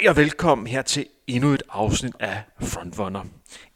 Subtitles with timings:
[0.00, 3.24] Goddag og velkommen her til endnu et afsnit af Frontrunner.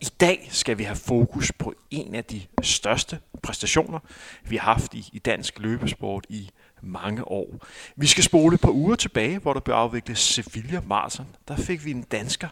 [0.00, 3.98] I dag skal vi have fokus på en af de største præstationer,
[4.42, 6.50] vi har haft i, i dansk løbesport i
[6.83, 7.66] mange år.
[7.97, 11.27] Vi skal spole på uger tilbage, hvor der blev afviklet Sevilla Marathon.
[11.48, 12.48] Der fik vi en dansker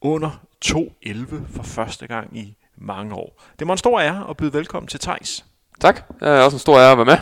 [0.00, 0.30] under
[0.64, 3.42] 2.11 for første gang i mange år.
[3.58, 5.44] Det var en stor ære at byde velkommen til Tejs.
[5.80, 6.08] Tak.
[6.20, 7.18] Det er også en stor ære at være med.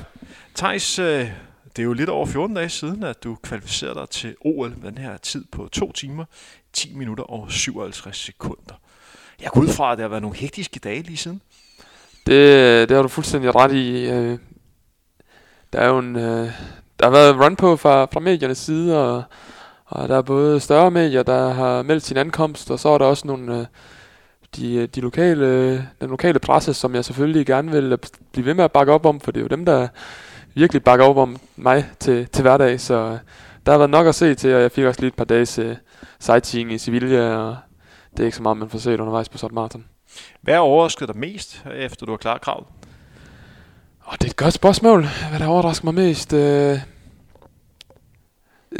[0.54, 1.30] Thijs, øh,
[1.78, 4.90] det er jo lidt over 14 dage siden, at du kvalificerede dig til OL med
[4.92, 6.24] den her tid på 2 timer,
[6.72, 8.74] 10 minutter og 57 sekunder.
[9.42, 11.40] Jeg går ud fra, at det har været nogle hektiske dage lige siden.
[12.26, 14.10] Det, det har du fuldstændig ret i.
[14.10, 14.38] Øh,
[15.72, 16.52] der er jo en, øh,
[17.00, 19.22] der har været run på fra, fra mediernes side, og,
[19.86, 23.04] og der er både større medier, der har meldt sin ankomst, og så er der
[23.04, 23.66] også nogle, øh,
[24.56, 27.98] de, de lokale, den lokale presse, som jeg selvfølgelig gerne vil
[28.32, 29.88] blive ved med at bakke op om, for det er jo dem, der
[30.58, 33.18] virkelig bakker op om mig til, til hverdag, så øh,
[33.66, 35.58] der har været nok at se til, og jeg fik også lige et par dages
[35.58, 35.72] uh,
[36.18, 37.56] sightseeing i Sevilla, og
[38.10, 39.84] det er ikke så meget, man får set undervejs på sådan marathon.
[40.40, 42.66] Hvad er overrasket dig mest, efter du har klaret kravet?
[44.06, 45.06] Oh, det er et godt spørgsmål.
[45.30, 46.32] Hvad der overrasker mig mest?
[46.32, 46.38] Uh,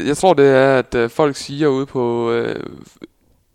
[0.07, 2.55] jeg tror, det er, at uh, folk siger ude på uh,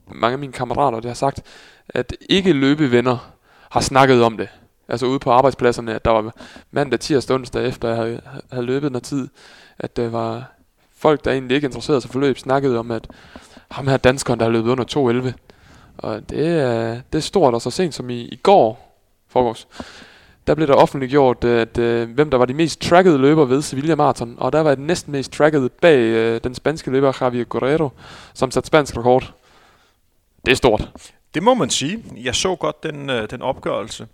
[0.07, 1.43] mange af mine kammerater, det har sagt,
[1.89, 3.33] at ikke løbevenner
[3.71, 4.49] har snakket om det
[4.89, 6.35] altså ude på arbejdspladserne, at der var
[6.71, 8.21] mandag, tirsdag, onsdag efter jeg havde,
[8.53, 9.29] havde løbet noget tid,
[9.79, 10.53] at der var
[10.97, 13.09] folk, der egentlig ikke interesserede sig for løb, snakkede om, at
[13.71, 14.85] ham her danskeren, der har løbet under
[15.29, 15.33] 2.11.
[15.99, 19.69] Og det er, det er stort, og så sent som i, i går, forgårs,
[20.47, 23.95] der blev der offentliggjort, at, at, hvem der var de mest trackede løber ved Sevilla
[23.95, 27.91] Marathon, og der var den næsten mest trackede bag uh, den spanske løber Javier Guerrero,
[28.35, 29.33] som satte spansk rekord.
[30.47, 30.91] Det er stort.
[31.35, 32.05] Det må man sige.
[32.17, 34.07] Jeg så godt den, øh, den opgørelse.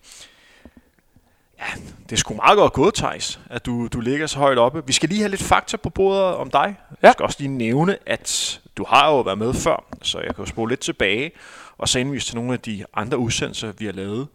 [1.61, 4.87] Ja, det er sgu meget godt gået, Thijs, at du, du ligger så højt oppe.
[4.87, 6.77] Vi skal lige have lidt fakta på bordet om dig.
[6.91, 6.95] Ja.
[7.03, 10.45] Jeg skal også lige nævne, at du har jo været med før, så jeg kan
[10.45, 11.31] jo spole lidt tilbage
[11.79, 14.29] og så indvise til nogle af de andre udsendelser, vi har lavet.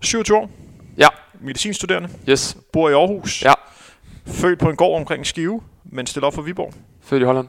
[0.00, 0.50] 27 år.
[0.98, 1.08] Ja.
[1.40, 2.08] Medicinstuderende.
[2.28, 2.56] Yes.
[2.72, 3.42] Bor i Aarhus.
[3.42, 3.52] Ja.
[4.26, 6.74] Født på en gård omkring Skive, men stiller op for Viborg.
[7.02, 7.48] Født i Holland.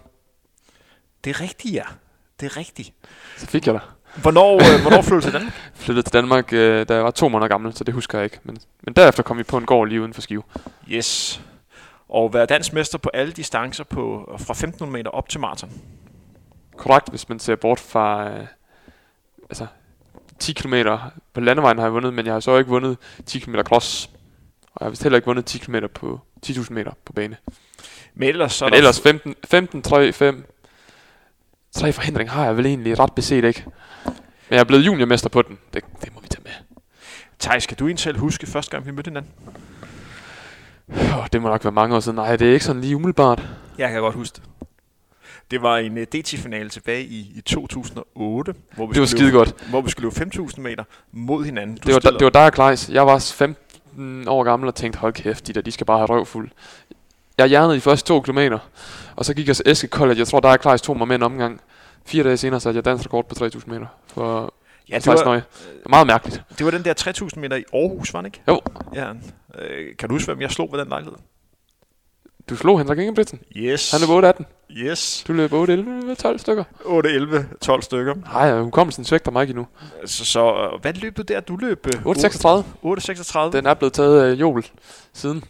[1.23, 1.83] Det er rigtigt, ja.
[2.39, 2.93] Det er rigtigt.
[3.37, 3.81] Så fik jeg dig.
[4.21, 5.53] Hvornår, øh, hvornår flyttede du til Danmark?
[5.83, 8.39] flyttede til Danmark, øh, da jeg var to måneder gammel, så det husker jeg ikke.
[8.43, 10.43] Men, men derefter kom vi på en gård lige uden for Skive.
[10.89, 11.41] Yes.
[12.09, 15.71] Og være dansk mester på alle distancer på, fra 1500 meter op til maraton.
[16.77, 18.29] Korrekt, hvis man ser bort fra...
[18.29, 18.45] Øh,
[19.49, 19.65] altså,
[20.39, 20.73] 10 km
[21.33, 24.09] på landevejen har jeg vundet, men jeg har så ikke vundet 10 km cross.
[24.61, 27.37] Og jeg har vist heller ikke vundet 10 km på 10.000 meter på bane.
[28.13, 30.45] Men ellers, så men ellers 15, 15, 3, 5,
[31.71, 33.65] tre forhindring har jeg vel egentlig ret beset ikke.
[34.49, 35.57] Men jeg er blevet juniormester på den.
[35.73, 36.51] Det, det må vi tage med.
[37.39, 39.31] Thijs, kan du egentlig selv huske første gang, vi mødte hinanden?
[40.89, 42.15] Oh, det må nok være mange år siden.
[42.15, 43.41] Nej, det er ikke sådan lige umiddelbart.
[43.77, 44.43] Jeg kan godt huske det.
[45.51, 48.53] Det var en uh, DT-finale tilbage i, i 2008.
[48.75, 49.55] Hvor vi det var skide godt.
[49.69, 51.75] Hvor vi skulle løbe 5.000 meter mod hinanden.
[51.75, 52.89] Du det, var, da, det var dig og Kleis.
[52.89, 56.09] Jeg var 15 år gammel og tænkte, hold kæft, de der, de skal bare have
[56.09, 56.49] røvfuld.
[57.37, 58.59] Jeg hjernede de første to kilometer,
[59.15, 60.19] og så gik jeg til Eske College.
[60.19, 61.61] Jeg tror, der er Kleis tog mig med en omgang.
[62.05, 64.53] Fire dage senere satte jeg dansk rekord på 3.000 meter for
[64.89, 65.41] ja, det var, var
[65.89, 66.43] meget mærkeligt.
[66.57, 66.93] Det var den der
[67.33, 68.41] 3.000 meter i Aarhus, var det ikke?
[68.47, 68.61] Jo.
[68.95, 69.09] Ja.
[69.59, 71.17] Øh, kan du huske, hvem jeg slog ved den lejlighed?
[72.49, 73.39] Du slog Henrik Ingebrigtsen?
[73.55, 73.91] Yes.
[73.91, 74.45] Han er 18.
[74.71, 75.23] Yes.
[75.27, 76.63] Du løb 8-11, 12 stykker?
[76.79, 78.15] 8-11, 12 stykker.
[78.33, 79.67] Nej, hukommelsen svigter mig ikke endnu.
[80.05, 81.39] Så, så hvad løb du der?
[81.39, 81.87] Du løb...
[81.87, 81.89] 8-36.
[82.83, 83.39] 8-36.
[83.51, 84.69] Den er blevet taget af Jobel
[85.13, 85.43] siden.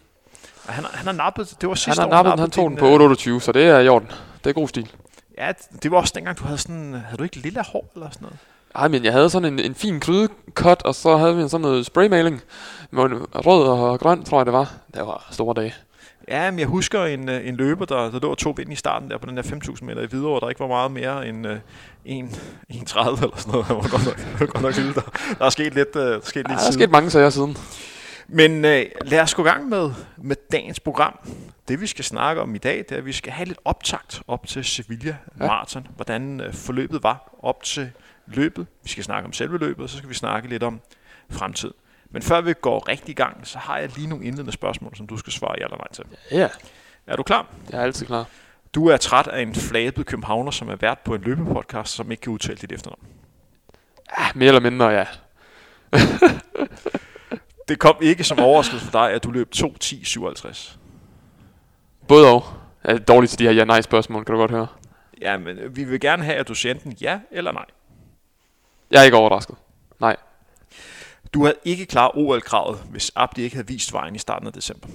[0.66, 3.14] Han, han har nappet, det var sidste Han har nappet, år, han tog den på
[3.38, 4.12] 8-28, så det er i orden.
[4.44, 4.91] Det er god stil.
[5.44, 5.52] Ja,
[5.84, 6.94] det var også dengang, du havde sådan...
[6.94, 8.38] Havde du ikke lille hår eller sådan noget?
[8.76, 11.86] Nej, men jeg havde sådan en, en fin krydecut, og så havde vi sådan noget
[11.86, 12.42] spraymaling.
[12.92, 13.03] Med
[13.46, 14.73] rød og grøn, tror jeg det var.
[14.94, 15.73] Det var store dage.
[16.28, 19.09] Ja, men jeg husker en, øh, en løber, der, der lå to vind i starten
[19.09, 21.59] der på den der 5.000 meter i Hvidovre, der ikke var meget mere end 1,
[22.06, 23.67] 1,30 eller sådan noget.
[23.67, 24.96] Det var godt nok, godt nok.
[24.96, 27.09] Der, der er sket lidt, uh, der er sket lidt ja, der er sket mange
[27.09, 27.58] sager siden.
[28.28, 31.20] Men uh, lad os gå i gang med, med dagens program.
[31.67, 34.22] Det vi skal snakke om i dag, det er, at vi skal have lidt optakt
[34.28, 35.84] op til Sevilla Marathon.
[35.84, 35.90] Ja.
[35.96, 37.91] Hvordan uh, forløbet var op til
[38.28, 38.67] løbet.
[38.84, 40.81] Vi skal snakke om selve løbet, og så skal vi snakke lidt om
[41.29, 41.73] fremtiden.
[42.09, 45.08] Men før vi går rigtig i gang, så har jeg lige nogle indledende spørgsmål, som
[45.08, 46.03] du skal svare ja eller nej til.
[46.31, 46.49] Ja.
[47.08, 47.47] Er du klar?
[47.69, 48.26] Jeg er altid klar.
[48.76, 52.22] Du er træt af en flabet københavner, som er vært på en løbepodcast, som ikke
[52.22, 52.99] kan udtale dit efternavn.
[54.19, 55.05] Ja, mere eller mindre, ja.
[57.68, 60.78] det kom ikke som overraskelse for dig, at du løb 2.10.57.
[62.08, 62.44] Både og.
[62.84, 64.68] Er dårligt til de her ja-nej-spørgsmål, kan du godt høre.
[65.22, 67.66] Ja, men vi vil gerne have, at du siger enten ja eller nej.
[68.92, 69.56] Jeg er ikke overrasket.
[70.00, 70.16] Nej.
[71.34, 74.88] Du havde ikke klaret OL-kravet, hvis Abdi ikke havde vist vejen i starten af december.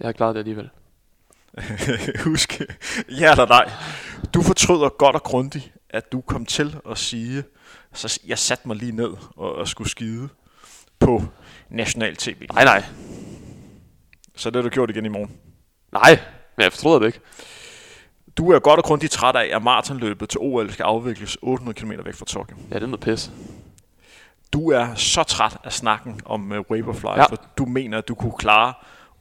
[0.00, 0.70] Jeg har klaret det alligevel.
[2.24, 2.60] Husk,
[3.20, 3.70] ja eller nej.
[4.34, 7.44] Du fortryder godt og grundigt, at du kom til at sige,
[7.92, 10.28] så jeg satte mig lige ned og, og skulle skide
[10.98, 11.22] på
[11.68, 12.46] national tv.
[12.52, 12.84] Nej, nej.
[14.36, 15.30] Så det har du gjort igen i morgen.
[15.92, 16.18] Nej,
[16.56, 17.20] men jeg fortryder det ikke.
[18.36, 21.90] Du er godt og grundigt træt af, at maratonløbet til OL skal afvikles 800 km
[22.04, 22.56] væk fra Tokyo.
[22.70, 23.30] Ja, det er noget pis.
[24.52, 27.06] Du er så træt af snakken om uh, Vaporfly.
[27.06, 27.24] Ja.
[27.24, 28.72] for du mener, at du kunne klare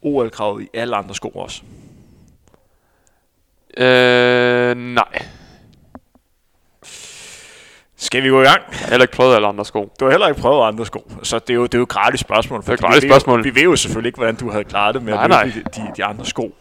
[0.01, 1.63] OL-kravet i alle andre sko også.
[3.77, 5.25] Øh, nej.
[8.03, 8.61] Skal vi gå i gang?
[8.71, 9.91] Jeg har heller ikke prøvet alle andre sko.
[9.99, 11.89] Du har heller ikke prøvet andre sko, så det er jo, det er jo et
[11.89, 12.63] gratis spørgsmål.
[12.63, 13.43] For Det er gratis vi ved jo- spørgsmål.
[13.43, 15.43] Vi ved jo selvfølgelig ikke, hvordan du havde klaret det med Nej, at nej.
[15.43, 16.55] i de, de andre sko.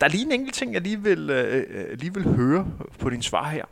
[0.00, 2.66] Der er lige en enkelt ting, jeg lige vil, øh, øh, lige vil høre
[2.98, 3.64] på din svar her.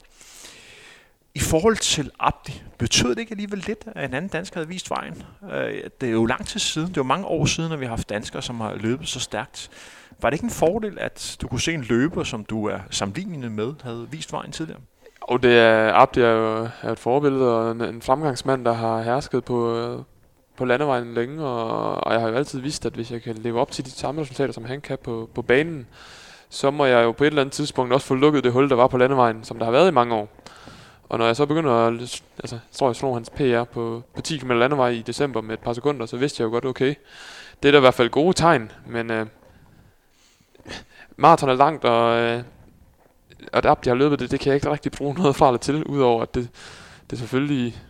[1.34, 4.90] I forhold til Abdi, betød det ikke alligevel lidt, at en anden dansker havde vist
[4.90, 5.22] vejen?
[5.52, 7.84] Øh, det er jo lang tid siden, det er jo mange år siden, at vi
[7.84, 9.70] har haft danskere, som har løbet så stærkt.
[10.22, 13.50] Var det ikke en fordel, at du kunne se en løber, som du er sammenlignende
[13.50, 14.80] med, havde vist vejen tidligere?
[15.22, 19.02] Og det er, Abdi er jo er et forbillede og en, en fremgangsmand, der har
[19.02, 19.98] hersket på, øh,
[20.56, 23.60] på landevejen længe, og, og jeg har jo altid vidst, at hvis jeg kan leve
[23.60, 25.86] op til de samme resultater, som han kan på, på banen,
[26.48, 28.76] så må jeg jo på et eller andet tidspunkt også få lukket det hul, der
[28.76, 30.28] var på landevejen, som der har været i mange år.
[31.08, 34.38] Og når jeg så begynder at, altså, tror jeg slog hans PR på, på 10
[34.38, 36.94] km landevej i december med et par sekunder, så vidste jeg jo godt, okay,
[37.62, 39.26] det er da i hvert fald gode tegn, men øh,
[41.16, 42.42] maraton er langt, og, øh,
[43.52, 45.84] og det Abdi har løbet det, det kan jeg ikke rigtig bruge noget eller til,
[45.84, 46.48] udover at det,
[47.10, 47.82] det er selvfølgelig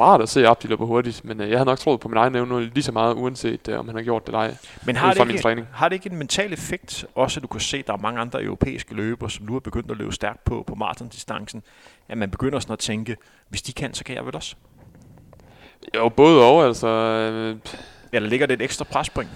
[0.00, 2.34] rart at se Abdi løbe hurtigt, men øh, jeg havde nok troet på min egen
[2.34, 4.56] evne lige så meget, uanset øh, om han har gjort det eller ej.
[4.84, 5.66] Men har det, min ikke, træning.
[5.72, 8.20] har det ikke en mental effekt, også at du kan se, at der er mange
[8.20, 11.62] andre europæiske løbere, som nu er begyndt at løbe stærkt på, på maratondistancen,
[12.08, 13.16] at man begynder sådan at tænke,
[13.48, 14.56] hvis de kan, så kan jeg vel også?
[15.94, 16.88] Jo, både og, altså...
[16.88, 17.56] Øh,
[18.12, 19.30] Eller ligger det et ekstra prespoint?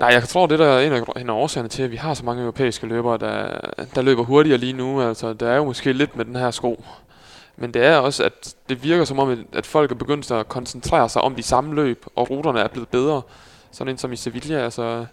[0.00, 2.14] Nej, jeg tror, det der er en af, en af årsagerne til, at vi har
[2.14, 3.60] så mange europæiske løbere, der,
[3.94, 5.00] der løber hurtigere lige nu.
[5.02, 6.84] Altså, der er jo måske lidt med den her sko.
[7.56, 11.08] Men det er også, at det virker som om, at- folk er begyndt at koncentrere
[11.08, 13.22] sig om de samme løb, og ruterne er blevet bedre.
[13.72, 15.06] Sådan en som i Sevilla, altså...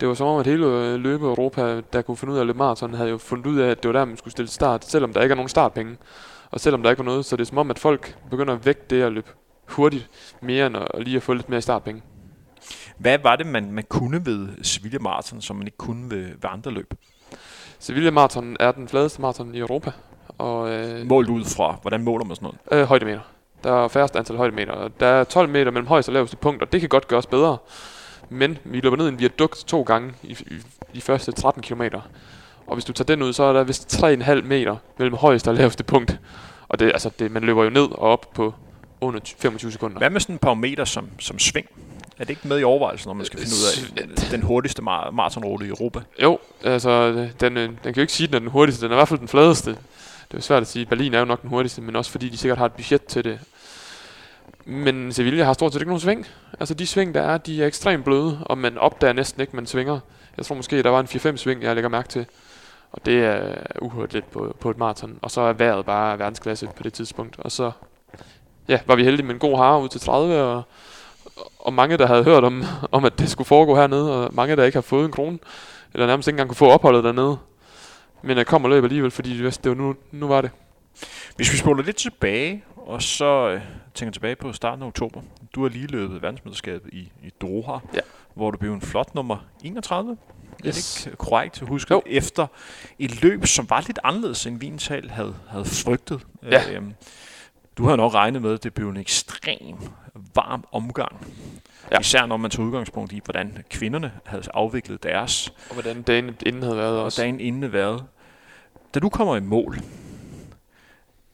[0.00, 2.46] Det var som om, at hele øh, løbe Europa, der kunne finde ud af at
[2.46, 4.84] løbe maraton, havde jo fundet ud af, at det var der, man skulle stille start,
[4.84, 5.96] selvom der ikke er nogen startpenge.
[6.50, 8.66] Og selvom der ikke var noget, så det er som om, at folk begynder at
[8.66, 9.28] vægte det at løbe
[9.68, 10.08] hurtigt
[10.40, 12.02] mere end at lige at få lidt mere startpenge.
[13.00, 16.50] Hvad var det, man, man kunne ved Sevilla Marathon, som man ikke kunne ved, ved
[16.50, 16.94] andre løb?
[17.78, 19.92] Sevilla Marathon er den fladeste maraton i Europa,
[20.38, 22.82] og øh, Målt ud fra, hvordan måler man sådan noget?
[22.82, 23.20] øh, højdemeter.
[23.64, 24.88] Der er færrest antal højdemeter.
[25.00, 27.58] Der er 12 meter mellem højeste og laveste punkt, og det kan godt gøres bedre.
[28.28, 31.82] Men vi løber ned i en viadukt to gange i, i de første 13 km.
[32.66, 35.54] Og hvis du tager den ud, så er der vist 3,5 meter mellem højeste og
[35.54, 36.18] laveste punkt.
[36.68, 38.54] Og det, altså, det, man løber jo ned og op på
[39.00, 39.98] under 25 sekunder.
[39.98, 41.66] Hvad med sådan et par meter som, som sving?
[42.20, 44.82] Er det ikke med i overvejelsen, når man skal finde ud af øh, den hurtigste
[44.82, 46.00] mar- maratonrute i Europa?
[46.22, 48.84] Jo, altså, den, øh, den kan jo ikke sige, at den er den hurtigste.
[48.84, 49.70] Den er i hvert fald den fladeste.
[50.30, 50.86] Det er svært at sige.
[50.86, 53.24] Berlin er jo nok den hurtigste, men også fordi de sikkert har et budget til
[53.24, 53.38] det.
[54.64, 56.26] Men Sevilla har stort set ikke nogen sving.
[56.60, 59.66] Altså de sving, der er, de er ekstremt bløde, og man opdager næsten ikke, man
[59.66, 60.00] svinger.
[60.36, 62.26] Jeg tror måske, der var en 4-5 sving, jeg lægger mærke til.
[62.92, 65.18] Og det er uhørt lidt på, på et maraton.
[65.22, 67.38] Og så er vejret bare verdensklasse på det tidspunkt.
[67.38, 67.70] Og så
[68.68, 70.62] ja, var vi heldige med en god hare ud til 30, og,
[71.58, 74.64] og mange, der havde hørt om, om, at det skulle foregå hernede, og mange, der
[74.64, 75.38] ikke har fået en krone,
[75.94, 77.38] eller nærmest ikke engang kunne få opholdet dernede.
[78.22, 80.50] Men jeg kom og løb alligevel, fordi det var nu, nu var det.
[81.36, 83.60] Hvis vi spoler lidt tilbage, og så øh,
[83.94, 85.20] tænker tilbage på starten af oktober.
[85.54, 88.00] Du har lige løbet verdensmesterskabet i, i Doha, Ja.
[88.34, 90.16] hvor du blev en flot nummer 31.
[90.66, 90.96] Yes.
[90.96, 91.94] Er det ikke korrekt at huske?
[91.94, 92.02] Jo.
[92.06, 92.46] Efter
[92.98, 96.20] et løb, som var lidt anderledes, end Vintal havde, havde frygtet.
[96.42, 96.72] Ja.
[96.72, 96.94] Øhm,
[97.80, 99.76] du havde nok regnet med, at det blev en ekstrem
[100.34, 101.26] varm omgang.
[101.90, 101.98] Ja.
[101.98, 106.62] Især når man tog udgangspunkt i, hvordan kvinderne havde afviklet deres, Og hvordan dagen inden
[106.62, 107.22] havde været og også.
[107.22, 108.04] dagen inden været.
[108.94, 109.78] Da du kommer i mål,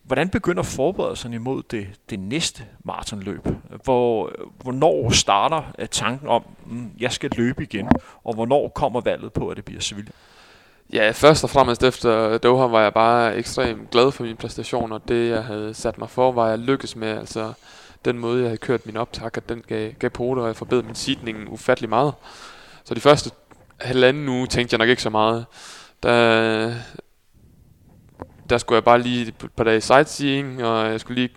[0.02, 3.48] hvordan begynder forberedelserne imod det, det næste maratonløb?
[3.84, 7.88] Hvor, hvornår starter tanken om, mm, jeg skal løbe igen,
[8.24, 10.10] og hvornår kommer valget på, at det bliver Sevilla?
[10.92, 15.08] Ja, først og fremmest efter Doha var jeg bare ekstremt glad for min præstation, og
[15.08, 17.08] det jeg havde sat mig for, var jeg lykkes med.
[17.08, 17.52] Altså
[18.04, 20.86] den måde, jeg havde kørt min optak, at den gav, gav pote, og jeg forbedrede
[20.86, 22.14] min sidning ufattelig meget.
[22.84, 23.30] Så de første
[23.80, 25.46] halvanden uge tænkte jeg nok ikke så meget.
[26.02, 26.74] Der,
[28.50, 31.34] der skulle jeg bare lige et par dage sightseeing, og jeg skulle lige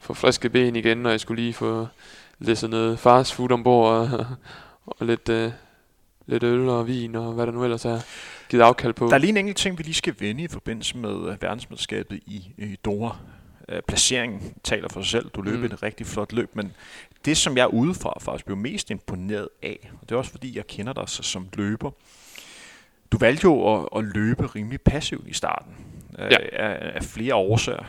[0.00, 1.86] få friske ben igen, og jeg skulle lige få
[2.38, 4.26] læsset noget fast food ombord, og,
[4.86, 5.52] og lidt, øh,
[6.26, 8.00] lidt øl og vin, og hvad der nu ellers er
[8.52, 9.06] givet afkald på.
[9.06, 12.20] Der er lige en enkelt ting, vi lige skal vende i forbindelse med øh, verdensmesterskabet
[12.26, 13.14] i, i Doha.
[13.68, 15.30] Øh, placeringen taler for sig selv.
[15.30, 15.64] Du løb mm.
[15.64, 16.72] Et rigtig flot løb, men
[17.24, 20.66] det, som jeg udefra faktisk blev mest imponeret af, og det er også fordi, jeg
[20.66, 21.90] kender dig så som løber,
[23.12, 25.72] Du valgte jo at, at løbe rimelig passivt i starten
[26.18, 26.36] øh, Ja.
[26.52, 27.84] af, af flere årsager.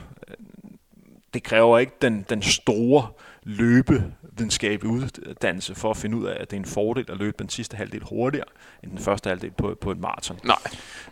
[1.34, 3.08] Det kræver ikke den, den store
[3.46, 7.50] løbevidenskabelige uddannelse for at finde ud af, at det er en fordel at løbe den
[7.50, 8.46] sidste halvdel hurtigere
[8.84, 10.40] end den første halvdel på, på et maraton.
[10.44, 10.58] Nej.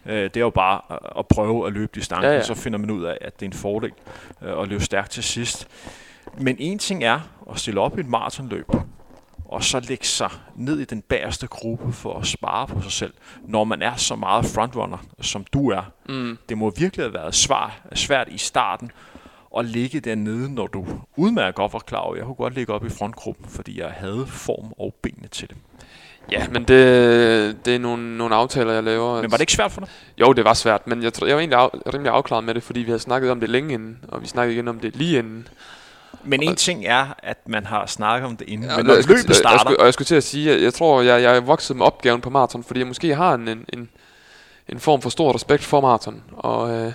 [0.06, 0.82] Øh, det er jo bare
[1.20, 2.40] at- prøve at løbe distancen, Ja, ja, ja.
[2.40, 2.44] ja.
[2.46, 3.92] så finder man ud af, at det er en fordel
[4.42, 5.68] øh, at løbe stærkt til sidst.
[6.38, 7.20] Men en ting er
[7.52, 8.68] at stille op i et maratonløb,
[9.46, 13.14] og så lægge sig ned i den bagerste gruppe for at spare på sig selv,
[13.48, 15.82] når man er så meget frontrunner, som du er.
[16.10, 16.38] Mm.
[16.50, 18.92] Det må virkelig have været svar, svært i starten
[19.58, 22.86] at ligge dernede, når du udmærket godt var klar over, jeg kunne godt ligge op
[22.86, 25.58] i frontgruppen, fordi jeg havde form og benene til det.
[26.32, 29.22] Ja, men det, det er nogle, nogle aftaler, jeg laver.
[29.22, 29.90] Men var det ikke svært for dig?
[30.18, 32.80] Jo, det var svært, men jeg, jeg var egentlig af, rimelig afklaret med det, fordi
[32.80, 35.48] vi havde snakket om det længe inden, og vi snakkede igen om det lige inden.
[36.24, 39.04] Men en ting er, at man har snakket om det inden, Ja, men når jeg
[39.04, 41.22] skulle- løbet Jeg, starter, skulle, og jeg skulle til at sige, at jeg tror, jeg,
[41.22, 43.90] jeg er vokset med opgaven på maraton, fordi jeg måske har en, en, en,
[44.70, 46.24] en form for stor respekt for maraton.
[46.32, 46.92] Og, øh,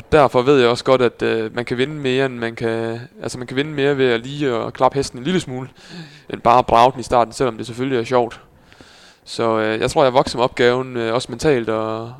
[0.00, 3.00] og derfor ved jeg også godt, at øh, man kan vinde mere, end man kan,
[3.22, 5.68] altså man kan vinde mere ved at lige at klappe hesten en lille smule,
[6.30, 8.40] end bare at brage den i starten, selvom det selvfølgelig er sjovt.
[9.24, 12.14] Så øh, jeg tror, jeg vokser med opgaven, øh, også mentalt, og,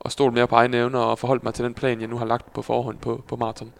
[0.00, 2.26] og stolt mere på egne evner, og forholdt mig til den plan, jeg nu har
[2.26, 3.72] lagt på forhånd på, på maraton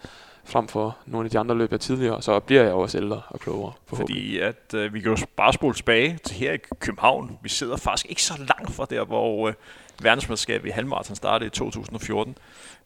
[0.45, 3.39] frem for nogle af de andre løb, jeg tidligere, så bliver jeg også ældre og
[3.39, 3.73] klogere.
[3.87, 7.37] fordi at øh, vi kan jo bare spole tilbage til her i København.
[7.43, 9.53] Vi sidder faktisk ikke så langt fra der, hvor øh,
[10.01, 12.37] verdensmesterskabet i halvmarathon startede i 2014.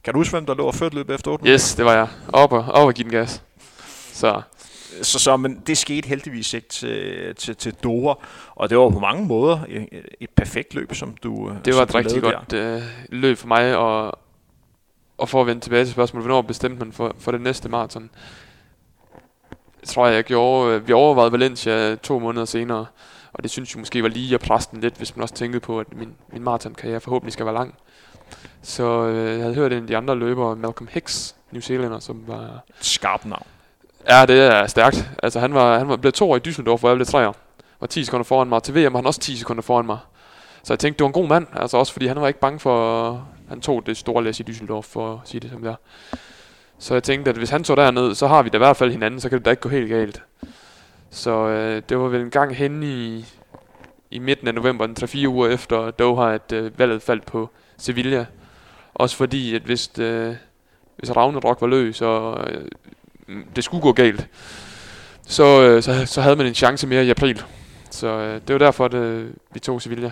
[0.03, 2.07] Kan du huske, hvem der lå og førte løbet efter 8 Yes, det var jeg.
[2.33, 3.43] Op og, op og give den gas.
[4.13, 4.41] Så
[5.01, 8.13] Så, så, men det skete heldigvis ikke til, til, til Doha,
[8.55, 9.87] og det var på mange måder et,
[10.19, 13.77] et perfekt løb, som du det som var et rigtig godt øh, løb for mig,
[13.77, 14.19] og,
[15.17, 18.09] og for at vende tilbage til spørgsmålet, hvornår bestemte man for, for det næste maraton?
[19.81, 22.85] Jeg tror, jeg gjorde, øh, vi overvejede Valencia to måneder senere,
[23.33, 25.59] og det synes jeg måske var lige at presse den lidt, hvis man også tænkte
[25.59, 27.75] på, at min, min maratonkarriere forhåbentlig skal være lang.
[28.61, 32.23] Så øh, jeg havde hørt en af de andre løbere, Malcolm Hicks, New Zealander, som
[32.27, 32.59] var Der.
[32.81, 33.45] Skarp navn.
[34.09, 35.09] Ja, det er stærkt.
[35.23, 37.31] Altså, han var, han var blevet to i Düsseldorf, hvor jeg blev treer.
[37.79, 38.63] Var 10 sekunder foran mig.
[38.63, 39.97] Til VM var han også 10 sekunder foran mig.
[40.63, 41.47] Så jeg tænkte, det var en god mand.
[41.55, 43.27] Altså også fordi han var ikke bange for...
[43.49, 45.75] Han tog det store læs i Düsseldorf, for at sige det som det er.
[46.79, 48.91] Så jeg tænkte, at hvis han tog derned, så har vi da i hvert fald
[48.91, 50.21] hinanden, så kan det da ikke gå helt galt.
[51.09, 53.25] Så øh, det var vel en gang hen i,
[54.11, 58.25] i midten af november, en 3-4 uger efter Doha, at øh, valget faldt på Sevilla.
[58.93, 60.35] Også fordi, at hvis, øh,
[60.97, 62.65] hvis Ragnarok var løs, og øh,
[63.55, 64.27] det skulle gå galt,
[65.21, 67.43] så, øh, så, så havde man en chance mere i april.
[67.91, 70.11] Så øh, det var derfor, at øh, vi tog Sevilla.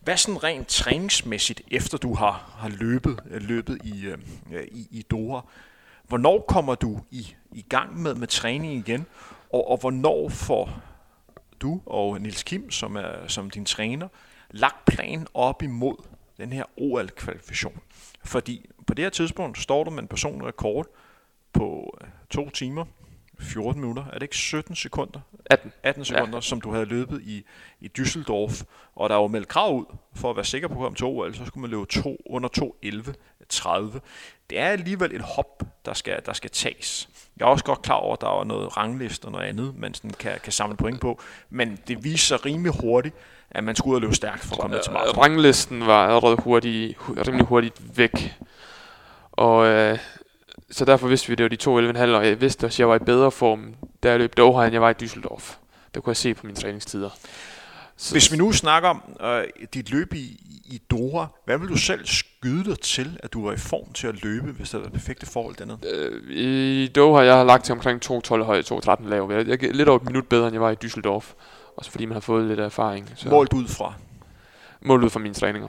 [0.00, 4.18] Hvad sådan rent træningsmæssigt, efter du har, har løbet, øh, løbet i, øh,
[4.72, 5.40] i, i Doha,
[6.08, 9.06] hvornår kommer du i, i gang med, med træning igen,
[9.52, 10.82] og, og hvornår får
[11.60, 14.08] du og Nils Kim, som er som din træner,
[14.50, 15.96] lagt plan op imod
[16.36, 17.80] den her OL-kvalifikation?
[18.24, 20.86] Fordi på det her tidspunkt står du med en personlig rekord
[21.52, 22.84] på øh, to timer,
[23.40, 25.20] 14 minutter, er det ikke 17 sekunder?
[25.46, 25.72] 18.
[25.82, 26.40] 18 sekunder, ja.
[26.40, 27.44] som du havde løbet i,
[27.80, 28.64] i Düsseldorf,
[28.94, 31.34] og der var meldt krav ud, for at være sikker på at komme til OL,
[31.34, 32.48] så skulle man løbe to, under
[32.84, 33.98] 2.11.30.
[34.50, 37.08] Det er alligevel et hop, der skal, der skal tages.
[37.36, 39.94] Jeg er også godt klar over, at der var noget rangliste og noget andet, man
[39.94, 43.14] sådan kan, kan samle point på, men det viser sig rimelig hurtigt,
[43.50, 45.18] at man skulle ud og løbe stærkt for at komme til maraton.
[45.22, 48.34] Ranglisten var allerede hurtigt, hu- rimelig hurtigt væk.
[49.32, 49.98] Og øh,
[50.70, 52.78] så derfor vidste vi, at det var de to 11,5, og jeg vidste også, at
[52.80, 55.54] jeg var i bedre form, da jeg løb Doha, end jeg var i Düsseldorf.
[55.94, 57.10] Det kunne jeg se på mine træningstider.
[57.96, 60.18] Så, Hvis vi nu snakker om øh, dit løb i,
[60.64, 64.06] i Doha, hvad vil du selv skyde dig til, at du var i form til
[64.06, 65.78] at løbe, hvis der var perfekte forhold dernede?
[65.94, 69.30] øh, I Doha, jeg har lagt til omkring 2,12 høj, 2,13 lav.
[69.32, 71.24] Jeg, jeg er lidt over et minut bedre, end jeg var i Düsseldorf.
[71.78, 73.10] Også fordi man har fået lidt erfaring.
[73.16, 73.94] Så Målt ud fra.
[74.80, 75.68] målt ud fra mine træninger.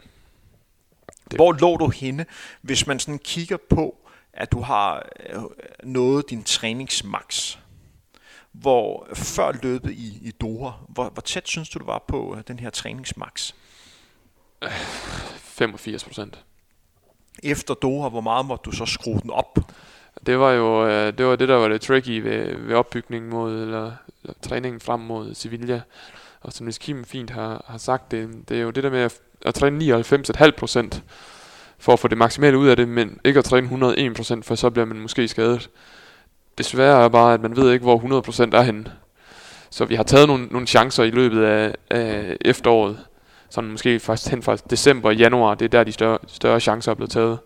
[1.31, 2.25] Det- Hvor lå du henne,
[2.61, 3.95] hvis man sådan kigger på,
[4.33, 5.41] at du har øh,
[5.83, 7.57] nået din træningsmax?
[8.51, 12.43] Hvor før løbet i, i Doha, hvor, hvor tæt synes du, du var på øh,
[12.47, 13.51] den her træningsmax?
[15.37, 16.43] 85 procent.
[17.43, 19.57] Efter Doha, hvor meget måtte du så skrue den op?
[20.25, 23.61] Det var jo øh, det, var det, der var det tricky ved, ved opbygningen mod,
[23.61, 23.91] eller,
[24.23, 25.81] eller træningen frem mod Sevilla.
[26.41, 28.99] Og som Niels Kim fint har, har sagt, det, det er jo det der med
[28.99, 31.03] at, at træne 99,5 procent
[31.77, 34.55] for at få det maksimale ud af det, men ikke at træne 101 procent, for
[34.55, 35.69] så bliver man måske skadet.
[36.57, 38.85] Desværre er bare, at man ved ikke, hvor 100 procent er henne.
[39.69, 42.99] Så vi har taget nogle, nogle chancer i løbet af, af efteråret.
[43.49, 46.91] Sådan måske faktisk hen fra december og januar, det er der de større, større chancer
[46.91, 47.39] er blevet taget.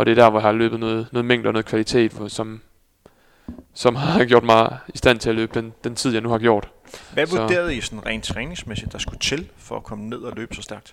[0.00, 2.28] Og det er der, hvor jeg har løbet noget, noget mængde og noget kvalitet, hvor,
[2.28, 2.60] som,
[3.74, 6.38] som har gjort mig i stand til at løbe den, den tid, jeg nu har
[6.38, 6.68] gjort.
[7.12, 10.54] Hvad vurderede I sådan rent træningsmæssigt, der skulle til for at komme ned og løbe
[10.54, 10.92] så stærkt?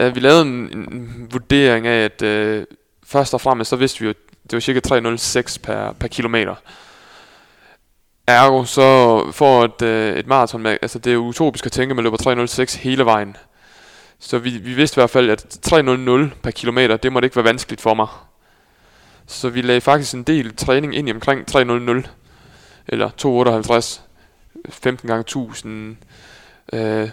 [0.00, 2.64] Uh, vi lavede en, en vurdering af, at uh,
[3.04, 6.54] først og fremmest, så vidste vi jo, det var cirka 306 per, per kilometer.
[8.26, 12.02] Ergo, så for et, uh, et maraton, altså det er utopisk at tænke, at man
[12.02, 13.36] løber 306 hele vejen.
[14.22, 17.44] Så vi, vi vidste i hvert fald, at 300 per kilometer, det måtte ikke være
[17.44, 18.06] vanskeligt for mig.
[19.26, 22.02] Så vi lagde faktisk en del træning ind i omkring 300,
[22.88, 24.02] eller 258,
[24.70, 25.96] 15 gange 1000,
[26.72, 27.08] øh,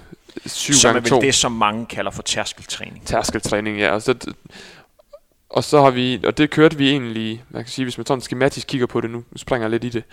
[0.45, 1.21] 7 Som er gange vel 2.
[1.21, 3.05] det, som mange kalder for tærskeltræning.
[3.05, 3.91] Tærskeltræning, ja.
[3.91, 4.15] Og så,
[5.49, 8.21] og så har vi, og det kørte vi egentlig, man kan sige, hvis man sådan
[8.21, 10.03] skematisk kigger på det nu, nu springer jeg lidt i det,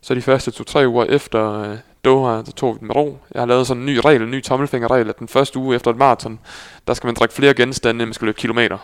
[0.00, 3.18] så de første to-tre uger efter øh, Doha, så tog vi den med ro.
[3.34, 5.90] Jeg har lavet sådan en ny regel, en ny tommelfingerregel, at den første uge efter
[5.90, 6.38] et maraton,
[6.86, 8.78] der skal man drikke flere genstande, end man skal løbe kilometer.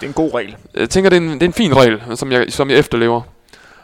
[0.00, 0.56] Det er en god regel.
[0.74, 3.20] Jeg tænker, det er en, det er en fin regel, som jeg, som jeg efterlever.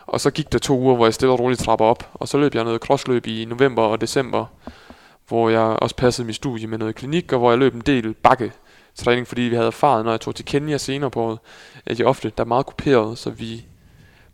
[0.07, 2.11] Og så gik der to uger, hvor jeg stille og roligt trapper op.
[2.15, 4.45] Og så løb jeg noget crossløb i november og december,
[5.29, 8.15] hvor jeg også passede mit studie med noget klinik, og hvor jeg løb en del
[8.15, 8.53] bakke
[8.95, 11.39] træning, fordi vi havde erfaret, når jeg tog til Kenya senere på året,
[11.87, 13.65] at jeg ofte der er meget kuperet, så vi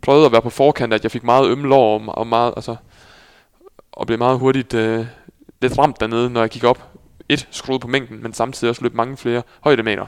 [0.01, 2.75] prøvede at være på forkant, at jeg fik meget ømme lår og meget, altså,
[3.91, 5.05] og blev meget hurtigt øh,
[5.61, 6.89] lidt ramt dernede, når jeg gik op.
[7.29, 10.05] Et, skruede på mængden, men samtidig også løb mange flere højdemeter.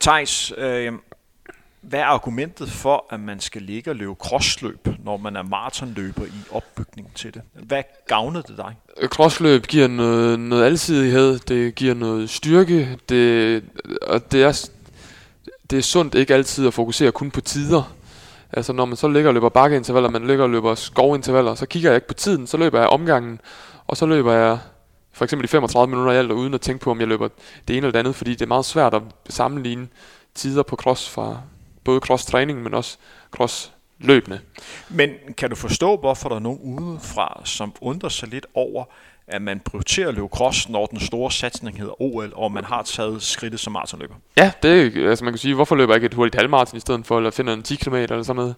[0.00, 0.92] Thijs, øh,
[1.80, 6.24] hvad er argumentet for, at man skal ligge og løbe crossløb, når man er maratonløber
[6.24, 7.42] i opbygning til det?
[7.52, 8.76] Hvad gavnede det dig?
[9.08, 13.64] Crossløb giver noget, noget alsidighed, det giver noget styrke, det,
[14.02, 14.68] og det er,
[15.70, 17.94] det er sundt ikke altid at fokusere kun på tider.
[18.52, 21.90] Altså når man så ligger og løber bakkeintervaller, man ligger og løber skovintervaller, så kigger
[21.90, 23.40] jeg ikke på tiden, så løber jeg omgangen,
[23.86, 24.58] og så løber jeg
[25.12, 27.28] for eksempel i 35 minutter i alt, uden at tænke på, om jeg løber
[27.68, 29.88] det ene eller det andet, fordi det er meget svært at sammenligne
[30.34, 31.40] tider på cross fra
[31.84, 32.98] både cross-træning, men også
[33.30, 34.40] cross-løbende.
[34.88, 38.84] Men kan du forstå, hvorfor der er nogen udefra, som undrer sig lidt over,
[39.30, 42.82] at man prioriterer at løbe cross, når den store satsning hedder OL, og man har
[42.82, 44.14] taget skridtet som maratonløber?
[44.36, 46.80] Ja, det er, altså man kan sige, hvorfor løber jeg ikke et hurtigt halvmaraton i
[46.80, 48.54] stedet for, eller finder en 10 km eller sådan noget.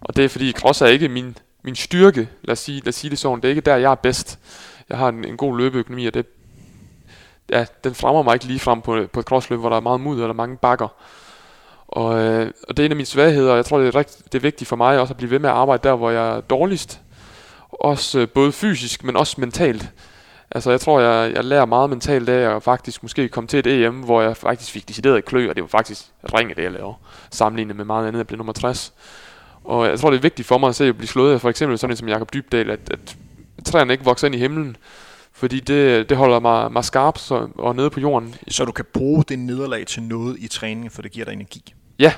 [0.00, 2.94] Og det er fordi, cross er ikke min, min styrke, lad os, sige, lad os
[2.94, 4.38] sige det sådan, det er ikke der, jeg er bedst.
[4.88, 6.26] Jeg har en, en god løbeøkonomi, og det,
[7.50, 10.00] ja, den fremmer mig ikke lige frem på, på et crossløb, hvor der er meget
[10.00, 10.88] mudder eller mange bakker.
[11.88, 14.22] Og, øh, og det er en af mine svagheder, og jeg tror, det er, rigt,
[14.24, 16.36] det er vigtigt for mig også at blive ved med at arbejde der, hvor jeg
[16.36, 17.00] er dårligst.
[17.70, 19.90] Også øh, både fysisk, men også mentalt.
[20.50, 23.66] Altså jeg tror, jeg, jeg lærer meget mentalt af at faktisk måske komme til et
[23.66, 26.94] EM, hvor jeg faktisk fik decideret klø, og det var faktisk ringe det, jeg laver,
[27.30, 28.92] sammenlignet med meget andet, jeg blev nummer 60.
[29.64, 31.50] Og jeg tror, det er vigtigt for mig at se at blive slået af for
[31.50, 33.16] eksempel sådan en som Jakob Dybdal, at, at
[33.64, 34.76] træerne ikke vokser ind i himlen,
[35.32, 38.34] fordi det, det holder mig, mig skarp så, og nede på jorden.
[38.48, 41.74] Så du kan bruge det nederlag til noget i træningen, for det giver dig energi?
[41.98, 42.12] Ja,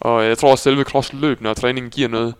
[0.00, 2.34] og jeg tror også, selve crossløbene og træningen giver noget.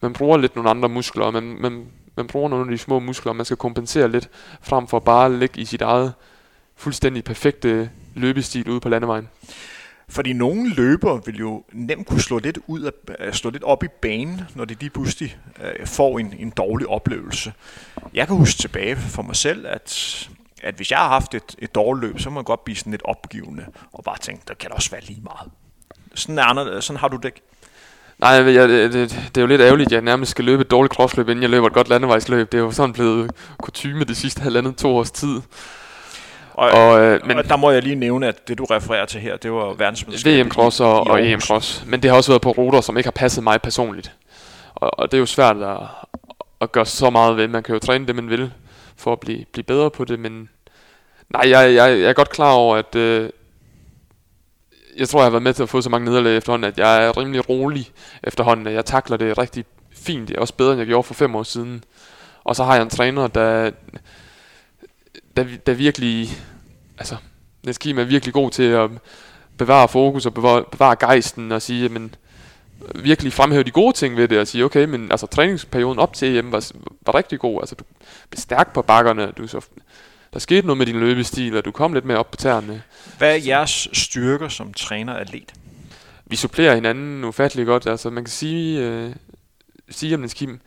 [0.00, 2.98] Man bruger lidt nogle andre muskler, og man, man, man bruger nogle af de små
[2.98, 6.12] muskler, og man skal kompensere lidt, frem for bare at ligge i sit eget
[6.76, 9.28] fuldstændig perfekte løbestil ude på landevejen.
[10.08, 13.84] Fordi nogle løber vil jo nemt kunne slå lidt, ud af, øh, slå lidt op
[13.84, 17.52] i banen, når de lige pludselig øh, får en, en dårlig oplevelse.
[18.14, 20.28] Jeg kan huske tilbage for mig selv, at,
[20.62, 22.90] at hvis jeg har haft et, et dårligt løb, så må man godt blive sådan
[22.90, 25.50] lidt opgivende, og bare tænke, der kan det også være lige meget.
[26.14, 27.40] Sådan, er andre, sådan har du det ikke?
[28.18, 30.94] Nej, jeg, det, det, er jo lidt ærgerligt, at jeg nærmest skal løbe et dårligt
[30.94, 32.52] crossløb, inden jeg løber et godt landevejsløb.
[32.52, 35.40] Det er jo sådan blevet kutume de sidste halvandet to års tid.
[36.54, 39.20] Og, og, øh, men, og der må jeg lige nævne, at det du refererer til
[39.20, 40.44] her, det var verdensmesterskabet.
[40.44, 41.84] VM Cross og, og EM Cross.
[41.86, 44.12] Men det har også været på ruter, som ikke har passet mig personligt.
[44.74, 45.78] Og, og det er jo svært at,
[46.60, 47.48] at gøre så meget ved.
[47.48, 48.52] Man kan jo træne det, man vil,
[48.96, 50.18] for at blive, blive bedre på det.
[50.18, 50.48] Men
[51.28, 53.30] nej, jeg, jeg, jeg er godt klar over, at øh,
[54.98, 57.06] jeg tror, jeg har været med til at få så mange nederlag efterhånden, at jeg
[57.06, 57.90] er rimelig rolig
[58.22, 58.74] efterhånden.
[58.74, 60.28] Jeg takler det rigtig fint.
[60.28, 61.84] Det er også bedre, end jeg gjorde for fem år siden.
[62.44, 63.70] Og så har jeg en træner, der,
[65.36, 66.30] der, der virkelig,
[66.98, 67.16] altså,
[67.62, 68.90] Niels Kim er virkelig god til at
[69.56, 72.14] bevare fokus og bevare, bevare gejsten og sige, men
[72.94, 76.36] virkelig fremhæve de gode ting ved det og sige, okay, men altså træningsperioden op til
[76.36, 76.70] EM var,
[77.06, 77.60] var rigtig god.
[77.60, 77.84] Altså du
[78.30, 79.60] blev stærk på bakkerne, du så,
[80.34, 82.82] der skete noget med din løbestil, og du kom lidt mere op på tæerne.
[83.18, 85.52] Hvad er jeres styrker som træner atlet?
[86.26, 87.86] Vi supplerer hinanden ufattelig godt.
[87.86, 89.14] Altså man kan sige, øh,
[89.90, 90.60] sige om Niels Kim,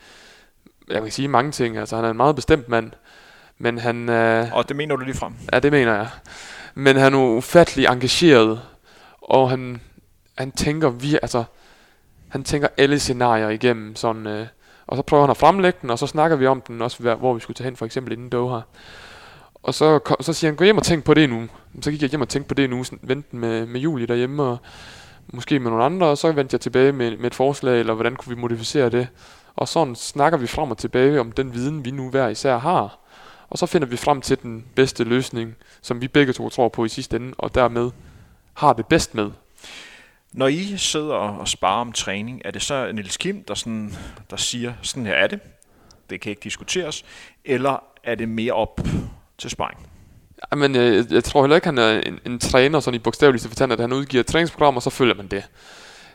[0.88, 1.78] jeg kan sige mange ting.
[1.78, 2.92] Altså han er en meget bestemt mand.
[3.58, 4.10] Men han...
[4.10, 5.34] Øh, og det mener du lige frem?
[5.54, 6.08] Ja, det mener jeg.
[6.76, 8.62] Men han er ufattelig engageret,
[9.22, 9.82] og han,
[10.38, 11.44] han tænker vi, altså,
[12.30, 14.48] han tænker alle scenarier igennem, sådan, øh,
[14.88, 17.34] og så prøver han at fremlægge den, og så snakker vi om den også, hvor
[17.34, 18.60] vi skulle tage hen, for eksempel inden Doha.
[19.68, 21.48] Og så, så siger han, gå hjem og tænk på det nu.
[21.82, 24.58] Så gik jeg hjem og tænkte på det nu, vente med, med Julie derhjemme, og
[25.28, 28.16] måske med nogle andre, og så vendte jeg tilbage med, med et forslag, eller hvordan
[28.16, 29.08] kunne vi modificere det.
[29.56, 33.00] Og sådan snakker vi frem og tilbage om den viden, vi nu hver især har.
[33.50, 36.86] Og så finder vi frem til den bedste løsning, som vi begge to tror på
[36.86, 37.92] i sidste ende, og dermed
[38.54, 39.32] har det bedst med.
[40.34, 43.96] Når I sidder og sparer om træning, er det så Niels Kim, der, sådan,
[44.30, 45.40] der siger, sådan her er det,
[46.10, 47.06] det kan ikke diskuteres,
[47.46, 48.82] eller er det mere op
[49.38, 49.88] til sparring?
[50.56, 53.74] Men jeg, jeg tror heller ikke, han er en, en træner, sådan i bogstaveligste forstand,
[53.74, 55.44] at han udgiver et træningsprogram, og så følger man det.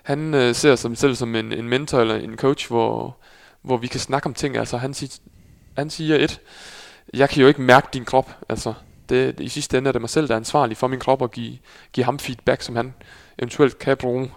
[0.02, 3.16] Han øh, ser sig selv som en, en mentor eller en coach, hvor,
[3.62, 4.56] hvor vi kan snakke om ting.
[4.56, 5.18] Altså han, siger,
[5.76, 6.40] han siger et,
[7.14, 8.30] jeg kan jo ikke mærke din krop.
[8.48, 8.74] Altså,
[9.08, 11.30] det, i sidste ende er det mig selv, der er ansvarlig for min krop, og
[11.30, 11.58] give,
[11.92, 12.94] give ham feedback, som han
[13.38, 14.30] eventuelt kan bruge.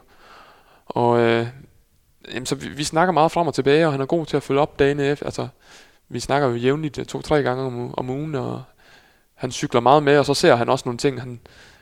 [0.86, 1.48] Og øh,
[2.34, 4.44] jamen, så vi, vi snakker meget frem og tilbage, og han er god til at
[4.44, 5.26] følge op dagen efter.
[5.26, 5.48] Altså,
[6.10, 8.64] vi snakker jo jævnligt øh, to-tre gange om, om ugen, og
[9.36, 11.22] han cykler meget med, og så ser han også nogle ting.
[11.22, 11.40] Han,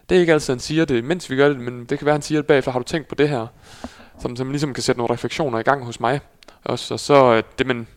[0.09, 2.15] det er ikke altid, han siger det, mens vi gør det, men det kan være,
[2.15, 3.47] han siger det bagefter, har du tænkt på det her?
[4.19, 6.19] Som, som ligesom kan sætte nogle refleksioner i gang hos mig.
[6.63, 7.87] Også, og så øh, det, man,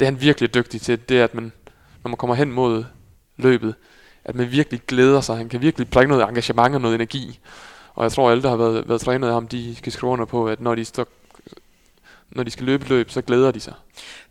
[0.00, 1.52] det er han virkelig dygtig til, det er, at man,
[2.04, 2.84] når man kommer hen mod
[3.36, 3.74] løbet,
[4.24, 5.36] at man virkelig glæder sig.
[5.36, 7.40] Han kan virkelig bringe noget engagement og noget energi.
[7.94, 10.12] Og jeg tror, at alle, der har været, været trænet af ham, de skal skrive
[10.12, 11.06] under på, at når de, står,
[12.36, 13.74] når de skal løbe løb, så glæder de sig.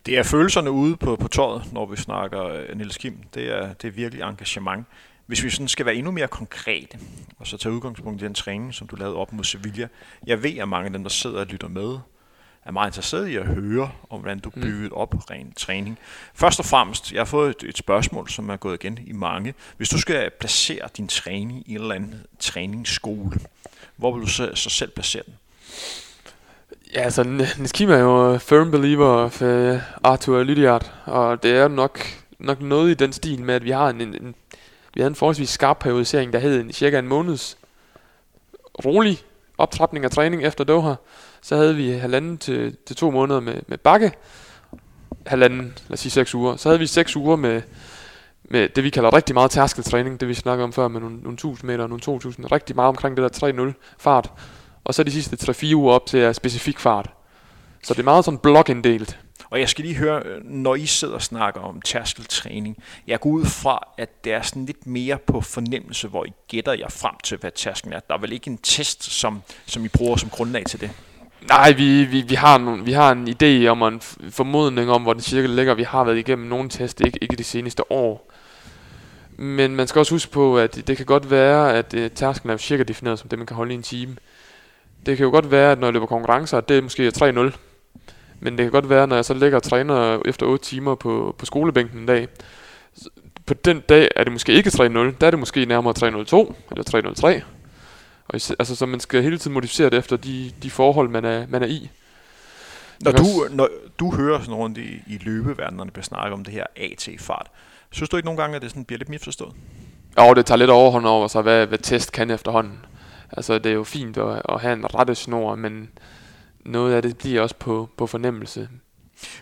[0.06, 3.18] Det er følelserne ude på, på tøjet, når vi snakker uh, Niels Kim.
[3.34, 4.86] Det er, det er virkelig engagement.
[5.26, 6.98] Hvis vi sådan skal være endnu mere konkrete,
[7.40, 9.88] og så tage udgangspunkt i den træning, som du lavede op mod Sevilla.
[10.28, 11.98] Jeg ved, at mange af dem, der sidder og lytter med,
[12.66, 14.62] er meget interesseret i at høre om, hvordan du mm.
[14.62, 16.00] bygget op ren træning.
[16.34, 19.54] Først og fremmest, jeg har fået et, et spørgsmål, som er gået igen i mange.
[19.78, 23.40] Hvis du skal placere din træning i en eller anden træningsskole,
[23.96, 25.34] hvor vil du så, så selv placere den?
[26.93, 31.67] Ja, altså, Niels Kim er jo firm believer of uh, Arthur Lydiard, og det er
[31.67, 31.99] nok,
[32.39, 34.36] nok noget i den stil med, at vi har en, en, en
[34.93, 37.58] vi havde en forholdsvis skarp periodisering, der hed en, cirka en måneds
[38.86, 39.19] rolig
[39.58, 40.93] optrapning af træning efter Doha.
[41.41, 44.12] Så havde vi halvanden til, til to måneder med, med bakke.
[45.25, 46.56] Halvanden, lad os sige seks uger.
[46.56, 47.62] Så havde vi seks uger med,
[48.43, 50.19] med det, vi kalder rigtig meget tærskeltræning.
[50.19, 52.51] Det vi snakkede om før med nogle, nogle 1000 meter og nogle 2000.
[52.51, 54.32] Rigtig meget omkring det der 3-0 fart.
[54.84, 57.10] Og så de sidste 3-4 uger op til specifik fart.
[57.84, 59.20] Så det er meget sådan blokinddelt.
[59.50, 63.46] Og jeg skal lige høre, når I sidder og snakker om tærskeltræning, jeg går ud
[63.46, 67.38] fra, at det er sådan lidt mere på fornemmelse, hvor I gætter jer frem til,
[67.38, 68.00] hvad tærskelen er.
[68.00, 70.91] Der er vel ikke en test, som, som I bruger som grundlag til det?
[71.48, 75.13] Nej, vi, vi, vi, har nogle, vi har en idé om en formodning om, hvor
[75.13, 75.74] den cirka ligger.
[75.74, 78.32] Vi har været igennem nogle test, ikke, ikke de seneste år.
[79.38, 82.84] Men man skal også huske på, at det kan godt være, at tærskelen er cirka
[82.84, 84.15] defineret som det, man kan holde i en time.
[85.06, 87.58] Det kan jo godt være, at når jeg løber konkurrencer, at det måske er 3-0.
[88.40, 91.36] Men det kan godt være, når jeg så ligger og træner efter 8 timer på,
[91.38, 92.28] på skolebænken en dag,
[93.46, 97.40] på den dag er det måske ikke 3-0, der er det måske nærmere 3-0-2 eller
[97.40, 97.44] 3-0-3.
[98.28, 101.46] Og altså, så man skal hele tiden modificere det efter de, de forhold, man er,
[101.48, 101.90] man er i.
[103.04, 106.44] Når du, når du hører sådan rundt i, i løbeverdenen, når det bliver snakket om
[106.44, 107.48] det her AT-fart,
[107.92, 109.54] synes du ikke nogle gange, at det sådan bliver lidt mere forstået?
[110.20, 112.80] Jo, det tager lidt overhånd over sig, hvad, hvad test kan efterhånden.
[113.32, 115.89] Altså, det er jo fint at, at have en rette snor, men
[116.65, 118.70] noget af det bliver også på, på fornemmelse.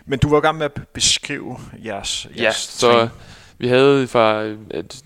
[0.04, 3.10] Men du var i gang med at beskrive jeres, jeres Ja, så træning.
[3.58, 5.02] vi havde fra at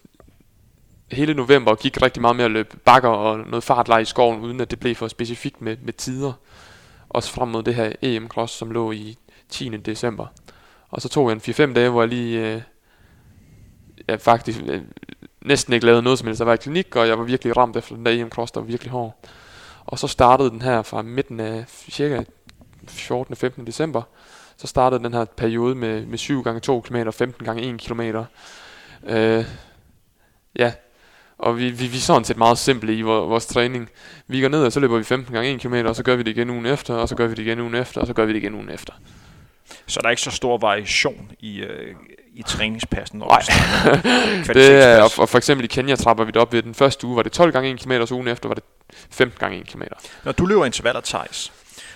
[1.12, 4.60] hele november gik rigtig meget med at løbe bakker og noget fartleje i skoven, uden
[4.60, 6.32] at det blev for specifikt med, med tider.
[7.08, 9.16] Også frem mod det her EM-cross, som lå i
[9.48, 9.68] 10.
[9.68, 10.26] december.
[10.90, 12.54] Og så tog jeg en 4-5 dage, hvor jeg lige...
[12.54, 12.62] Øh,
[14.08, 14.82] jeg faktisk øh,
[15.44, 16.38] næsten ikke lavede noget som helst.
[16.38, 18.66] Der var i klinik, og jeg var virkelig ramt efter den der EM-cross, der var
[18.66, 19.18] virkelig hård.
[19.84, 22.22] Og så startede den her fra midten af cirka
[22.88, 23.36] 14.
[23.36, 23.66] 15.
[23.66, 24.02] december.
[24.56, 27.80] Så startede den her periode med, med 7 gange 2 km, og 15 gange 1
[27.80, 28.00] km.
[29.06, 29.44] Øh,
[30.56, 30.72] ja,
[31.38, 33.90] og vi, vi, vi er sådan set meget simple i vores, vores træning.
[34.26, 36.22] Vi går ned, og så løber vi 15 gange 1 km, og så gør vi
[36.22, 38.24] det igen ugen efter, og så gør vi det igen ugen efter, og så gør
[38.24, 38.92] vi det igen ugen efter.
[39.86, 41.94] Så der er ikke så stor variation i, øh,
[42.34, 43.18] i træningspassen?
[43.18, 43.42] Nej,
[44.46, 47.06] det er, og, og for eksempel i Kenya trapper vi det op ved den første
[47.06, 48.64] uge, var det 12 gange 1 km, og så ugen efter var det
[49.10, 49.82] 15 gange 1 km.
[50.24, 51.52] Når du løber intervaller, Thijs,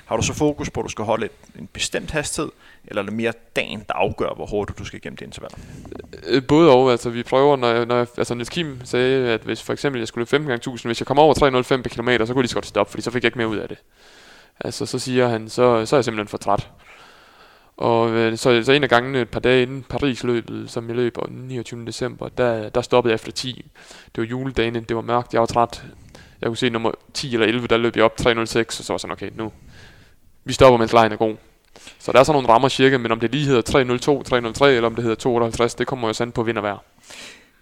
[0.06, 2.50] har du så fokus på, at du skal holde et, en bestemt hastighed,
[2.84, 5.58] eller er det mere dagen, der afgør, hvor hurtigt du skal igennem det intervaller?
[6.26, 6.90] Øh, både og.
[6.90, 10.22] Altså, vi prøver, når, når altså Niels Kim sagde, at hvis for eksempel jeg skulle
[10.22, 12.90] løbe 15 gange 1000, hvis jeg kommer over 305 km, så kunne de godt stoppe,
[12.90, 13.78] fordi så fik jeg ikke mere ud af det.
[14.60, 16.68] Altså, så siger han, så, så er jeg simpelthen for træt.
[17.78, 21.26] Og øh, så, så en af gangene, et par dage inden Paris-løbet, som jeg løber
[21.30, 21.86] 29.
[21.86, 23.64] december, der, der stoppede jeg efter 10.
[24.14, 25.84] Det var juledagen, det var mørkt, jeg var træt.
[26.40, 28.98] Jeg kunne se nummer 10 eller 11, der løb jeg op 306, og så var
[28.98, 29.52] sådan, okay, nu,
[30.44, 31.36] vi stopper, mens lejen er god.
[31.98, 34.86] Så der er sådan nogle rammer cirka, men om det lige hedder 302, 303, eller
[34.86, 36.78] om det hedder 258, det kommer jo sandt på vind og vejr.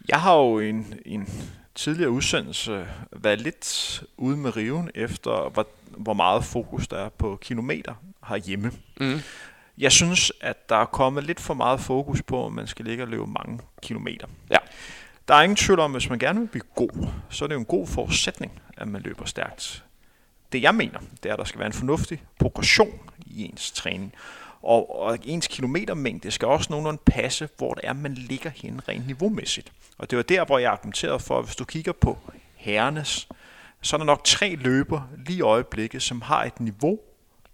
[0.08, 1.28] Jeg har jo en, en
[1.74, 7.38] tidligere udsendelse været lidt ude med riven efter, hvor, hvor meget fokus der er på
[7.42, 7.94] kilometer
[8.28, 8.72] herhjemme.
[9.00, 9.20] Mm.
[9.78, 13.04] Jeg synes, at der er kommet lidt for meget fokus på, at man skal ligge
[13.04, 14.26] og løbe mange kilometer.
[14.50, 14.58] Ja.
[15.28, 17.54] Der er ingen tvivl om, at hvis man gerne vil blive god, så er det
[17.54, 19.84] jo en god forudsætning, at man løber stærkt.
[20.52, 24.12] Det jeg mener, det er, at der skal være en fornuftig progression i ens træning.
[24.62, 29.06] Og, og ens kilometermængde skal også nogenlunde passe, hvor det er, man ligger hen rent
[29.06, 29.72] niveaumæssigt.
[29.98, 32.18] Og det var der, hvor jeg argumenterede for, at hvis du kigger på
[32.54, 33.28] herrenes,
[33.82, 36.98] så er der nok tre løber lige i øjeblikket, som har et niveau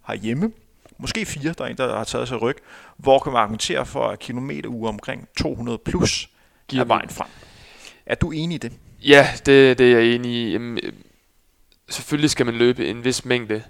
[0.06, 0.52] herhjemme.
[0.98, 2.56] Måske fire, der er en, der har taget sig ryg,
[2.96, 6.28] hvor kan man argumentere for, at kilometeruge omkring 200 plus
[6.68, 7.28] Giver er vejen frem.
[8.06, 8.72] Er du enig i det?
[9.02, 10.52] Ja, det, det er jeg enig i.
[10.52, 10.92] Jamen, øh,
[11.88, 13.62] selvfølgelig skal man løbe en vis mængde,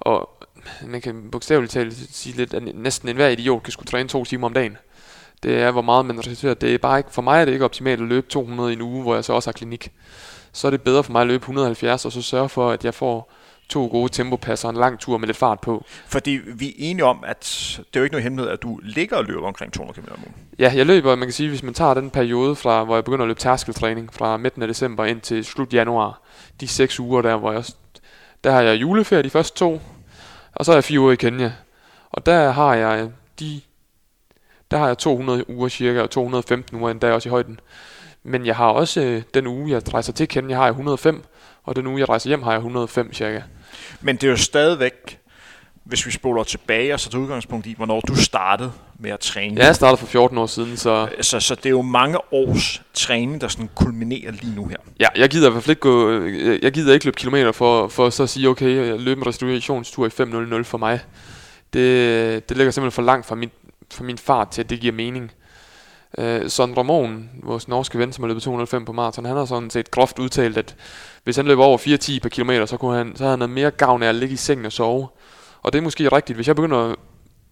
[0.00, 0.44] og
[0.86, 4.46] man kan bogstaveligt talt sige lidt, at næsten enhver idiot kan skulle træne to timer
[4.46, 4.76] om dagen.
[5.42, 6.54] Det er, hvor meget man reducerer.
[6.54, 8.82] Det er bare ikke, for mig er det ikke optimalt at løbe 200 i en
[8.82, 9.92] uge, hvor jeg så også har klinik.
[10.52, 12.94] Så er det bedre for mig at løbe 170, og så sørge for, at jeg
[12.94, 13.32] får
[13.68, 15.84] to gode tempopasser og en lang tur med lidt fart på.
[16.06, 17.40] Fordi vi er enige om, at
[17.78, 20.20] det er jo ikke noget hemmelighed, at du ligger og løber omkring 200 km om
[20.20, 20.34] ugen.
[20.58, 23.24] Ja, jeg løber, man kan sige, hvis man tager den periode, fra, hvor jeg begynder
[23.24, 26.22] at løbe tærskeltræning, fra midten af december ind til slut januar,
[26.60, 27.64] de seks uger der, hvor jeg,
[28.44, 29.80] der har jeg juleferie de første to,
[30.54, 31.52] og så er jeg fire uger i Kenya.
[32.10, 33.60] Og der har jeg de
[34.70, 37.60] der har jeg 200 uger cirka, og 215 uger endda også i højden.
[38.24, 41.22] Men jeg har også øh, den uge, jeg rejser til Kenya, har jeg 105,
[41.64, 43.40] og den uge, jeg rejser hjem, har jeg 105 cirka.
[44.00, 45.18] Men det er jo stadigvæk,
[45.84, 49.60] hvis vi spoler tilbage og så til udgangspunkt i, hvornår du startede med at træne.
[49.60, 51.08] Ja, jeg startede for 14 år siden, så...
[51.20, 54.76] Så, så det er jo mange års træning, der sådan kulminerer lige nu her.
[55.00, 56.10] Ja, jeg gider i hvert fald ikke gå...
[56.10, 59.26] øh, Jeg gider ikke løbe kilometer for, for så at sige, okay, jeg løber en
[59.28, 60.08] restaurationstur i
[60.58, 61.00] 5.00 for mig.
[61.72, 63.50] Det, det ligger simpelthen for langt fra min,
[63.92, 65.30] fra min fart til, at det giver mening.
[66.18, 69.70] Uh, Son Ramon, vores norske ven, som har løbet 205 på maraton, han har sådan
[69.70, 70.76] set groft udtalt, at
[71.24, 73.70] hvis han løber over 4.10 per kilometer, så, kunne han, så havde han noget mere
[73.70, 75.08] gavn af at ligge i sengen og sove.
[75.62, 76.36] Og det er måske rigtigt.
[76.36, 76.96] Hvis jeg begynder at,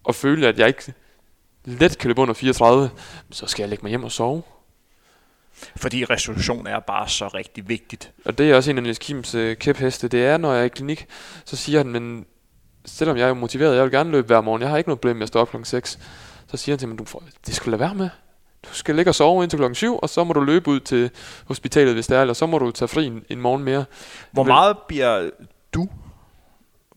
[0.09, 0.93] at føle, at jeg ikke
[1.65, 2.89] let kan løbe under 34,
[3.31, 4.43] så skal jeg lægge mig hjem og sove.
[5.75, 8.11] Fordi restitution er bare så rigtig vigtigt.
[8.25, 10.07] Og det er også en af Niels Kims øh, kæpheste.
[10.07, 11.05] Det er, når jeg er i klinik,
[11.45, 12.25] så siger han, men
[12.85, 15.15] selvom jeg er motiveret, jeg vil gerne løbe hver morgen, jeg har ikke noget problem
[15.15, 15.99] med at stå op klokken 6,
[16.47, 18.09] så siger han til mig, du får, det skal du lade være med.
[18.69, 21.09] Du skal ligge og sove indtil klokken 7, og så må du løbe ud til
[21.45, 23.85] hospitalet, hvis det er, eller så må du tage fri en, en morgen mere.
[24.31, 25.29] Hvor meget bliver
[25.73, 25.87] du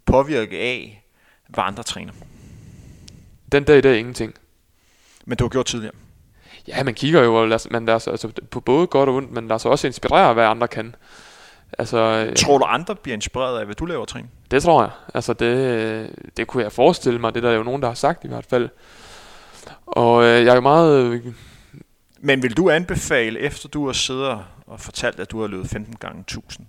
[0.07, 1.05] påvirket af,
[1.49, 2.13] hvad andre træner?
[3.53, 4.35] Den dag i dag ingenting.
[5.25, 5.95] Men du har gjort tidligere.
[6.69, 9.33] Ja, man kigger jo, og lader, man lader sig, altså, på både godt og ondt,
[9.33, 10.95] men lader sig også inspirere af, hvad andre kan.
[11.79, 14.31] Altså, øh, Tror du, andre bliver inspireret af, hvad du laver træning?
[14.51, 14.91] Det tror jeg.
[15.15, 17.35] Altså det, det kunne jeg forestille mig.
[17.35, 18.69] Det der er jo nogen, der har sagt i hvert fald.
[19.87, 21.35] Og øh, jeg er jo meget...
[22.23, 25.97] Men vil du anbefale, efter du har siddet og fortalt, at du har løbet 15
[26.01, 26.67] gange 1000,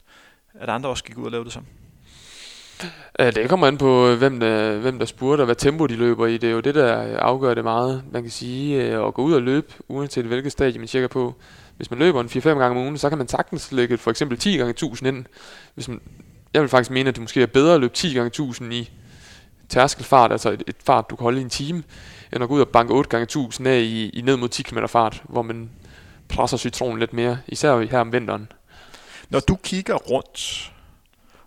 [0.59, 1.67] at andre også gik ud og lavede det samme?
[3.19, 6.27] det kommer an på, øh, hvem der, hvem der spurgte, og hvad tempo de løber
[6.27, 6.37] i.
[6.37, 8.03] Det er jo det, der afgør det meget.
[8.11, 11.35] Man kan sige, øh, at gå ud og løbe, uanset hvilket stadie man tjekker på.
[11.77, 14.37] Hvis man løber en 4-5 gange om ugen, så kan man sagtens lægge for eksempel
[14.37, 15.25] 10 gange 1000 ind.
[15.73, 16.01] Hvis man,
[16.53, 18.91] jeg vil faktisk mene, at det måske er bedre at løbe 10 gange 1000 i
[19.69, 21.83] tærskelfart, altså et, et fart, du kan holde i en time,
[22.33, 24.63] end at gå ud og banke 8 gange 1000 af i, i ned mod 10
[24.63, 25.69] km fart, hvor man
[26.29, 28.51] presser citronen lidt mere, især her om vinteren.
[29.29, 30.71] Når du kigger rundt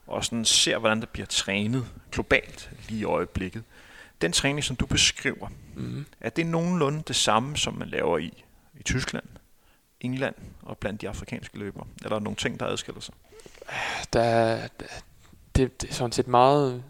[0.07, 3.63] og sådan ser, hvordan der bliver trænet globalt lige i øjeblikket,
[4.21, 6.07] den træning, som du beskriver, Mm.
[6.21, 8.45] er det nogenlunde det samme, som man laver i,
[8.81, 9.25] i Tyskland,
[10.01, 11.87] England og blandt de afrikanske løbere?
[11.97, 13.15] Eller er der nogle ting, der adskiller sig?
[14.13, 14.87] Der, der,
[15.57, 16.83] det, det er sådan set meget,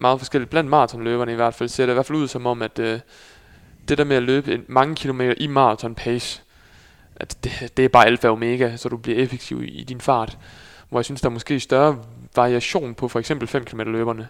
[0.00, 0.50] meget forskelligt.
[0.50, 3.00] Blandt maratonløberne i hvert fald ser det i hvert fald ud som om, at øh,
[3.88, 6.42] det der med at løbe en, mange kilometer i maraton pace,
[7.16, 10.00] at det, det er bare alfa og omega, så du bliver effektiv i, i din
[10.00, 10.38] fart.
[10.88, 11.98] Hvor jeg synes, der er måske større
[12.36, 14.28] variation på for eksempel 5 km løberne.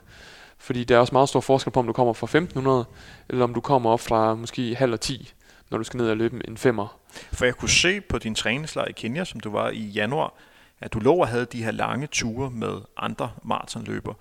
[0.58, 2.84] Fordi der er også meget stor forskel på, om du kommer fra 1500,
[3.28, 5.32] eller om du kommer op fra måske halv og 10,
[5.70, 6.98] når du skal ned og løbe en femmer.
[7.32, 10.34] For jeg kunne se på din træningslejr i Kenya, som du var i januar,
[10.80, 14.14] at du lå og havde de her lange ture med andre maratonløbere.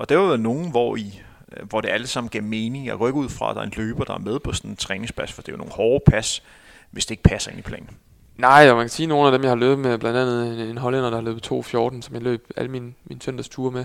[0.00, 1.22] Og der var jo nogen, hvor, I,
[1.56, 3.72] øh, hvor det alle sammen gav mening at rykke ud fra, at der er en
[3.76, 6.42] løber, der er med på sådan en træningspas, for det er jo nogle hårde pas,
[6.90, 7.90] hvis det ikke passer ind i planen.
[8.36, 10.60] Nej, og man kan sige, at nogle af dem, jeg har løbet med, blandt andet
[10.60, 13.84] en, en hollænder, der har løbet 2.14, som jeg løb alle mine, mine søndagsture med.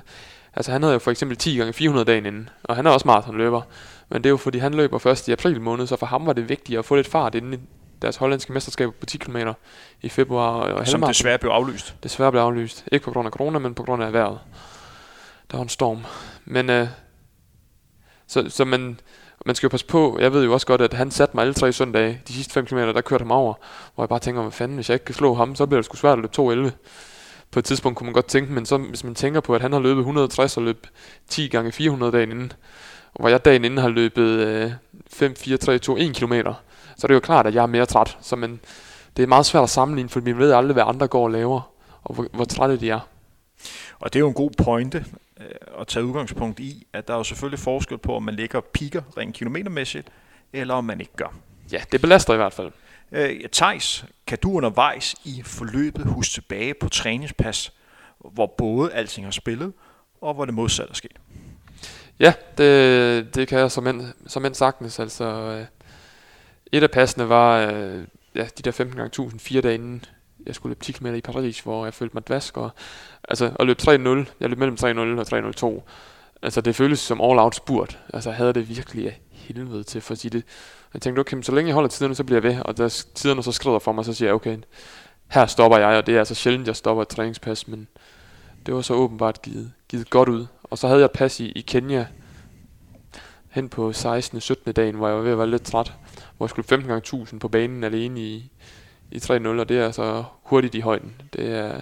[0.56, 3.08] Altså han havde jo for eksempel 10 gange 400 dagen inden, og han er også
[3.08, 3.62] maratonløber.
[4.10, 6.34] Men det er jo fordi, han løber først i april måned, så for ham var
[6.34, 7.58] det vigtigt at få lidt fart inden i
[8.02, 9.38] deres hollandske mesterskab på 10 km
[10.02, 10.50] i februar.
[10.50, 11.10] Og Som halvmaraton.
[11.14, 11.96] desværre blev aflyst.
[12.04, 12.86] desværre blev aflyst.
[12.92, 14.40] Ikke på grund af corona, men på grund af vejret.
[15.52, 16.06] Der var en storm.
[16.46, 16.88] Men øh,
[18.28, 19.00] så, så man,
[19.46, 20.18] man skal jo passe på.
[20.22, 22.22] Jeg ved jo også godt, at han satte mig alle tre søndage.
[22.28, 23.54] De sidste 5 km, der kørte ham over.
[23.96, 25.86] Hvor jeg bare tænker, hvad fanden, hvis jeg ikke kan slå ham, så bliver det
[25.86, 26.72] sgu svært at løbe 2.11.
[27.52, 29.74] På et tidspunkt kunne man godt tænke, men så, hvis man tænker på, at han
[29.74, 30.88] har løbet 160 og løb
[31.28, 32.54] 10 gange 400 dagen inden,
[33.20, 34.72] hvor jeg dagen inden har løbet øh,
[35.08, 36.34] 5, 4, 3, 2, 1 km,
[36.98, 38.18] så er det jo klart, at jeg er mere træt.
[38.22, 38.60] Så man,
[39.18, 41.72] det er meget svært at sammenligne, for vi ved aldrig, hvad andre går og laver,
[42.04, 43.00] og hvor, hvor trætte de er.
[44.00, 45.06] Og det er jo en god pointe
[45.42, 48.62] øh, at tage udgangspunkt i, at der er jo selvfølgelig forskel på, om man ligger
[48.62, 50.08] piker rent kilometermæssigt,
[50.54, 51.34] eller om man ikke gør.
[51.72, 52.72] Ja, det belaster i hvert fald.
[53.12, 57.74] Øh, Thijs, kan du undervejs i forløbet huske tilbage på træningspas,
[58.20, 59.74] hvor både alting har spillet,
[60.22, 61.18] og hvor det modsatte er sket?
[62.20, 65.00] Ja, det, det kan jeg som end, som end sagtens.
[65.00, 65.66] Altså, øh,
[66.72, 68.04] et af passene var øh,
[68.36, 70.06] ja, de der 15 gange 1000 fire dage inden
[70.46, 72.58] jeg skulle løbe 10 km i Paris, hvor jeg følte mig dvask.
[72.58, 72.70] Og,
[73.30, 73.90] altså, at løbe 3.0,
[74.40, 75.82] jeg løb mellem 3-0 og 3-0-2.
[76.42, 78.00] Altså, det føles som all-out spurt.
[78.14, 80.44] Altså, jeg havde det virkelig af helvede til for at sige det.
[80.94, 82.62] Jeg tænkte, okay, så længe jeg holder tiderne, så bliver jeg ved.
[82.62, 84.58] Og da tiderne så skrider for mig, så siger jeg, okay,
[85.28, 87.88] her stopper jeg, og det er altså sjældent, jeg stopper et træningspas, men
[88.66, 90.46] det var så åbenbart givet, givet godt ud.
[90.64, 92.06] Og så havde jeg et pas i, i Kenya,
[93.50, 94.42] hen på 16.
[94.42, 94.74] 17.
[94.74, 95.94] dagen, hvor jeg var ved at være lidt træt,
[96.38, 98.52] hvor jeg skulle 15 gange 1000 på banen alene i,
[99.12, 101.22] i 3-0, og det er altså hurtigt i højden.
[101.34, 101.82] Det er...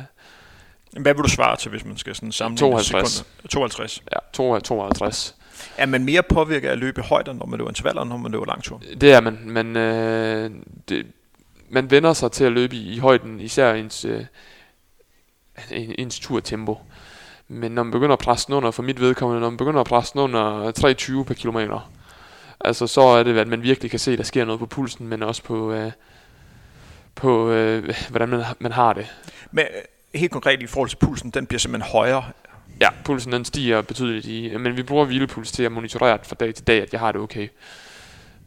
[1.00, 3.12] Hvad vil du svare til, hvis man skal sådan sammenligne 52.
[3.12, 3.50] sekunder?
[3.50, 4.04] 52.
[4.12, 5.36] Ja, 52.
[5.78, 8.46] Er man mere påvirket af at løbe højder, når man løber intervaller, når man løber
[8.46, 8.82] langtur?
[9.02, 10.52] Det er man, men øh,
[10.90, 11.06] det,
[11.70, 14.26] man vender sig til at løbe i, i højden, især ens, øh,
[15.72, 16.78] ens turtempo.
[17.48, 19.88] Men når man begynder at presse den under, for mit vedkommende, når man begynder at
[19.88, 20.72] presse den under
[21.20, 21.92] 3,20 per kilometer,
[22.60, 25.08] altså så er det, at man virkelig kan se, at der sker noget på pulsen,
[25.08, 25.92] men også på, øh,
[27.16, 29.08] på øh, hvordan man, man har det.
[29.52, 29.82] Men øh,
[30.20, 32.24] helt konkret i forhold til pulsen, den bliver simpelthen højere.
[32.82, 36.56] Ja, pulsen den stiger betydeligt i, men vi bruger hvilepuls til at monitorere fra dag
[36.56, 37.48] til dag, at jeg har det okay.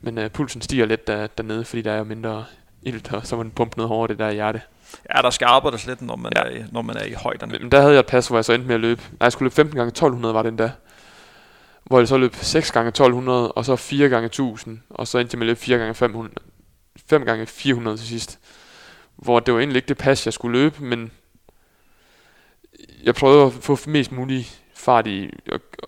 [0.01, 2.45] Men øh, pulsen stiger lidt der, dernede, fordi der er mindre
[2.83, 4.61] ilt, og så må den pumpe noget hårdere det der hjerte.
[5.15, 6.43] Ja, der skal arbejdes lidt, når man, ja.
[6.43, 7.59] er, i, når man er i højderne.
[7.59, 9.03] Men der havde jeg et pas, hvor jeg så endte med at løbe.
[9.03, 10.71] Nej, jeg skulle løbe 15 gange 1200 var den der.
[11.85, 15.35] Hvor jeg så løb 6 gange 1200, og så 4 gange 1000, og så endte
[15.35, 16.35] jeg med at løbe 4 gange 500,
[17.09, 18.39] 5 gange 400 til sidst.
[19.17, 21.11] Hvor det var egentlig ikke det pas, jeg skulle løbe, men
[23.03, 25.31] jeg prøvede at få mest mulig fart i,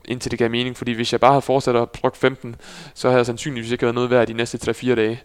[0.04, 2.56] indtil det gav mening, fordi hvis jeg bare havde fortsat at bruge 15,
[2.94, 5.22] så havde jeg sandsynligvis ikke været noget værd de næste 3-4 dage.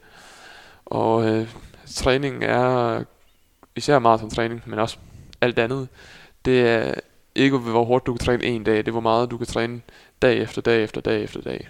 [0.85, 1.47] Og øh,
[1.95, 3.03] træning er
[3.75, 4.97] især maratontræning, men også
[5.41, 5.87] alt andet,
[6.45, 6.93] det er
[7.35, 9.81] ikke hvor hårdt du kan træne en dag, det er hvor meget du kan træne
[10.21, 11.69] dag efter dag efter dag efter dag.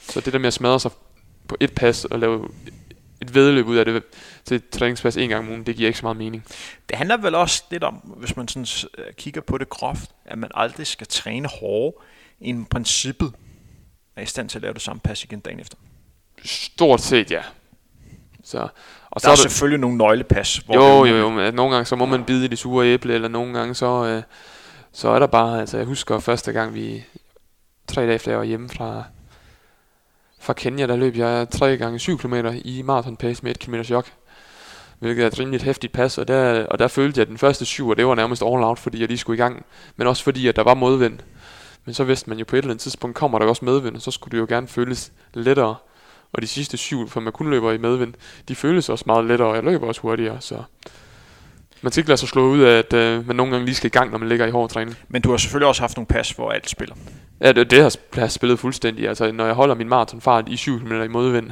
[0.00, 0.90] Så det der med at smadre sig
[1.48, 2.48] på et pas og lave
[3.22, 4.02] et vedløb ud af det
[4.44, 6.44] til træningspas en gang om ugen, det giver ikke så meget mening.
[6.88, 10.38] Det handler vel også lidt om, hvis man sådan øh, kigger på det groft, at
[10.38, 12.02] man aldrig skal træne hårdere,
[12.40, 13.32] end princippet
[14.16, 15.76] er i stand til at lave det samme pas igen dagen efter.
[16.44, 17.42] Stort set, ja.
[18.44, 18.70] Så, og
[19.12, 20.56] der så er, er selvfølgelig nogle nøglepas.
[20.56, 23.14] Hvor jo, jo, jo, men nogle gange så må man bide i det sure æble,
[23.14, 24.22] eller nogle gange så, øh,
[24.92, 27.04] så er der bare, altså jeg husker første gang vi,
[27.88, 29.04] tre dage efter jeg var hjemme fra,
[30.40, 33.74] fra Kenya, der løb jeg 3 gange 7 km i maraton pace med 1 km
[33.74, 34.04] jog
[34.98, 37.64] Hvilket er et rimeligt hæftigt pas, og der, og der følte jeg, at den første
[37.64, 39.64] syv, og det var nærmest all out, fordi jeg lige skulle i gang.
[39.96, 41.18] Men også fordi, at der var modvind.
[41.84, 44.02] Men så vidste man jo på et eller andet tidspunkt, kommer der også medvind, og
[44.02, 45.74] så skulle det jo gerne føles lettere.
[46.32, 48.14] Og de sidste syv, for man kun løber i medvind,
[48.48, 50.62] de føles også meget lettere, og jeg løber også hurtigere, så
[51.82, 53.88] man skal ikke lade sig slå ud af, at øh, man nogle gange lige skal
[53.88, 54.96] i gang, når man ligger i hård træning.
[55.08, 56.94] Men du har selvfølgelig også haft nogle pas, hvor alt spiller.
[57.40, 59.08] Ja, det, det har, jeg spillet fuldstændig.
[59.08, 61.50] Altså, når jeg holder min maratonfart i 7 km i modvind,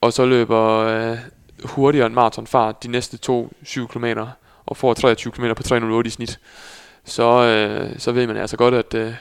[0.00, 1.18] og så løber øh,
[1.64, 4.04] hurtigere end maratonfart de næste to 7 km,
[4.66, 6.40] og får 23 km på 308 i snit,
[7.04, 9.14] så, øh, så ved man altså godt, at øh,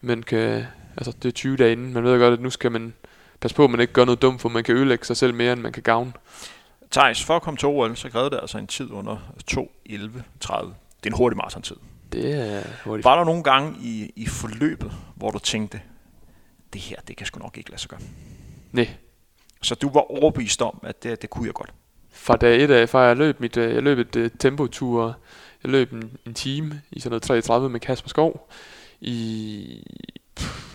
[0.00, 0.64] man kan,
[0.96, 2.94] altså det er 20 dage inden, man ved godt, at nu skal man
[3.40, 5.52] passe på, at man ikke gør noget dumt, for man kan ødelægge sig selv mere,
[5.52, 6.12] end man kan gavne.
[6.90, 9.16] Thijs, for at komme til OL, så krævede det altså en tid under
[9.50, 9.62] 2.11.30.
[9.88, 11.76] Det er en hurtig maratontid.
[12.12, 13.04] Det er hurtigt.
[13.04, 15.80] Var der nogle gange i, i forløbet, hvor du tænkte,
[16.72, 18.00] det her, det kan sgu nok ikke lade sig gøre?
[18.72, 18.88] Nej.
[19.62, 21.72] Så du var overbevist om, at det, det kunne jeg godt?
[22.10, 25.18] Fra dag et af, fra jeg løb, mit, øh, jeg løb et uh, tempotur,
[25.62, 28.48] jeg løb en, en time i sådan noget 33 med Kasper Skov
[29.00, 29.84] i
[30.36, 30.72] pff,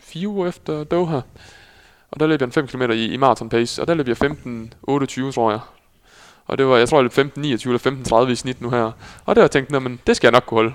[0.00, 1.20] fire uger efter Doha.
[2.10, 4.16] Og der løb jeg en 5 km i, i marathon pace, og der løb jeg
[4.22, 5.60] 15.28, tror jeg.
[6.46, 8.92] Og det var, jeg tror, løb 15.29 eller 15.30 i snit nu her.
[9.24, 10.74] Og der har jeg tænkt, men det skal jeg nok kunne holde.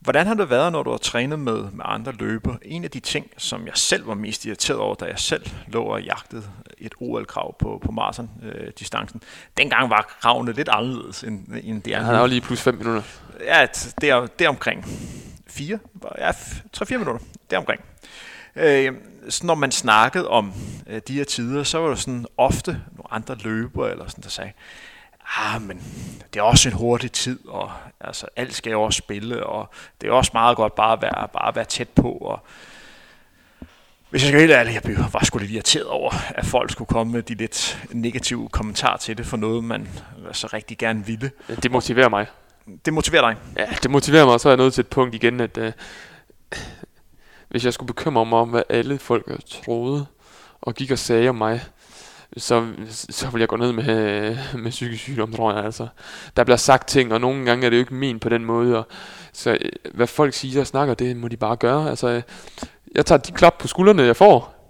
[0.00, 2.54] Hvordan har det været, når du har trænet med, med andre løber?
[2.62, 5.82] En af de ting, som jeg selv var mest irriteret over, da jeg selv lå
[5.82, 6.42] og jagtede
[6.78, 9.20] et OL-krav på, på maraton-distancen.
[9.24, 12.60] Øh, dengang var kravene lidt anderledes, end, end det er Han er jo lige plus
[12.60, 13.02] 5 minutter.
[13.40, 13.66] Ja,
[14.00, 14.84] det er, det er omkring
[15.46, 15.78] 4,
[16.18, 17.18] ja, 3-4 minutter,
[17.50, 17.80] det er omkring.
[18.56, 18.92] Øh,
[19.28, 20.52] så når man snakkede om
[20.86, 24.30] øh, de her tider, så var der sådan ofte nogle andre løbere, eller sådan, der
[24.30, 24.52] sagde,
[25.38, 25.82] ah, men
[26.34, 27.70] det er også en hurtig tid, og
[28.00, 29.70] altså, alt skal jo også spille, og
[30.00, 32.10] det er også meget godt bare at være, bare at være tæt på.
[32.12, 32.40] Og,
[34.10, 36.72] Hvis jeg skal være helt ærlig, jeg blev, var sgu lidt irriteret over, at folk
[36.72, 39.88] skulle komme med de lidt negative kommentarer til det, for noget, man
[40.32, 41.30] så rigtig gerne ville.
[41.62, 42.26] Det motiverer mig.
[42.84, 43.36] Det motiverer dig.
[43.56, 45.72] Ja, det motiverer mig, og så er jeg nået til et punkt igen, at øh,
[47.48, 50.06] hvis jeg skulle bekymre mig om, hvad alle folk troede,
[50.60, 51.60] og gik og sagde om mig,
[52.36, 55.64] så, så vil jeg gå ned med, med psykisk sygdom, tror jeg.
[55.64, 55.88] Altså.
[56.36, 58.78] Der bliver sagt ting, og nogle gange er det jo ikke min på den måde.
[58.78, 58.86] Og,
[59.32, 59.58] så øh,
[59.94, 61.90] hvad folk siger og snakker, det må de bare gøre.
[61.90, 62.22] Altså, øh,
[62.94, 64.68] jeg tager de klap på skuldrene, jeg får.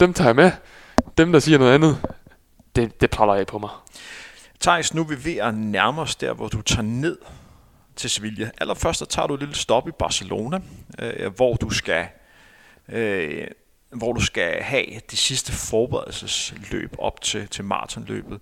[0.00, 0.50] Dem tager jeg med.
[1.18, 1.98] Dem, der siger noget andet,
[2.76, 3.70] det, det praller jeg på mig.
[4.60, 7.18] Thijs, nu er vi ved at nærme os der, hvor du tager ned
[7.96, 8.50] til Sevilla.
[8.60, 10.60] Allerførst så tager du et lille stop i Barcelona,
[10.98, 12.06] øh, hvor du skal
[12.92, 13.46] øh,
[13.90, 18.40] hvor du skal have de sidste forberedelsesløb op til, til maratonløbet.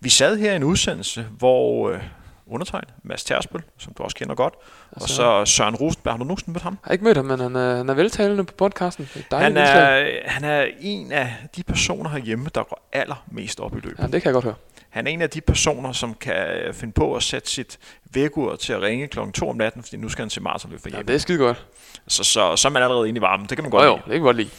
[0.00, 2.02] Vi sad her i en udsendelse, hvor øh,
[2.50, 4.54] undertegnet, Mads Tersbøl, som du også kender godt,
[4.92, 6.12] altså, og så Søren Rosenberg.
[6.12, 6.72] Har du nogensinde mødt ham?
[6.72, 9.08] Jeg har ikke mødt ham, men han er, han er veltalende på podcasten.
[9.32, 13.98] Han er, han er en af de personer herhjemme, der går allermest op i løbet.
[13.98, 14.54] Ja, det kan jeg godt høre.
[14.90, 17.78] Han er en af de personer, som kan finde på at sætte sit
[18.12, 20.88] vækkeur til at ringe klokken 2 om natten, fordi nu skal han til maratonløb for
[20.88, 20.98] hjemme.
[20.98, 21.66] Ja, det er skide godt.
[22.08, 23.46] Så, så, så er man allerede inde i varmen.
[23.46, 24.50] Det kan man godt jo, jo, det kan godt lide.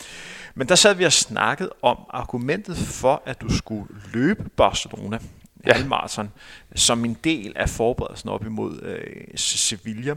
[0.55, 5.19] Men der sad vi og snakket om argumentet for, at du skulle løbe Barcelona
[5.65, 5.73] ja.
[5.73, 6.31] halvmarathon
[6.75, 10.15] som en del af forberedelsen op imod øh, Sevilla.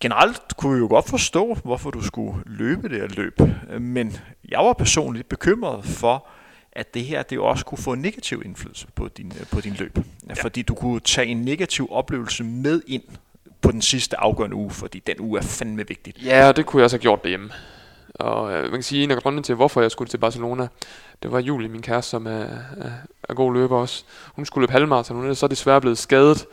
[0.00, 3.40] Generelt kunne vi jo godt forstå, hvorfor du skulle løbe det her løb,
[3.80, 4.16] men
[4.48, 6.26] jeg var personligt bekymret for,
[6.72, 9.98] at det her det også kunne få en negativ indflydelse på din, på din løb.
[10.28, 10.34] Ja.
[10.34, 13.02] Fordi du kunne tage en negativ oplevelse med ind
[13.60, 16.14] på den sidste afgørende uge, fordi den uge er fandme vigtig.
[16.24, 17.50] Ja, og det kunne jeg også have gjort derhjemme.
[18.14, 20.68] Og øh, man kan sige, en af grundene til, hvorfor jeg skulle til Barcelona,
[21.22, 22.90] det var Julie, min kæreste, som er, er,
[23.28, 24.04] er god løber også.
[24.34, 26.46] Hun skulle løbe halvmarathon, hun er så desværre blevet skadet.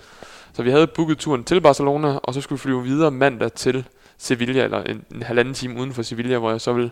[0.54, 3.88] Så vi havde booket turen til Barcelona, og så skulle vi flyve videre mandag til
[4.18, 6.92] Sevilla, eller en, en halvanden time uden for Sevilla, hvor jeg så vil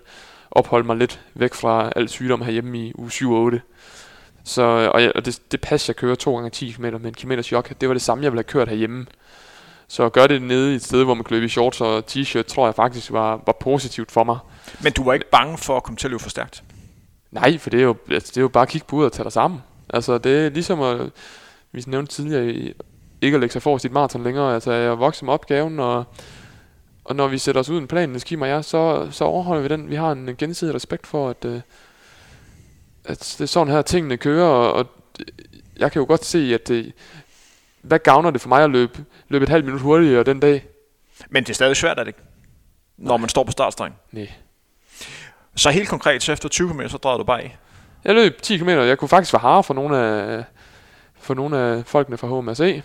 [0.51, 3.61] opholde mig lidt væk fra al sygdom herhjemme i uge 7 og 8.
[4.43, 4.61] Så,
[4.93, 7.51] og, jeg, og det, det pas, jeg kører 2 gange 10 km med en kilometers
[7.51, 9.05] jog, det var det samme, jeg ville have kørt herhjemme.
[9.91, 12.03] Så at gøre det nede i et sted, hvor man kan løbe i shorts og
[12.11, 14.37] t-shirt, tror jeg faktisk var, var positivt for mig.
[14.83, 16.63] Men du var ikke bange for at komme til at løbe for stærkt?
[17.31, 19.11] Nej, for det er jo, altså, det er jo bare at kigge på ud og
[19.11, 19.61] tage dig sammen.
[19.89, 21.11] Altså det er ligesom at,
[21.71, 22.73] vi nævnte tidligere,
[23.21, 24.53] ikke at lægge sig for sit maraton længere.
[24.53, 26.03] Altså jeg er vokset med opgaven, og,
[27.03, 29.67] og når vi sætter os ud en plan, Skim og jeg, så, så overholder vi
[29.67, 29.89] den.
[29.89, 31.61] Vi har en gensidig respekt for, at, øh,
[33.05, 34.85] at det er sådan her, tingene kører, og, og
[35.77, 36.93] jeg kan jo godt se, at det,
[37.81, 40.65] hvad gavner det for mig at løbe, løbe et halvt minut hurtigere den dag?
[41.29, 42.19] Men det er stadig svært, er det ikke?
[42.97, 43.93] Når man står på startstregen.
[44.11, 44.29] Nej.
[45.55, 47.57] Så helt konkret, så efter 20 km, så drejede du bare af?
[48.03, 48.69] Jeg løb 10 km.
[48.69, 50.43] Jeg kunne faktisk være harde for nogle af,
[51.19, 52.83] for nogle af folkene fra HMSE.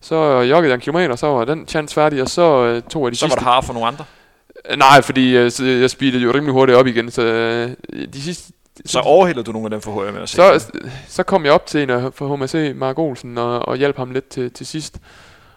[0.00, 3.12] Så joggede jeg en kilometer, så var den chance færdig, og så uh, tog jeg
[3.12, 3.34] de så sidste...
[3.34, 4.04] Så var du harde for nogle andre?
[4.70, 7.22] Uh, nej, fordi uh, jeg speedede jo rimelig hurtigt op igen, så
[8.12, 8.52] de sidste...
[8.84, 10.36] Så overhældede du nogle af dem for HMSE?
[10.36, 10.72] Så,
[11.08, 14.10] så kom jeg op til en af for HMSE, Mark Olsen, og, og hjalp ham
[14.10, 14.98] lidt til, til sidst.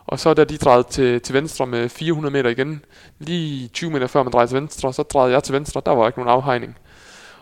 [0.06, 2.82] Og så da de drejede til, til venstre med 400 meter igen,
[3.20, 6.08] lige 20 meter før man drejede til venstre, så drejede jeg til venstre, der var
[6.08, 6.78] ikke nogen afhegning.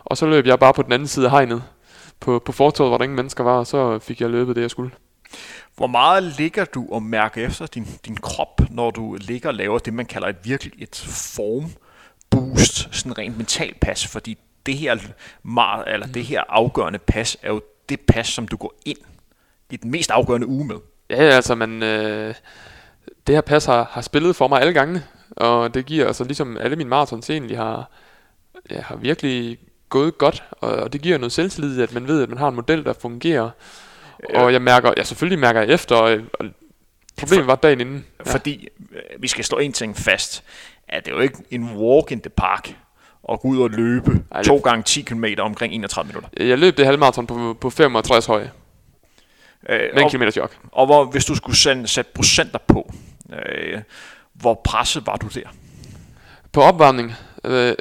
[0.04, 1.62] Og så løb jeg bare på den anden side af hegnet,
[2.20, 4.70] på, på fortovet, hvor der ingen mennesker var, og så fik jeg løbet det, jeg
[4.70, 4.90] skulle.
[5.76, 9.78] Hvor meget ligger du og mærker efter din, din krop, når du ligger og laver
[9.78, 11.04] det, man kalder et virkelig et
[11.36, 11.70] form
[12.30, 14.98] boost, sådan rent mental pas, fordi det her,
[15.42, 18.98] meget, eller det her afgørende pas er jo det pas, som du går ind
[19.70, 20.76] i den mest afgørende uge med.
[21.10, 22.34] Ja, altså, man, øh,
[23.26, 26.56] det her pas har, har spillet for mig alle gange, og det giver, altså ligesom
[26.56, 27.90] alle mine marathons egentlig har,
[28.70, 29.58] ja, har virkelig
[29.88, 32.54] gået godt, og, og det giver noget selvtillid, at man ved, at man har en
[32.54, 33.50] model, der fungerer.
[34.30, 34.40] Ja.
[34.40, 36.46] Og jeg mærker, ja selvfølgelig mærker jeg efter, og, og
[37.18, 38.06] problemet for, var dagen inden.
[38.26, 38.32] Ja.
[38.32, 40.44] Fordi øh, vi skal slå en ting fast,
[40.88, 42.76] at det er jo ikke en walk in the park
[43.32, 46.28] at gå ud og løbe Ej, to gange 10 km omkring 31 minutter.
[46.36, 48.50] Jeg løb det halvmarathon på, på 65 høje.
[49.68, 50.50] Øh, med en kilometer jog.
[50.72, 52.92] Og hvor, hvis du skulle sende, sætte procenter på,
[53.32, 53.80] øh,
[54.34, 55.48] hvor presset var du der?
[56.52, 57.12] På opvarmning,
[57.44, 57.72] øh,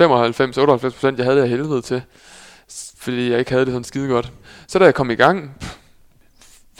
[0.00, 2.02] 95-98 procent, jeg havde det helvede til,
[2.96, 4.32] fordi jeg ikke havde det sådan skide godt.
[4.66, 5.56] Så da jeg kom i gang,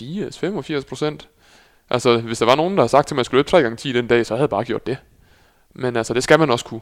[0.03, 1.29] 80-85 procent.
[1.91, 3.63] Altså, hvis der var nogen, der havde sagt til mig, at jeg skulle løbe 3
[3.63, 4.97] gange 10 den dag, så havde jeg bare gjort det.
[5.75, 6.81] Men altså, det skal man også kunne.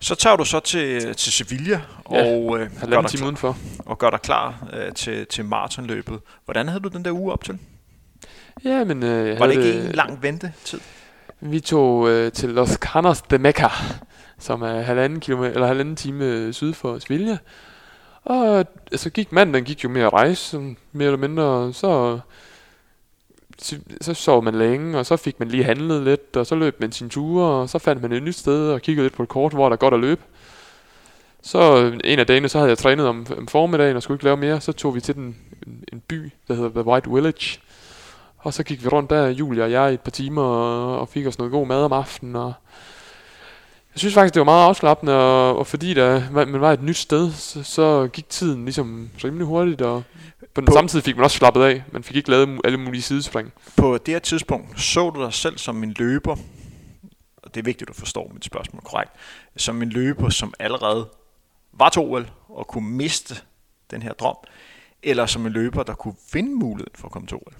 [0.00, 1.80] Så tager du så til, til Sevilla
[2.10, 3.56] ja, og, øh, gør dig, udenfor.
[3.78, 6.20] og gør dig klar øh, til, til maratonløbet.
[6.44, 7.58] Hvordan havde du den der uge op til?
[8.64, 10.80] Ja, men, øh, Var det ikke en lang ventetid?
[11.40, 13.68] Vi tog øh, til Los Canos de Meca,
[14.38, 17.38] som er halvanden, kilometer, eller halvanden time syd for Sevilla.
[18.24, 22.20] Og så gik manden, den gik jo mere at rejse, mere eller mindre, så
[24.00, 26.92] så sov man længe, og så fik man lige handlet lidt, og så løb man
[26.92, 29.52] sin ture, og så fandt man et nyt sted og kiggede lidt på et kort,
[29.52, 30.20] hvor der er godt at løbe.
[31.42, 34.24] Så øh, en af dagene, så havde jeg trænet om, om formiddagen og skulle ikke
[34.24, 34.60] lave mere.
[34.60, 35.36] Så tog vi til den,
[35.66, 37.60] en, en by, der hedder The White Village.
[38.38, 41.08] Og så gik vi rundt der, Julia og jeg, i et par timer og, og
[41.08, 42.36] fik os noget god mad om aftenen.
[42.36, 42.52] Og
[43.94, 46.96] jeg synes faktisk, det var meget afslappende, og, og fordi der, man var et nyt
[46.96, 50.02] sted, så, så gik tiden ligesom rimelig hurtigt, og
[50.54, 51.84] på den på, samme tid fik man også slappet af.
[51.92, 53.52] Man fik ikke lavet alle mulige sidespring.
[53.76, 56.36] På det her tidspunkt så du dig selv som en løber,
[57.36, 59.10] og det er vigtigt, at du forstår mit spørgsmål korrekt,
[59.56, 61.08] som en løber, som allerede
[61.72, 63.34] var til OL og kunne miste
[63.90, 64.36] den her drøm,
[65.02, 67.54] eller som en løber, der kunne vinde muligheden for at komme til OL?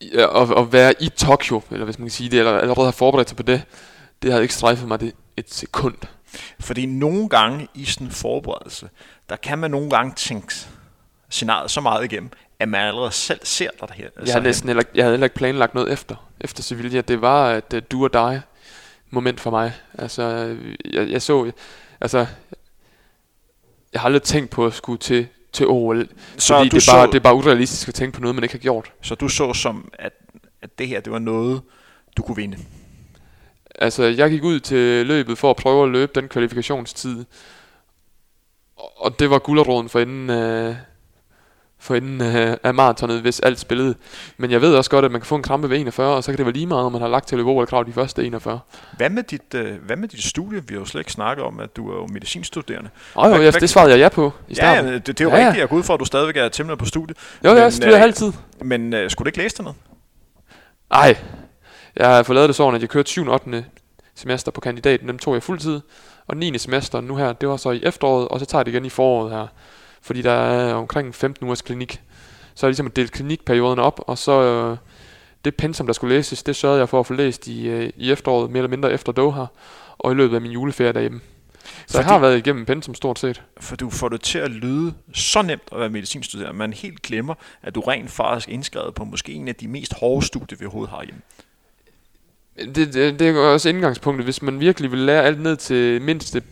[0.00, 2.92] Ja, at, at være i Tokyo, eller hvis man kan sige det, eller allerede have
[2.92, 3.62] forberedt sig på det,
[4.22, 5.96] det havde ikke strejfet mig det et sekund.
[6.60, 8.90] Fordi nogle gange i sådan en forberedelse,
[9.28, 10.54] der kan man nogle gange tænke
[11.34, 14.08] scenariet så meget igennem, at man allerede selv ser dig der her.
[14.26, 17.00] Jeg havde, næsten heller, jeg havde heller ikke planlagt noget efter, efter Sevilla.
[17.00, 18.42] Det var et uh, du og dig
[19.10, 19.72] moment for mig.
[19.98, 21.52] Altså, jeg, jeg så,
[22.00, 22.26] altså,
[23.92, 27.06] jeg har aldrig tænkt på at skulle til, til OL, så fordi det er, bare,
[27.06, 28.92] så, det er bare urealistisk at tænke på noget, man ikke har gjort.
[29.02, 30.12] Så du så som, at,
[30.62, 31.62] at det her, det var noget,
[32.16, 32.58] du kunne vinde?
[33.74, 37.24] Altså, jeg gik ud til løbet for at prøve at løbe den kvalifikationstid.
[38.76, 40.76] Og det var gulderåden for inden, øh,
[41.84, 43.94] for inden øh, af maratonet, hvis alt spillede.
[44.36, 46.32] Men jeg ved også godt, at man kan få en krampe ved 41, og så
[46.32, 48.26] kan det være lige meget, om man har lagt til løbe eller krav de første
[48.26, 48.60] 41.
[48.96, 50.62] Hvad med dit, øh, hvad med dit studie?
[50.68, 52.90] Vi har jo slet ikke snakket om, at du er jo medicinstuderende.
[53.16, 54.86] Åh jo, ja, det svarede jeg ja på i starten.
[54.86, 55.60] Ja, det, det er jo ja, rigtigt.
[55.60, 57.18] Jeg går ud fra, at du stadigvæk er temmelig på studiet.
[57.44, 58.32] Jo, men, jeg studerer øh, altid.
[58.62, 59.78] Men øh, skulle du ikke læse det noget?
[60.90, 61.16] Nej,
[61.96, 63.26] jeg har fået lavet det sådan, at jeg kørte 7.
[63.26, 63.64] og 8.
[64.14, 65.08] semester på kandidaten.
[65.08, 65.80] Dem tog jeg fuldtid.
[66.26, 66.58] Og 9.
[66.58, 68.90] semester nu her, det var så i efteråret, og så tager jeg det igen i
[68.90, 69.46] foråret her.
[70.04, 72.00] Fordi der er omkring 15 ugers klinik.
[72.54, 74.76] Så er jeg ligesom delt klinikperioden op, og så øh,
[75.44, 78.12] det pensum, der skulle læses, det sørgede jeg for at få læst i, øh, i
[78.12, 79.44] efteråret, mere eller mindre efter Doha,
[79.98, 81.20] og i løbet af min juleferie derhjemme.
[81.86, 83.42] Så Fordi, jeg har været igennem pensum stort set.
[83.60, 87.34] For du får det til at lyde så nemt at være medicinstuderende, man helt glemmer,
[87.62, 90.64] at du rent faktisk er indskrevet på måske en af de mest hårde studier, vi
[90.64, 91.20] overhovedet har hjemme.
[92.74, 94.26] Det, det, det er også indgangspunktet.
[94.26, 96.42] Hvis man virkelig vil lære alt ned til mindste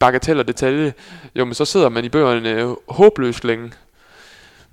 [0.00, 0.92] bagatell og detalje,
[1.34, 3.72] jo, men så sidder man i bøgerne øh, håbløst længe.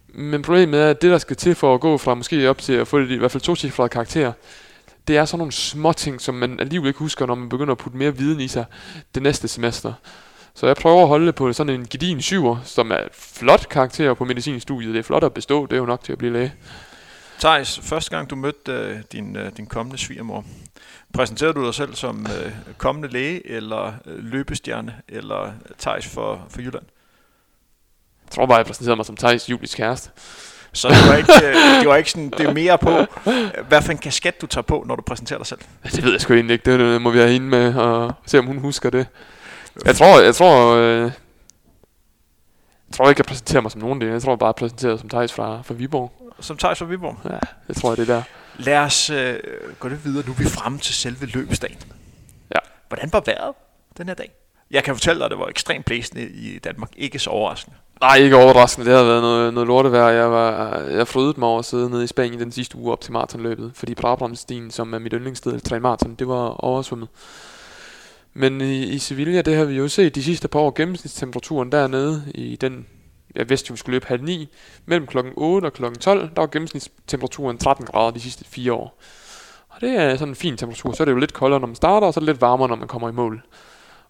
[0.08, 2.74] Men problemet er, at det, der skal til for at gå fra måske op til
[2.74, 4.32] at få det, i hvert fald to cifrede karakterer,
[5.08, 7.78] det er sådan nogle små ting, som man alligevel ikke husker, når man begynder at
[7.78, 8.66] putte mere viden i sig
[9.16, 9.94] det næste semester.
[10.56, 14.26] Så jeg prøver at holde på sådan en gedin syver, som er flot karakter på
[14.26, 14.94] medicinstudiet.
[14.94, 16.54] Det er flot at bestå, det er jo nok til at blive læge.
[17.40, 20.46] Thijs, første gang du mødte øh, din, øh, din kommende svigermor,
[21.18, 26.62] præsenterede du dig selv som uh, kommende læge, eller uh, løbestjerne, eller Thijs for, for
[26.62, 26.86] Jylland?
[28.26, 30.10] Jeg tror bare, jeg præsenterede mig som Thijs Julis kæreste.
[30.74, 31.34] Så det var ikke,
[31.80, 32.90] det var ikke sådan, det er mere på,
[33.68, 35.60] hvad for en kasket du tager på, når du præsenterer dig selv?
[35.84, 38.46] Det ved jeg sgu egentlig ikke, det må vi have hende med, og se om
[38.46, 39.08] hun husker det.
[39.86, 41.12] Jeg tror, jeg tror, øh, jeg
[42.94, 44.10] tror ikke, jeg præsenterer mig som nogen det.
[44.10, 47.18] Jeg tror bare, jeg præsenterer som Thijs fra, fra Viborg som Thijs fra Viborg.
[47.26, 48.24] Ja, det tror jeg, det er der.
[48.58, 49.40] Lad os øh,
[49.80, 50.26] gå lidt videre.
[50.26, 51.78] Nu er vi fremme til selve løbsdagen.
[52.56, 52.60] Ja.
[52.88, 53.56] Hvordan var vejret
[53.98, 54.32] den her dag?
[54.72, 56.90] Jeg kan fortælle dig, at det var ekstremt blæsende i Danmark.
[56.98, 57.78] Ikke så overraskende.
[58.02, 58.90] Nej, ikke overraskende.
[58.90, 60.10] Det har været noget, noget lortevejr.
[60.10, 63.02] Jeg, var, jeg frydede mig over at sidde nede i Spanien den sidste uge op
[63.02, 67.10] til maratonløbet, fordi Brabrandstien, som er mit yndlingssted til maraton, det var oversvømmet.
[68.34, 72.24] Men i, i Sevilla, det har vi jo set de sidste par år, gennemsnitstemperaturen dernede
[72.36, 72.86] i den
[73.38, 74.50] jeg vidste, at vi skulle løbe halv ni.
[74.86, 79.00] Mellem klokken 8 og klokken 12, der var gennemsnitstemperaturen 13 grader de sidste fire år.
[79.70, 80.92] Og det er sådan en fin temperatur.
[80.92, 82.68] Så er det jo lidt koldere, når man starter, og så er det lidt varmere,
[82.68, 83.42] når man kommer i mål.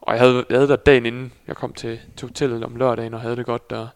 [0.01, 3.13] Og jeg havde, jeg havde der dagen inden, jeg kom til, til hotellet om lørdagen,
[3.13, 3.87] og havde det godt der.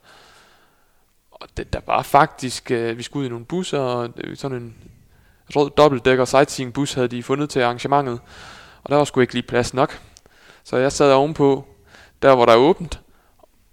[1.32, 4.58] Og det, der var faktisk, øh, vi skulle ud i nogle busser, og øh, sådan
[4.58, 4.76] en
[5.56, 8.20] rød dobbeltdækker sightseeing bus havde de fundet til arrangementet.
[8.84, 10.00] Og der var sgu ikke lige plads nok.
[10.64, 11.66] Så jeg sad ovenpå,
[12.22, 13.02] der hvor der er åbent,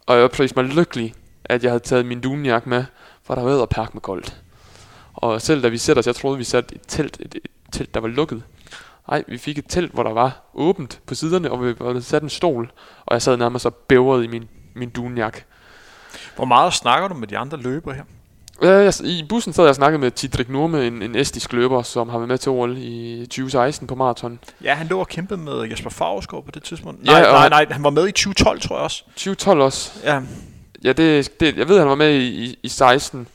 [0.07, 1.15] og jeg prøvede mig lykkelig
[1.49, 2.85] at jeg havde taget min dunjak med,
[3.23, 4.37] for der var perk med koldt.
[5.15, 7.43] Og selv da vi sætter os, jeg troede, vi satte et telt, et, et
[7.73, 8.43] telt, der var lukket.
[9.09, 12.23] Nej, vi fik et telt, hvor der var åbent på siderne, og vi havde sat
[12.23, 12.73] en stol,
[13.07, 15.43] og jeg sad nærmest så bævret i min, min dunjak.
[16.37, 18.03] Hvor meget snakker du med de andre løbere her?
[18.63, 22.09] Øh, I bussen sad jeg og snakkede med Tidrik Nurme, en, en estisk løber, som
[22.09, 24.39] har været med til OL i 2016 på maraton.
[24.65, 27.05] Ja, han lå og kæmpede med Jesper Favsgaard på det tidspunkt.
[27.05, 29.05] Nej, ja, nej, nej, han var med i 2012, tror jeg også.
[29.07, 29.93] 2012 også.
[30.05, 30.21] Ja.
[30.85, 33.29] Ja, det, det, jeg ved, at han var med i, i, i 16,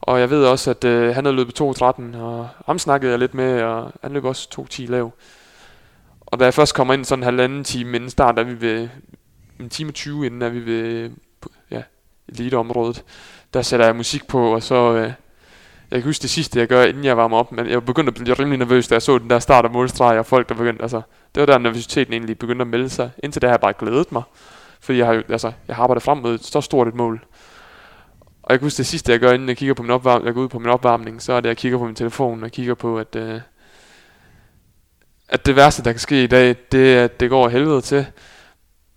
[0.00, 3.34] og jeg ved også, at øh, han havde løbet 2.13, og ham snakkede jeg lidt
[3.34, 5.12] med, og han løb også 2.10 lav.
[6.20, 8.88] Og da jeg først kommer ind sådan en halvanden time inden start, er vi ved
[9.60, 11.10] en time 20 inden er vi ved
[11.70, 11.82] ja,
[12.28, 13.04] eliteområdet,
[13.54, 15.12] der sætter jeg musik på, og så, øh,
[15.90, 18.14] Jeg kan huske det sidste, jeg gør, inden jeg varmer op, men jeg begyndte at
[18.14, 20.82] blive rimelig nervøs, da jeg så den der start af målstreg, og folk, der begyndte,
[20.82, 21.02] altså,
[21.34, 23.10] det var der nervøsiteten egentlig begyndte at melde sig.
[23.22, 24.22] Indtil det har jeg bare glædet mig,
[24.86, 27.24] fordi jeg har, altså, jeg har arbejdet frem mod et så stort et mål.
[28.42, 30.34] Og jeg kan huske det sidste, jeg gør, inden jeg kigger på min opvarmning, jeg
[30.34, 32.74] går ud på min opvarmning, så er det, jeg kigger på min telefon, og kigger
[32.74, 33.40] på, at, øh,
[35.28, 38.06] at det værste, der kan ske i dag, det er, at det går helvede til.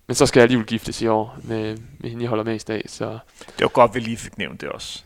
[0.08, 2.82] Men så skal jeg alligevel giftes i år med, med hende, jeg holder mest af,
[2.88, 3.20] så...
[3.40, 5.04] Det var godt, vi lige fik nævnt det også.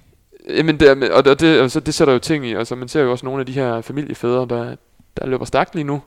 [0.49, 2.53] Jamen, det, og det, det, altså, det sætter jo ting i.
[2.53, 4.75] Altså, man ser jo også nogle af de her familiefædre, der,
[5.17, 6.01] der løber stærkt lige nu.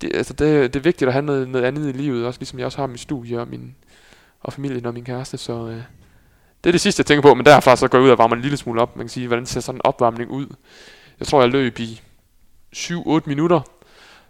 [0.00, 2.58] Det, altså, det, det er vigtigt at have noget, noget andet i livet, også ligesom
[2.58, 3.74] jeg også har min studie og, min,
[4.40, 5.82] og familien og min kæreste, så øh,
[6.64, 8.36] det er det sidste, jeg tænker på, men derfra så går jeg ud og varmer
[8.36, 8.96] en lille smule op.
[8.96, 10.46] Man kan sige, hvordan ser sådan en opvarmning ud?
[11.20, 12.00] Jeg tror, jeg løb i
[12.76, 13.60] 7-8 minutter.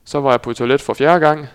[0.04, 1.46] Så var jeg på toilet for fjerde gang.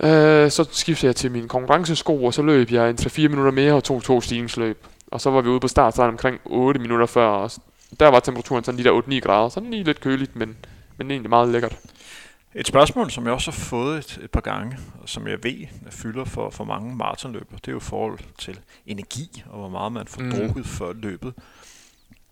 [0.00, 3.72] Øh, så skiftede jeg til mine konkurrencesko, og så løb jeg en 3-4 minutter mere
[3.72, 4.86] og tog to stigningsløb.
[5.06, 7.50] Og så var vi ude på start, så omkring 8 minutter før, og
[8.00, 9.48] der var temperaturen sådan lige der 8-9 grader.
[9.48, 10.56] Sådan lige lidt køligt, men,
[10.96, 11.76] men egentlig meget lækkert.
[12.54, 15.66] Et spørgsmål, som jeg også har fået et, et par gange, og som jeg ved
[15.90, 20.06] fylder for, for mange maratonløber, det er jo forhold til energi, og hvor meget man
[20.06, 20.30] får mm.
[20.30, 21.34] drukket før løbet.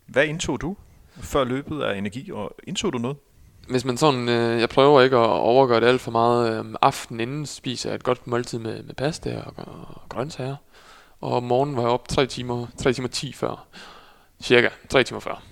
[0.07, 0.77] Hvad indtog du
[1.21, 3.17] før løbet af energi, og indtog du noget?
[3.69, 6.65] Hvis man sådan, øh, jeg prøver ikke at overgøre det alt for meget.
[6.65, 10.57] Øh, aften inden spiser jeg et godt måltid med, med pasta og, og grøntsager.
[11.21, 13.67] Og om morgenen var jeg op 3 timer, 3 timer 10 før.
[14.43, 15.43] Cirka 3 timer før.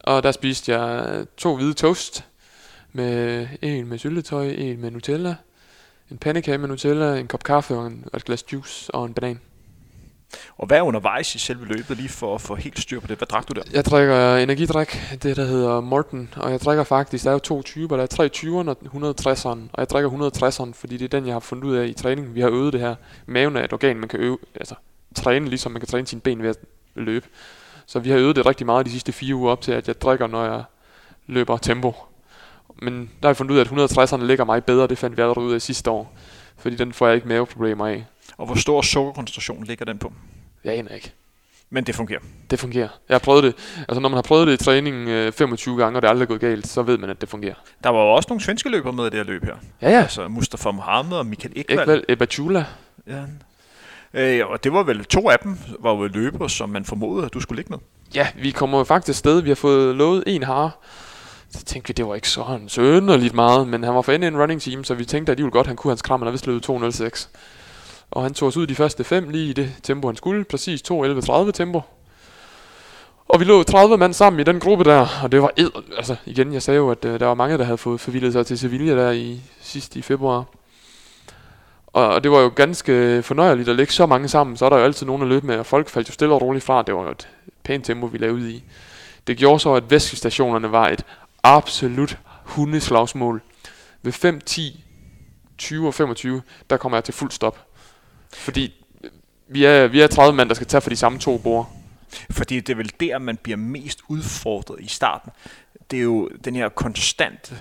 [0.00, 2.24] Og der spiste jeg to hvide toast.
[2.96, 5.36] Med en med syltetøj, en med Nutella.
[6.10, 9.14] En pandekage med Nutella, en kop kaffe og, en, og et glas juice og en
[9.14, 9.40] banan.
[10.56, 13.16] Og hvad er undervejs i selve løbet, lige for at få helt styr på det?
[13.18, 13.62] Hvad drak du der?
[13.72, 17.62] Jeg drikker energidrik, det der hedder Morten, og jeg drikker faktisk, der er jo to
[17.62, 21.34] typer, der er 320'eren og 160'eren, og jeg drikker 160'eren, fordi det er den, jeg
[21.34, 22.34] har fundet ud af i træning.
[22.34, 22.94] Vi har øvet det her.
[23.26, 24.74] Maven er et organ, man kan øve, altså
[25.14, 26.56] træne, ligesom man kan træne sine ben ved at
[26.94, 27.26] løbe.
[27.86, 30.00] Så vi har øvet det rigtig meget de sidste fire uger op til, at jeg
[30.00, 30.62] drikker, når jeg
[31.26, 31.94] løber tempo.
[32.82, 35.22] Men der har jeg fundet ud af, at 160'eren ligger mig bedre, det fandt vi
[35.22, 36.14] allerede ud af sidste år.
[36.58, 38.04] Fordi den får jeg ikke maveproblemer af.
[38.38, 40.12] Og hvor stor sukkerkoncentration ligger den på?
[40.64, 41.12] Jeg aner ikke.
[41.70, 42.20] Men det fungerer.
[42.50, 42.88] Det fungerer.
[43.08, 43.54] Jeg har prøvet det.
[43.78, 46.28] Altså når man har prøvet det i træning øh, 25 gange, og det er aldrig
[46.28, 47.54] gået galt, så ved man, at det fungerer.
[47.84, 49.54] Der var jo også nogle svenske løbere med i det her løb her.
[49.82, 50.00] Ja, ja.
[50.00, 51.80] Altså Mustafa Mohamed og Michael Ekvald.
[51.80, 52.64] Ekvald Ebachula.
[53.06, 53.22] Ja.
[54.14, 57.34] Øh, og det var vel to af dem, var jo løbere, som man formodede, at
[57.34, 57.78] du skulle ligge med.
[58.14, 59.42] Ja, vi kommer faktisk sted.
[59.42, 60.70] Vi har fået lovet en hare.
[61.54, 64.40] Så tænkte vi, det var ikke sådan sønderligt meget, men han var for ende en
[64.40, 66.68] running team, så vi tænkte alligevel godt, han kunne hans kram, han havde vist løbet
[66.68, 67.28] 2.06.
[68.10, 70.44] Og han tog os ud de første fem lige i det tempo, han skulle.
[70.44, 71.82] Præcis 2.11.30 tempo.
[73.28, 76.16] Og vi lå 30 mand sammen i den gruppe der, og det var ed, altså
[76.26, 78.58] igen, jeg sagde jo, at øh, der var mange, der havde fået forvildet sig til
[78.58, 80.44] Sevilla der i sidst i februar.
[81.86, 84.76] Og, og det var jo ganske fornøjeligt at lægge så mange sammen, så er der
[84.76, 86.82] jo altid nogen at løbe med, og folk faldt jo stille og roligt fra.
[86.82, 87.28] Det var jo et
[87.62, 88.62] pænt tempo, vi lavede i.
[89.26, 91.04] Det gjorde så, at væskestationerne var et
[91.44, 93.42] absolut hundeslagsmål.
[94.02, 94.84] Ved 5, 10,
[95.58, 97.66] 20 og 25, der kommer jeg til fuld stop.
[98.32, 98.74] Fordi
[99.04, 99.10] øh,
[99.48, 101.70] vi er, vi er 30 mand, der skal tage for de samme to bord.
[102.30, 105.30] Fordi det er vel der, man bliver mest udfordret i starten.
[105.90, 107.56] Det er jo den her konstante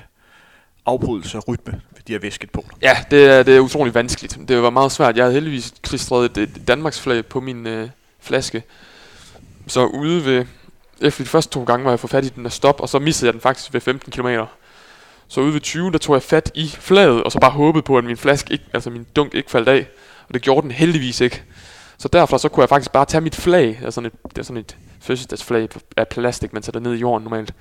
[0.86, 2.78] afbrydelse af rytme de her væskepoler.
[2.82, 4.40] Ja, det er, det er utrolig vanskeligt.
[4.48, 5.18] Det var meget svært.
[5.18, 8.64] Jeg havde heldigvis klistret et, et Danmarks flag på min øh, flaske.
[9.68, 10.46] Så ude ved...
[11.02, 13.00] Efter de første to gange var jeg få fat i den og stop, og så
[13.00, 14.28] missede jeg den faktisk ved 15 km.
[15.28, 17.98] Så ude ved 20, der tog jeg fat i flaget, og så bare håbede på,
[17.98, 19.88] at min flaske ikke, altså min dunk ikke faldt af.
[20.28, 21.44] Og det gjorde den heldigvis ikke.
[21.98, 24.44] Så derfra så kunne jeg faktisk bare tage mit flag, altså sådan et, det er
[24.44, 27.54] sådan et fødselsdagsflag af plastik, man sætter ned i jorden normalt.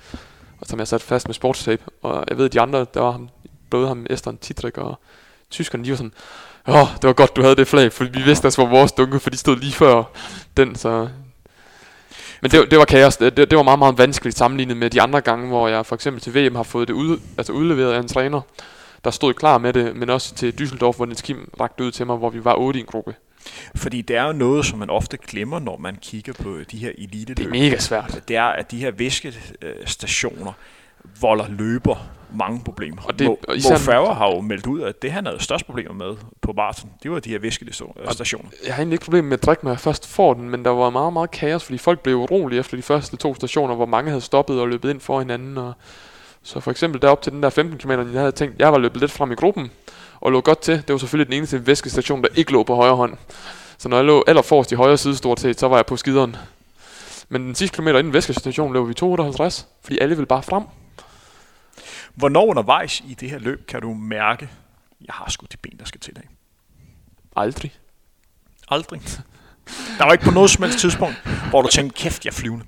[0.59, 1.83] Og som jeg satte fast med sportstape.
[2.01, 3.29] Og jeg ved, de andre, der var ham,
[3.69, 4.99] både ham, Esteren Titrik og
[5.49, 6.13] tyskerne, de var sådan,
[6.67, 8.69] åh, oh, det var godt, du havde det flag, for vi vidste, at det var
[8.69, 10.03] vores dunke, for de stod lige før
[10.57, 11.09] den, så...
[12.43, 13.17] Men det, det var kaos.
[13.17, 16.21] Det, det, var meget, meget vanskeligt sammenlignet med de andre gange, hvor jeg for eksempel
[16.21, 18.41] til VM har fået det ud, altså udleveret af en træner,
[19.03, 22.05] der stod klar med det, men også til Düsseldorf, hvor Niels Kim rakte ud til
[22.05, 23.15] mig, hvor vi var otte i en gruppe.
[23.75, 26.91] Fordi det er jo noget, som man ofte glemmer, når man kigger på de her
[26.97, 28.23] elite Det er mega svært.
[28.27, 30.53] Det er, at de her væskestationer
[31.21, 33.01] volder løber mange problemer.
[33.05, 35.43] Og det- Mo, og især- Mo Farah har jo meldt ud, at det han havde
[35.43, 37.93] størst problemer med på maraton, det var de her væskestationer.
[38.65, 40.71] Jeg har egentlig ikke problem med at drikke, når jeg først får den, men der
[40.71, 44.09] var meget, meget kaos, fordi folk blev urolige efter de første to stationer, hvor mange
[44.09, 45.57] havde stoppet og løbet ind for hinanden.
[45.57, 45.73] Og
[46.43, 48.99] så for eksempel derop til den der 15 km, jeg havde tænkt, jeg var løbet
[49.01, 49.71] lidt frem i gruppen,
[50.21, 50.73] og lå godt til.
[50.75, 53.13] Det var selvfølgelig den eneste væskestation, der ikke lå på højre hånd.
[53.77, 56.35] Så når jeg lå allerforrest i højre side stort set, så var jeg på skideren.
[57.29, 60.63] Men den sidste kilometer inden væskestationen løb vi 258, fordi alle ville bare frem.
[62.15, 64.49] Hvornår undervejs i det her løb kan du mærke,
[65.05, 66.29] jeg har sgu de ben, der skal til af?
[67.35, 67.73] Aldrig.
[68.69, 69.01] Aldrig.
[69.97, 71.15] Der var ikke på noget som helst tidspunkt,
[71.49, 72.65] hvor du tænkte, kæft, jeg er flyvende.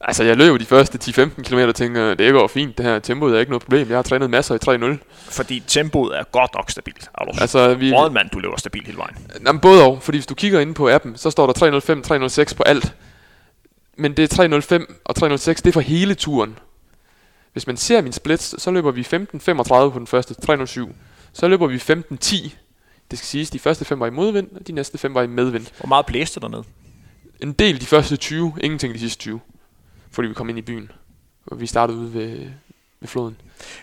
[0.00, 3.34] Altså, jeg løb de første 10-15 km og tænker, det går fint, det her tempoet
[3.34, 3.88] er ikke noget problem.
[3.88, 4.58] Jeg har trænet masser i
[4.92, 4.98] 3.0.
[5.30, 7.10] Fordi tempoet er godt nok stabilt.
[7.18, 9.16] Er du Altså, vi, Rød mand, du løber stabilt hele vejen.
[9.46, 12.54] Jamen, både og, fordi hvis du kigger inde på appen, så står der 305, 306
[12.54, 12.94] på alt.
[13.98, 16.58] Men det er 305 og 306, det er for hele turen.
[17.54, 20.94] Hvis man ser min splits, så løber vi 15.35 på den første, 307.
[21.32, 22.50] Så løber vi 15.10.
[23.10, 25.26] Det skal siges, de første fem var i modvind, og de næste fem var i
[25.26, 25.66] medvind.
[25.78, 26.62] Hvor meget blæste der ned?
[27.40, 29.40] En del de første 20, ingenting de sidste 20.
[30.10, 30.90] Fordi vi kom ind i byen.
[31.46, 32.38] Og vi startede ude ved,
[33.00, 33.36] ved floden.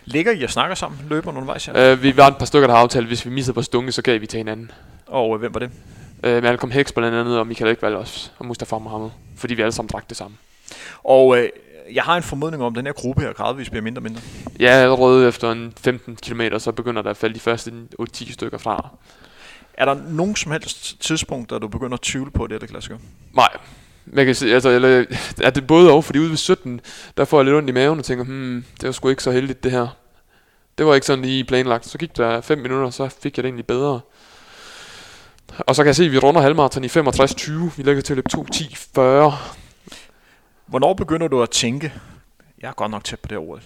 [0.06, 1.00] Ligger I og snakker sammen?
[1.10, 1.94] Løber undervejs her?
[1.94, 4.02] Uh, vi var et par stykker, der har aftalt, hvis vi missede på stunke, så
[4.02, 4.72] gav vi til hinanden.
[5.08, 5.72] Og øh, hvem var det?
[6.24, 9.10] Uh, Malcolm Hicks blandt andet, og Michael Ekvald også, og Mustafa Mohammed.
[9.38, 10.38] Fordi vi alle sammen drak det samme.
[11.04, 11.50] Og øh,
[11.94, 14.22] jeg har en formodning om, at den her gruppe her gradvist bliver mindre og mindre.
[14.60, 18.58] Ja, allerede efter en 15 km, så begynder der at falde de første 8-10 stykker
[18.58, 18.90] fra.
[19.74, 22.68] Er der nogen som helst tidspunkt, der du begynder at tvivle på, at det, er
[22.68, 23.00] det gøre?
[23.34, 23.58] Nej.
[24.06, 25.06] Man kan se, altså, eller,
[25.42, 26.82] er det både og, fordi ude ved 17,
[27.18, 29.32] der får jeg lidt ondt i maven og tænker, hmm, det var sgu ikke så
[29.32, 29.88] heldigt det her.
[30.78, 31.86] Det var ikke sådan lige planlagt.
[31.86, 34.00] Så gik der 5 minutter, så fik jeg det egentlig bedre.
[35.60, 37.52] Og så kan jeg se, at vi runder halvmarathon i 65-20.
[37.78, 39.61] Vi lægger til at løbe 2.10.40.
[40.72, 41.94] Hvornår begynder du at tænke,
[42.62, 43.60] jeg er godt nok tæt på det ord?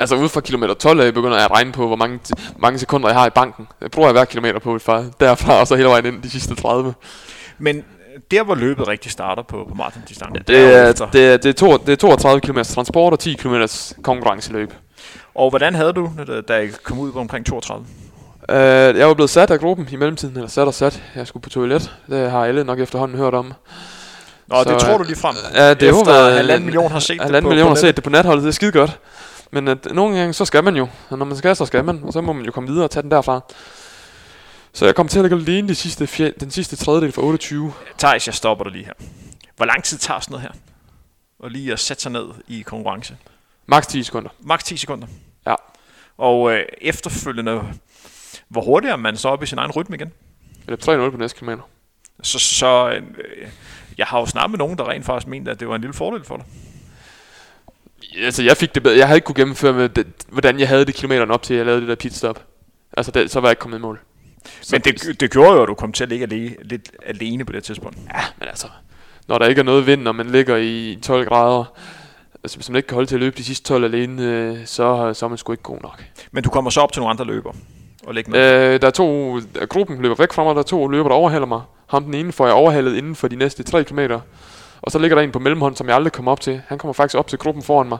[0.00, 2.20] Altså ud fra kilometer 12 af begynder jeg at regne på, hvor mange,
[2.56, 3.68] mange sekunder jeg har i banken.
[3.80, 6.54] Jeg bruger jeg hver kilometer på fra derfra, og så hele vejen ind de sidste
[6.54, 6.94] 30.
[7.58, 7.82] Men øh,
[8.30, 11.76] der, hvor løbet rigtig starter på, på maratondistancen, Det er, det, er, det, er to,
[11.76, 13.54] det er 32 km transport og 10 km
[14.02, 14.72] konkurrenceløb.
[15.34, 16.10] Og hvordan havde du,
[16.48, 17.86] da- I kom ud på omkring 32?
[18.48, 21.02] Uh, jeg var blevet sat af gruppen i mellemtiden, eller sat og sat.
[21.14, 21.92] Jeg skulle på toilet.
[22.10, 23.52] Det har alle nok efterhånden hørt om.
[24.52, 25.36] Nå, Så, det tror du lige frem.
[25.54, 28.04] Ja, det har været halvanden million har set det på- million på har set det
[28.04, 28.42] på natholdet.
[28.42, 28.98] Det er skide godt.
[29.50, 30.88] Men at, nogle gange, så skal man jo.
[31.10, 32.00] Og når man skal, så skal man.
[32.04, 33.40] Og så må man jo komme videre og tage den derfra.
[34.72, 37.72] Så jeg kom til at ligge alene de sidste fje, den sidste tredjedel for 28.
[37.98, 38.92] Thijs, jeg stopper dig lige her.
[39.56, 40.58] Hvor lang tid tager sådan noget her?
[41.38, 43.16] Og lige at sætte sig ned i konkurrence?
[43.66, 44.30] Max 10 sekunder.
[44.40, 45.06] Max 10 sekunder.
[45.46, 45.54] Ja.
[46.18, 47.60] Og øh, efterfølgende,
[48.48, 50.12] hvor hurtigt er man så op i sin egen rytme igen?
[50.66, 51.62] Jeg løb 3-0 på næste kilometer.
[52.22, 53.02] Så, så øh,
[53.98, 55.94] jeg har jo snakket med nogen, der rent faktisk mente, at det var en lille
[55.94, 56.44] fordel for dig.
[58.24, 58.96] Altså, jeg fik det bedre.
[58.96, 61.66] Jeg havde ikke kunne gennemføre, med det, hvordan jeg havde det kilometerne op til, jeg
[61.66, 62.42] lavede det der pitstop.
[62.96, 64.00] Altså, det, så var jeg ikke kommet i mål.
[64.60, 67.44] Så, Men det, det gjorde jo, at du kom til at ligge alene, lidt alene
[67.44, 67.96] på det tidspunkt.
[68.14, 68.66] Ja, men altså,
[69.28, 71.64] når der ikke er noget vind, og man ligger i 12 grader,
[72.44, 75.14] altså hvis man ikke kan holde til at løbe de sidste 12 alene, øh, så,
[75.14, 76.04] så er man sgu ikke god nok.
[76.32, 77.52] Men du kommer så op til nogle andre løber
[78.06, 78.40] og lægge med.
[78.74, 81.16] Øh, der er to, der- gruppen løber væk fra mig, der er to løber, der
[81.16, 81.60] overhaler mig.
[81.92, 83.98] Ham den ene får jeg overhalet inden for de næste 3 km.
[84.82, 86.60] Og så ligger der en på mellemhånd, som jeg aldrig kommer op til.
[86.68, 87.98] Han kommer faktisk op til gruppen foran mig.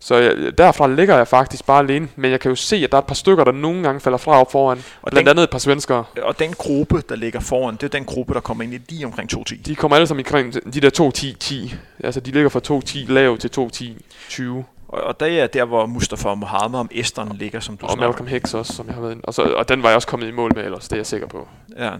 [0.00, 2.08] Så jeg, derfra ligger jeg faktisk bare alene.
[2.16, 4.18] Men jeg kan jo se, at der er et par stykker, der nogle gange falder
[4.18, 4.78] fra op foran.
[5.02, 6.04] Og Blandt den- andet et par svenskere.
[6.22, 9.06] Og den gruppe, der ligger foran, det er den gruppe, der kommer ind i lige
[9.06, 9.62] omkring 2.10.
[9.66, 11.74] De kommer alle sammen omkring de der 2.10-10.
[12.04, 14.64] Altså, de ligger fra 2.10 lav til 2.10-20.
[14.94, 18.06] Og, og det er der, hvor Mustafa Mohammed om Esteren ligger, som du Og snakker
[18.08, 19.20] Malcolm Hicks også, som jeg har været.
[19.24, 21.06] Og, så, og den var jeg også kommet i mål med ellers, det er jeg
[21.06, 21.48] sikker på.
[21.78, 21.90] Ja.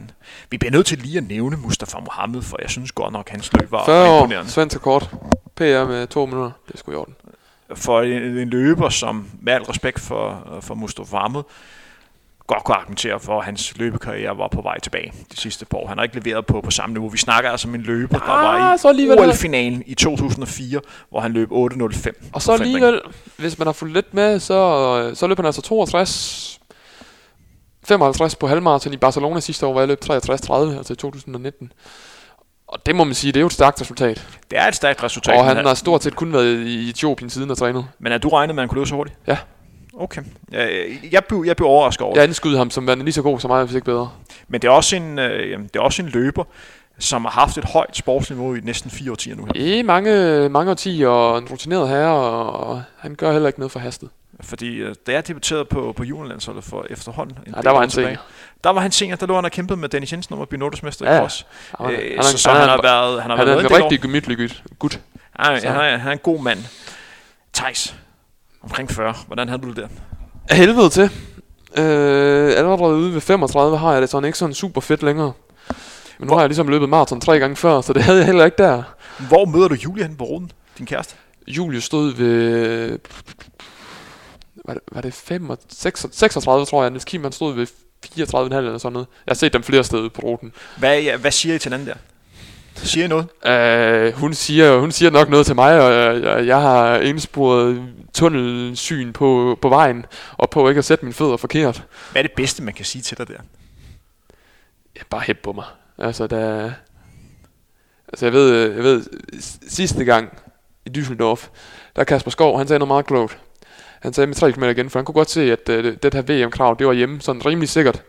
[0.50, 3.52] Vi bliver nødt til lige at nævne Mustafa Mohammed, for jeg synes godt nok, hans
[3.52, 4.50] løb var 40 år, imponerende.
[4.50, 5.10] svensk rekord.
[5.56, 7.14] PR med to minutter, det er sgu i orden.
[7.74, 11.42] For en, en løber, som med al respekt for, for Mustafa Mohammed,
[12.46, 15.86] godt kunne argumentere for, at hans løbekarriere var på vej tilbage de sidste par år.
[15.88, 17.08] Han har ikke leveret på, på samme niveau.
[17.08, 19.18] Vi snakker altså om en løber, der var Ah, i alligevel.
[19.18, 20.80] OL-finalen i 2004,
[21.10, 22.30] hvor han løb 8.05.
[22.32, 23.00] Og så alligevel,
[23.36, 26.60] hvis man har fulgt lidt med, så, så løb han altså 62,
[27.84, 30.12] 55 på halvmarathon i Barcelona sidste år, hvor jeg løb 63-30,
[30.76, 31.72] altså i 2019.
[32.68, 34.26] Og det må man sige, det er jo et stærkt resultat.
[34.50, 35.38] Det er et stærkt resultat.
[35.38, 37.86] Og han har stort set kun været i Etiopien siden og trænet.
[37.98, 39.18] Men er du regnet med, at han kunne løbe så hurtigt?
[39.26, 39.36] Ja.
[39.98, 40.22] Okay.
[40.52, 42.20] Jeg, jeg, blev, jeg blev overrasket over det.
[42.20, 44.10] Jeg anskudde ham som værende lige så god som mig, hvis ikke bedre.
[44.48, 46.44] Men det er, også en, øh, det er også en løber,
[46.98, 49.44] som har haft et højt sportsniveau i næsten fire årtier nu.
[49.44, 49.52] Her.
[49.54, 52.14] I mange, mange årtier, og en rutineret herre,
[52.48, 54.08] og han gør heller ikke noget for hastet.
[54.40, 57.90] Fordi øh, da jeg debuterede på, på juniorlandsholdet for efterhånden, en Ja, der var han
[57.90, 58.16] senior.
[58.64, 60.58] Der var han senior, der lå han og kæmpede med Dennis Jensen om at blive
[60.58, 61.20] nordesmester Ja, i ja.
[61.20, 61.46] cross.
[61.78, 63.64] Han, er- Øh, han, er- så, så han, han, har været, han har han været
[63.64, 64.62] er en rigtig gemytlig gut.
[64.78, 65.00] gut.
[65.36, 66.58] Han, han er en god mand.
[67.54, 67.94] Thijs,
[68.64, 69.14] omkring 40.
[69.26, 69.88] Hvordan havde du det der?
[70.48, 71.02] Af helvede til.
[71.78, 75.32] Øh, allerede ude ved 35 har jeg det sådan ikke sådan super fedt længere.
[75.68, 75.74] Men
[76.20, 78.44] nu Hvor- har jeg ligesom løbet maraton tre gange før, så det havde jeg heller
[78.44, 78.82] ikke der.
[79.28, 81.14] Hvor møder du Julia hen på ruten, din kæreste?
[81.48, 82.98] Julius stod ved...
[84.64, 86.90] Var det, var det 5, 6, 36, tror jeg.
[86.90, 87.66] Niels Kim, han stod ved
[88.06, 89.06] 34,5 eller sådan noget.
[89.26, 90.52] Jeg har set dem flere steder på ruten.
[90.78, 91.94] Hvad, ja, hvad siger I til den der?
[92.76, 93.28] Siger I noget?
[93.46, 97.82] Øh, hun, siger, hun siger nok noget til mig, og jeg, jeg, jeg har indsporet
[98.14, 101.84] tunnelsyn på, på vejen, og på ikke at sætte mine fødder forkert.
[102.12, 103.38] Hvad er det bedste, man kan sige til dig der?
[104.96, 105.64] Ja, bare hæb på mig.
[105.98, 106.72] Altså, der...
[108.08, 109.04] Altså, jeg ved, jeg ved,
[109.68, 110.38] sidste gang,
[110.86, 111.48] i Düsseldorf,
[111.96, 113.38] der er Kasper Skov, han sagde noget meget klogt.
[114.00, 116.22] Han sagde med 3 km igen, for han kunne godt se, at øh, det her
[116.22, 118.02] VM-krav, det var hjemme, sådan rimelig sikkert.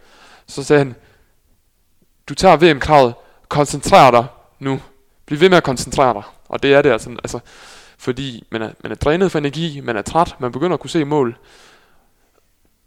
[0.48, 0.96] Så sagde han,
[2.30, 3.14] du tager VM-kravet,
[3.50, 4.26] koncentrer dig
[4.66, 4.82] nu.
[5.26, 6.24] Bliv ved med at koncentrere dig.
[6.50, 7.40] Og det er det altså, altså
[7.98, 10.90] fordi man er, man er drænet for energi, man er træt, man begynder at kunne
[10.90, 11.38] se mål.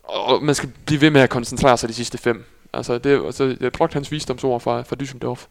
[0.03, 2.45] Og man skal blive ved med at koncentrere sig de sidste fem.
[2.73, 5.47] Altså, det, altså jeg brugte hans visdomsord fra, fra Düsseldorf.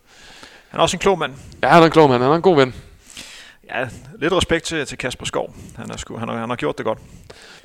[0.70, 1.34] Han er også en klog mand.
[1.64, 2.22] Ja, han er en klog mand.
[2.24, 2.76] Han er en god ven.
[3.70, 3.88] Ja,
[4.20, 5.56] lidt respekt til, til Kasper Skov.
[5.76, 7.00] Han, er sku, han, har, han har gjort det godt.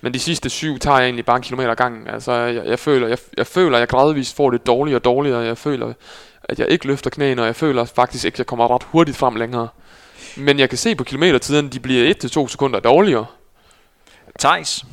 [0.00, 2.08] Men de sidste syv tager jeg egentlig bare en kilometer gangen.
[2.08, 5.40] Altså, jeg, jeg, føler, jeg, jeg føler, jeg gradvist får det dårligere og dårligere.
[5.40, 5.92] Jeg føler,
[6.44, 9.16] at jeg ikke løfter knæene, og jeg føler faktisk ikke, at jeg kommer ret hurtigt
[9.16, 9.68] frem længere.
[10.36, 12.14] Men jeg kan se på kilometertiden, de bliver
[12.46, 13.26] 1-2 sekunder dårligere.
[14.40, 14.84] Thijs,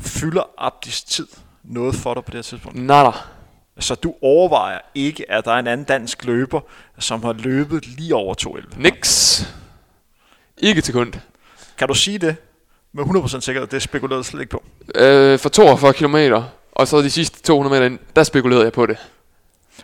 [0.00, 1.26] fylder Abdis tid
[1.62, 2.78] noget for dig på det her tidspunkt?
[2.78, 3.10] Nada.
[3.78, 6.60] Så du overvejer ikke, at der er en anden dansk løber,
[6.98, 8.80] som har løbet lige over 2.11?
[8.80, 9.42] Nix.
[10.58, 11.12] Ikke til kund.
[11.78, 12.36] Kan du sige det
[12.92, 13.68] med 100% sikkerhed?
[13.68, 14.62] Det spekulerede slet ikke på.
[14.94, 16.16] Øh, for 42 km,
[16.72, 18.96] og så de sidste 200 meter ind, der spekulerede jeg på det.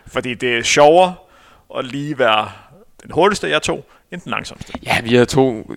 [0.09, 1.15] Fordi det er sjovere
[1.77, 2.51] at lige være
[3.03, 4.73] den hurtigste, jeg tog, end den langsomste.
[4.83, 5.71] Ja, vi er to...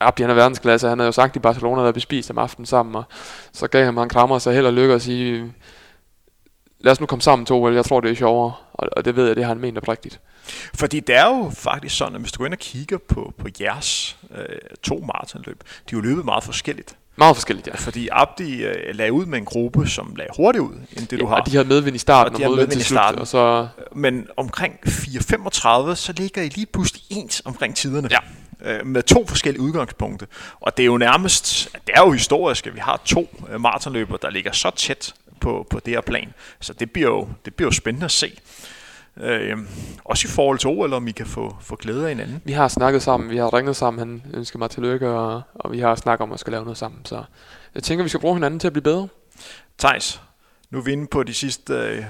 [0.00, 0.88] Abdi, han er verdensklasse.
[0.88, 3.04] Han har jo sagt i Barcelona, at vi spist om aftenen sammen, og
[3.52, 5.52] så gav han mig en krammer, så held og lykke at sige,
[6.80, 8.52] lad os nu komme sammen to, jeg tror, det er sjovere.
[8.72, 10.20] Og, og det ved jeg, det har han ment oprigtigt.
[10.74, 13.48] Fordi det er jo faktisk sådan, at hvis du går ind og kigger på, på
[13.60, 16.96] jeres øh, to maratonløb, de er jo løbet meget forskelligt.
[17.16, 17.74] Meget forskelligt, ja.
[17.76, 21.16] Fordi Abdi øh, lagde ud med en gruppe, som lagde hurtigt ud, end det ja,
[21.16, 21.34] du har.
[21.40, 22.96] Og de har medvind i starten Og de og medvind til i slut.
[22.96, 23.20] starten.
[23.20, 28.08] Og så, Men omkring 4.35, så ligger I lige pludselig ens omkring tiderne.
[28.10, 28.18] Ja.
[28.72, 30.26] Øh, med to forskellige udgangspunkter.
[30.60, 34.18] Og det er jo nærmest, det er jo historisk, at vi har to øh, maratonløbere,
[34.22, 36.34] der ligger så tæt på, på det her plan.
[36.60, 38.32] Så det bliver jo, det bliver jo spændende at se.
[39.20, 39.58] Øh,
[40.04, 42.42] også i forhold til OL, om I kan få, få glæde af hinanden.
[42.44, 45.80] vi har snakket sammen, vi har ringet sammen, han ønsker mig tillykke, og, og vi
[45.80, 47.04] har snakket om at skal lave noget sammen.
[47.04, 47.24] Så
[47.74, 49.08] jeg tænker, vi skal bruge hinanden til at blive bedre.
[49.78, 50.22] Thijs,
[50.70, 52.04] nu er vi inde på de sidste øh,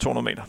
[0.00, 0.42] 200 meter.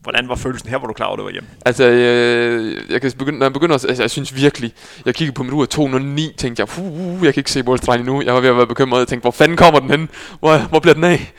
[0.00, 1.48] Hvordan var følelsen her, hvor du klar over, det var hjemme?
[1.66, 4.74] Altså, jeg, jeg kan begynde, når jeg begynder, altså, jeg synes virkelig,
[5.06, 8.04] jeg kiggede på mit ur 209, tænkte jeg, uh, uh, jeg kan ikke se målstregen
[8.04, 8.22] nu.
[8.22, 10.08] Jeg var ved at være bekymret, jeg tænkte, hvor fanden kommer den hen?
[10.40, 11.32] Hvor, hvor bliver den af?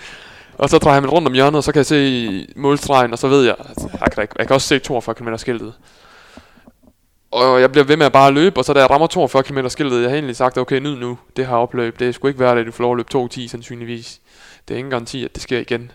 [0.57, 3.19] Og så drejer jeg mig rundt om hjørnet, og så kan jeg se målstregen, og
[3.19, 5.73] så ved jeg, at jeg kan, jeg kan også se 42 km skiltet.
[7.31, 9.67] Og jeg bliver ved med at bare løbe, og så da jeg rammer 42 km
[9.67, 12.57] skiltet, jeg har egentlig sagt, okay, nyd nu, det her opløb, det skulle ikke være
[12.57, 14.21] det, du får lov at løbe 2.10 sandsynligvis.
[14.67, 15.91] Det er ingen garanti, at det sker igen.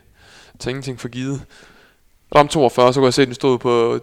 [0.60, 1.42] Så ingenting for givet.
[2.34, 4.00] Ram 42, så kunne jeg se, at den stod på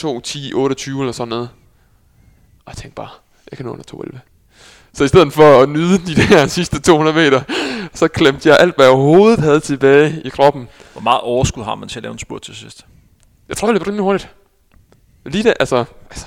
[0.00, 1.48] 2.10, 28 eller sådan noget.
[2.64, 3.08] Og jeg tænkte bare,
[3.50, 4.18] jeg kan nå under 2.11.
[4.96, 7.40] Så i stedet for at nyde de der sidste 200 meter,
[7.94, 10.68] så klemte jeg alt, hvad jeg overhovedet havde tilbage i kroppen.
[10.92, 12.86] Hvor meget overskud har man til at lave en spurt til sidst?
[13.48, 14.28] Jeg tror, jeg løb rimelig hurtigt.
[15.26, 16.26] Lige der, altså, altså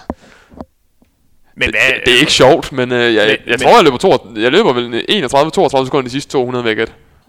[1.55, 3.59] Men det, hvad, det, det, er ikke sjovt, men øh, jeg, jeg, Men- jeg men-
[3.59, 6.77] tror, jeg løber, to, jeg løber vel 31-32 sekunder de sidste 200 væk.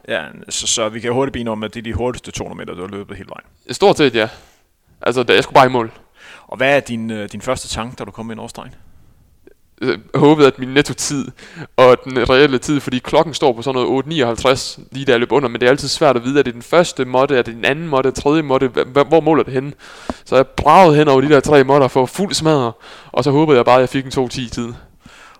[0.08, 2.74] Ja, så, så vi kan hurtigt blive om, at det er de hurtigste 200 meter,
[2.74, 3.74] du har løbet hele vejen.
[3.74, 4.28] Stort set, ja.
[5.02, 5.92] Altså, da jeg skulle bare i mål.
[6.46, 8.74] Og hvad er din, øh, din første tanke, da du kom ind over stregen?
[9.80, 11.26] Øh, håbede, at min nettotid
[11.76, 15.32] og den reelle tid, fordi klokken står på sådan noget 8.59, lige da jeg løb
[15.32, 17.54] under, men det er altid svært at vide, er det den første måtte, er det
[17.54, 18.68] den anden måtte, tredje måtte,
[19.08, 19.72] hvor måler det henne?
[20.24, 22.72] Så jeg bragede hen over de der tre måtter for fuld smadre,
[23.12, 24.72] og så håbede jeg bare, at jeg fik en 2.10 tid.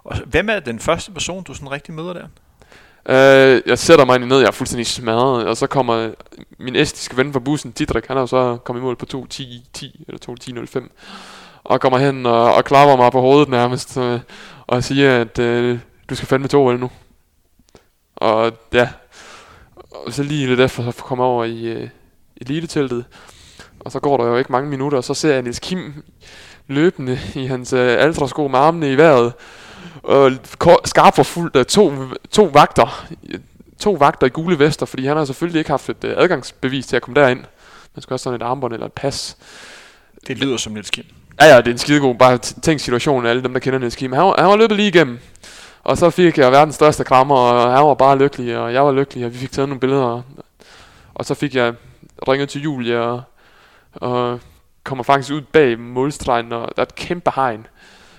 [0.05, 2.27] Og hvem er den første person, du sådan rigtig møder der?
[3.09, 6.11] Øh, jeg sætter mig ned, jeg er fuldstændig smadret, og så kommer
[6.59, 10.05] min estiske ven fra bussen, Didrik, han er jo så kommet i mål på 2.10
[10.09, 10.89] eller 2.10.05,
[11.65, 14.21] og kommer hen og, og klapper mig på hovedet nærmest, øh,
[14.67, 15.79] og siger, at øh,
[16.11, 16.91] du skal fandme to nu.
[18.17, 18.89] Og ja,
[19.91, 21.89] og så lige lidt efter, så kommer jeg over i øh,
[22.37, 23.05] eliteteltet,
[23.81, 26.05] og så går der jo ikke mange minutter, og så ser jeg Niels Kim
[26.67, 29.33] løbende i hans øh, altrasko med armene i vejret,
[30.03, 31.93] og kor- skarpt forfulgt af to,
[32.31, 33.07] to vagter,
[33.79, 36.97] to vagter i gule vester, fordi han har selvfølgelig ikke haft et øh, adgangsbevis til
[36.97, 37.45] at komme derind.
[37.95, 39.37] Man skal også sådan et armbånd eller et pas.
[40.27, 41.05] Det lyder som Niels Kim.
[41.41, 42.15] Ja, ja, det er en skidegod.
[42.15, 44.13] Bare tænk situationen af alle dem, der kender Niels Kim.
[44.13, 45.19] Han var, han var løbet lige igennem.
[45.83, 48.93] Og så fik jeg verdens største krammer, og han var bare lykkelig, og jeg var
[48.93, 50.23] lykkelig, og vi fik taget nogle billeder.
[51.15, 51.75] Og så fik jeg
[52.29, 53.23] ringet til Julia, og,
[53.95, 54.41] og
[54.85, 57.67] kommer faktisk ud bag målstregen, og der er et kæmpe hegn.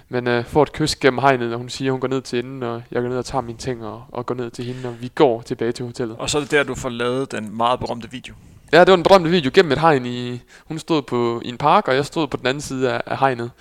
[0.09, 2.39] Men øh, får et kys gennem hegnet, og hun siger, at hun går ned til
[2.39, 4.89] enden, og jeg går ned og tager mine ting, og, og går ned til hende,
[4.89, 6.17] og vi går tilbage til hotellet.
[6.17, 8.33] Og så er det der, du får lavet den meget berømte video.
[8.71, 10.41] Ja, det var en drømte video gennem et hegn i...
[10.65, 13.17] Hun stod på, i en park, og jeg stod på den anden side af, af
[13.17, 13.51] hegnet.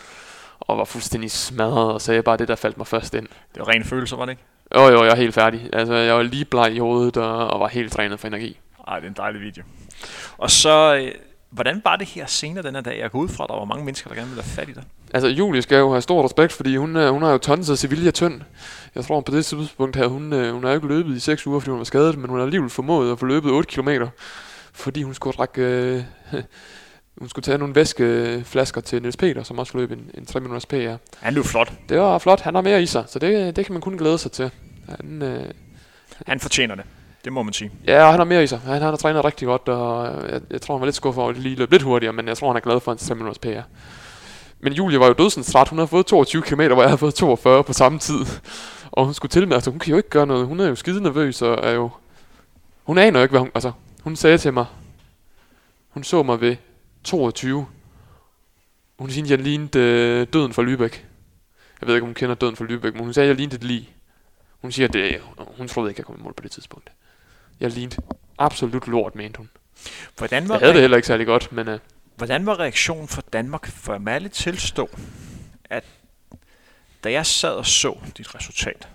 [0.61, 3.27] Og var fuldstændig smadret, og sagde bare det, der faldt mig først ind.
[3.55, 4.43] Det var ren følelse, var det ikke?
[4.75, 5.69] Jo, jo, jeg er helt færdig.
[5.73, 8.59] Altså, jeg var lige bleg i hovedet, og, og var helt trænet for energi.
[8.89, 9.63] Ej, det er en dejlig video.
[10.39, 11.13] Og så, øh,
[11.51, 12.99] Hvordan var det her senere den her dag?
[12.99, 14.73] Jeg går ud fra, at der var mange mennesker, der gerne ville have fat i
[14.73, 14.83] dig.
[15.15, 18.11] Altså, Julie skal jo have stor respekt, fordi hun, øh, hun har jo tonset Sevilla
[18.11, 18.41] tynd.
[18.95, 21.47] Jeg tror, på det tidspunkt havde hun, øh, hun har jo ikke løbet i 6
[21.47, 23.89] uger, fordi hun var skadet, men hun har alligevel formået at få løbet 8 km,
[24.81, 26.03] fordi hun skulle drikke, øh,
[27.21, 30.67] hun skulle tage nogle væskeflasker til Niels Peter, som også løb en, en 3 minutters
[30.67, 30.97] PR.
[31.19, 31.73] Han løb flot.
[31.89, 34.19] Det var flot, han har mere i sig, så det, det kan man kun glæde
[34.19, 34.51] sig til.
[34.89, 35.45] Han, øh,
[36.27, 36.85] Han fortjener det.
[37.25, 37.71] Det må man sige.
[37.87, 38.59] Ja, og han har mere i sig.
[38.59, 41.31] Han, han har trænet rigtig godt, og jeg, jeg tror, han var lidt skuffet over,
[41.31, 43.15] at det lige løb lidt hurtigere, men jeg tror, han er glad for en 3
[43.15, 43.63] minutters PR.
[44.61, 45.69] Men Julie var jo dødsens træt.
[45.69, 48.27] Hun havde fået 22 km, hvor jeg havde fået 42 på samme tid.
[48.91, 50.47] Og hun skulle til med, altså hun kan jo ikke gøre noget.
[50.47, 51.91] Hun er jo skide nervøs, og er jo...
[52.85, 53.51] Hun aner jo ikke, hvad hun...
[53.55, 53.73] Altså,
[54.03, 54.67] hun sagde til mig...
[55.89, 56.57] Hun så mig ved
[57.05, 57.67] 22.
[58.99, 60.99] Hun siger, at jeg lignede øh, døden for Lübeck.
[61.81, 63.65] Jeg ved ikke, om hun kender døden for Lübeck, men hun sagde, jeg lignede et
[63.65, 63.95] lig.
[64.61, 65.21] Hun siger, det,
[65.57, 66.93] hun troede ikke, jeg kom i mål på det tidspunkt.
[67.61, 67.97] Jeg lignede
[68.39, 69.51] absolut lort, mente hun.
[70.17, 71.79] Hvordan var, Jeg havde det heller ikke særlig godt, men øh,
[72.17, 73.67] hvordan var reaktionen fra Danmark?
[73.67, 74.91] For jeg må ærligt tilstå,
[75.65, 75.85] at
[77.05, 78.89] da jeg sad og så dit resultat,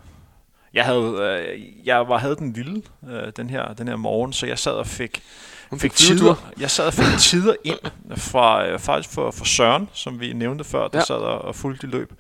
[0.76, 4.46] jeg havde, øh, jeg var, havde den lille øh, den, her, den her morgen, så
[4.46, 5.22] jeg sad og fik,
[5.70, 7.80] hun fik fik tider, jeg sad og fik tider ind
[8.18, 11.04] fra, øh, faktisk for, for Søren, som vi nævnte før, der Ja.
[11.06, 12.14] sad og, og fulgte i løb.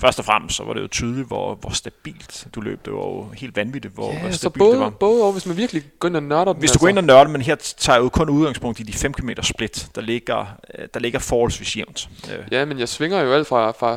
[0.00, 2.84] Først og fremmest så var det jo tydeligt, hvor, hvor stabilt du løb.
[2.84, 4.90] Det var jo helt vanvittigt, hvor, Ja, så stabilt det var.
[4.90, 7.04] både, både og hvis man virkelig går ind og nørder Hvis du går ind og
[7.04, 10.46] nørder, men her tager jeg jo kun udgangspunkt i de 5 km split, der ligger,
[10.78, 12.08] øh, der ligger forholdsvis jævnt.
[12.32, 13.96] Øh, Ja, men jeg svinger jo alt fra, fra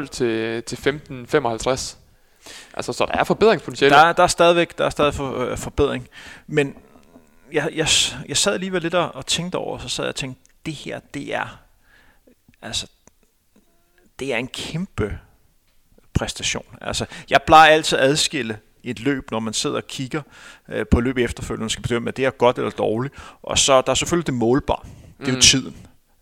[0.00, 1.96] 15-12 til, til 15-55.
[2.74, 3.94] Altså, så der er forbedringspotentiale.
[3.94, 6.08] Der, er- der er stadigvæk der er stadig for, øh, forbedring.
[6.46, 6.74] Men
[7.52, 7.88] jeg, jeg,
[8.28, 11.00] jeg sad alligevel lidt og, og tænkte over, så sad jeg og tænkte, det her,
[11.14, 11.58] det er,
[12.62, 12.86] altså,
[14.18, 15.18] det er en kæmpe
[16.14, 16.64] præstation.
[16.80, 20.22] Altså, jeg plejer altid at adskille et løb, når man sidder og kigger
[20.68, 23.14] øh, på løb efterfølgende, og skal bedømme, at det er godt eller dårligt.
[23.42, 24.82] Og så der er selvfølgelig det målbare.
[25.20, 25.40] Det er jo Mm.
[25.40, 25.76] tiden,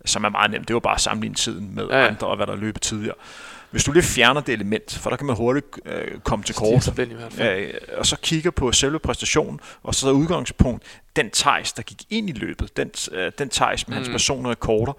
[0.05, 0.69] som er meget nemt.
[0.69, 2.09] Det jo bare at sammenligne tiden med Ja, ja, ja.
[2.09, 3.15] andre, og hvad der er løbet tidligere.
[3.71, 6.85] Hvis du lige fjerner det element, for der kan man hurtigt øh, komme til kort,
[6.85, 7.61] sig blind i hvert fald.
[7.61, 10.85] øh, og så kigger på selve præstationen, og så er udgangspunkt,
[11.17, 14.13] den Thijs, der gik ind i løbet, den, øh, den Thijs med hans Mm.
[14.15, 14.93] personlige rekorder,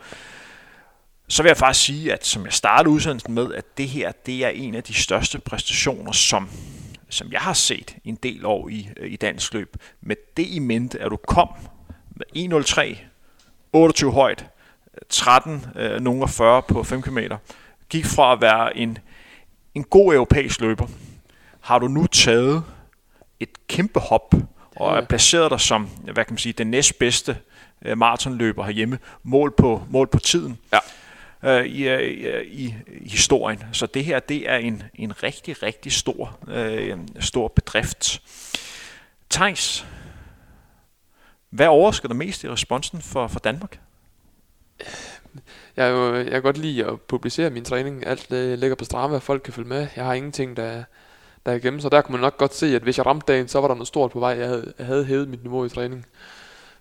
[1.28, 4.46] så vil jeg faktisk sige, at som jeg startede udsendelsen med, at det her, det
[4.46, 6.50] er en af de største præstationer, som,
[7.10, 9.76] som jeg har set en del år i, øh, i dansk løb.
[10.02, 11.48] Med det i mente, at du kom
[12.16, 12.26] med
[12.96, 12.98] 1.03,
[13.74, 14.46] 28 højt,
[15.10, 17.18] 13 øh, nogle 40 på 5 km,
[17.90, 18.98] gik fra at være en,
[19.76, 20.88] en god europæisk løber,
[21.62, 22.64] har du nu taget
[23.40, 24.34] et kæmpe hop
[24.76, 27.38] og er placeret dig som, hvad kan man sige, den næstbedste
[27.86, 31.60] øh, maratonløber herhjemme, mål på, mål på tiden Ja.
[31.60, 33.64] øh, i, øh, i, i historien.
[33.72, 38.22] Så det her, det er en, en rigtig, rigtig stor, øh, stor bedrift.
[39.30, 39.86] Thijs,
[41.50, 43.80] hvad overrasker dig mest i responsen for, for Danmark?
[45.78, 48.08] Jeg, jo, jeg kan godt lide at publicere min træning.
[48.08, 49.88] Alt det ligger på Strava, folk kan følge med.
[49.96, 50.84] Jeg har ingenting, der,
[51.46, 53.48] der er gennem, så der kunne man nok godt se, at hvis jeg ramte dagen,
[53.48, 54.32] så var der noget stort på vej.
[54.32, 56.06] Jeg havde, jeg havde hævet mit niveau i træning.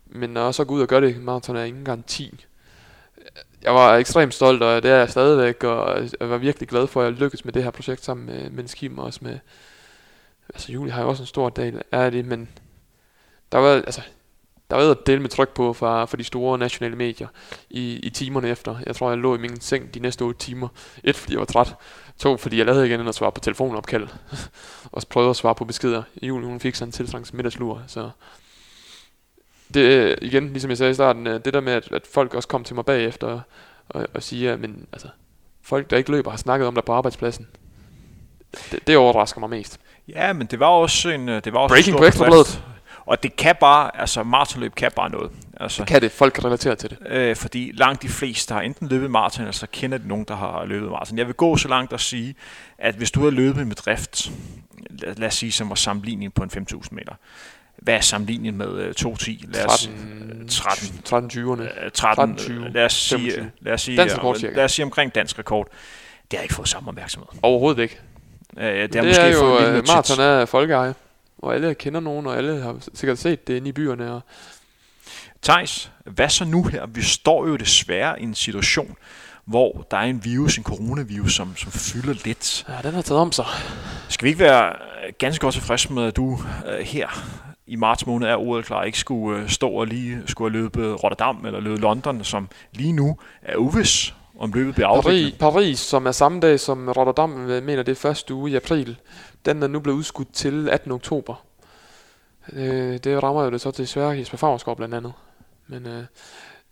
[0.06, 2.44] Men når jeg så går ud og gør det maraton, er ingen garanti.
[3.62, 7.00] Jeg var ekstremt stolt, og det er jeg stadigvæk, og jeg var virkelig glad for,
[7.00, 9.38] at jeg lykkedes med det her projekt sammen med, med Skim og også med...
[10.54, 12.48] Altså, Julie har jo også en stor del af det, men
[13.52, 14.00] der var, altså,
[14.71, 17.29] der var del med tryk på fra, fra de store nationale medier
[17.71, 18.77] i, i timerne efter.
[18.87, 20.69] Jeg tror, jeg lå i min seng de næste 8 timer.
[21.05, 21.75] Et, fordi jeg var træt.
[22.19, 24.09] To, fordi jeg lavede igen ind og svare på telefonopkald.
[24.93, 26.03] og prøvede at svare på beskeder.
[26.23, 27.83] Julie, hun fik sådan en tiltrængt middagslur.
[27.87, 28.11] Så
[29.75, 32.49] det igen, ligesom jeg sagde i starten, øh, det der med, at, at folk også
[32.49, 33.41] kom til mig bagefter og,
[33.89, 35.09] og, og siger, men altså,
[35.62, 37.47] folk der ikke løber har snakket om dig på arbejdspladsen.
[38.71, 39.81] Det, det overrasker mig mest.
[40.09, 42.62] Ja, men det var også en, øh, det var også Breaking på Ekstrabladet.
[43.09, 45.30] Og det kan bare, altså maratonløb kan bare noget.
[45.61, 46.12] Altså, Kan det?
[46.12, 46.98] Folk kan relatere til det.
[47.06, 50.36] øh, fordi langt de fleste har enten løbet maraton, eller så kender de nogen, der
[50.36, 51.18] har løbet maraton.
[51.18, 52.34] Jeg vil gå så langt og sige,
[52.78, 54.30] at hvis du har løbet med drift,
[54.90, 57.12] lad, lad os sige, som var sammenligningen på en 5.000 meter,
[57.76, 59.50] hvad er sammenligningen med øh, 2.10?
[59.52, 59.90] Lad os,
[60.48, 61.02] 13, 13.
[61.04, 61.84] 13 20'erne.
[61.84, 63.50] øh, 13, 13, lad os sige, 25.
[63.61, 64.56] lad os sige, Dansk øh, rekord, cirka.
[64.56, 65.68] lad os sige omkring dansk rekord.
[66.30, 67.28] Det har ikke fået samme opmærksomhed.
[67.42, 67.98] Overhovedet ikke.
[68.59, 69.90] Øh, det, Det, har det måske er jo, notits.
[69.90, 70.94] maraton er folkeeje.
[71.39, 74.12] Og alle kender nogen, og alle har sikkert set det inde i byerne.
[74.12, 74.20] Og
[75.43, 76.86] Thijs, hvad så nu her?
[76.86, 78.97] Vi står jo desværre i en situation,
[79.45, 82.66] hvor der er en virus, en coronavirus, som, som fylder lidt.
[82.68, 83.47] ja, den har taget om sig.
[84.09, 84.72] Skal vi ikke være
[85.18, 87.09] ganske godt tilfredse med, at du øh, her
[87.66, 91.05] i marts måned er ordet klar, ikke skulle øh, stå og lige skulle have løbet
[91.05, 95.39] Rotterdam eller løbet London, som lige nu er uvis, om løbet bliver afviklet.
[95.39, 98.57] Paris, Paris, som er samme dag som Rotterdam, øh, mener det er første uge i
[98.57, 98.97] april,
[99.45, 100.93] den er nu blevet udskudt til 18.
[100.93, 101.45] oktober.
[102.53, 105.12] Øh, det rammer jo det så til Sverige, Jesper Favrskov blandt andet.
[105.66, 106.05] Men øh,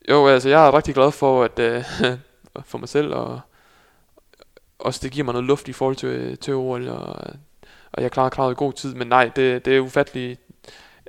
[0.08, 1.84] Jo, altså jeg er rigtig glad for, at øh,
[2.70, 3.40] for mig selv, og
[4.78, 7.16] også det giver mig noget luft i forhold til, til OL, og,
[7.92, 8.94] og jeg klarer kravet i god tid.
[8.94, 10.38] Men nej, det, det er ufattelig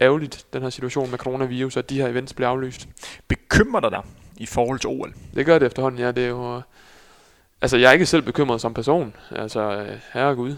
[0.02, 2.88] ærgerligt, den her situation med coronavirus, at de her events bliver aflyst.
[3.28, 4.02] Bekymrer dig dig
[4.38, 5.14] i forhold til OL?
[5.36, 6.12] Det gør det efterhånden, ja.
[6.12, 6.62] Det er jo,
[7.62, 9.14] altså jeg er ikke selv bekymret som person.
[9.32, 10.56] Altså, øh, herregud.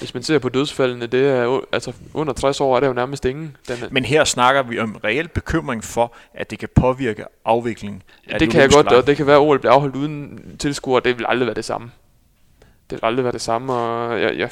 [0.00, 3.24] Hvis man ser på dødsfaldene, det er altså under 60 år er det jo nærmest
[3.24, 3.56] ingen.
[3.68, 8.02] Den Men her snakker vi om reel bekymring for, at det kan påvirke afviklingen.
[8.28, 11.00] Af det kan jeg godt, og det kan være, at OL bliver afholdt uden tilskuere,
[11.04, 11.90] det vil aldrig være det samme.
[12.90, 14.50] Det vil aldrig være det samme, og jeg, jeg,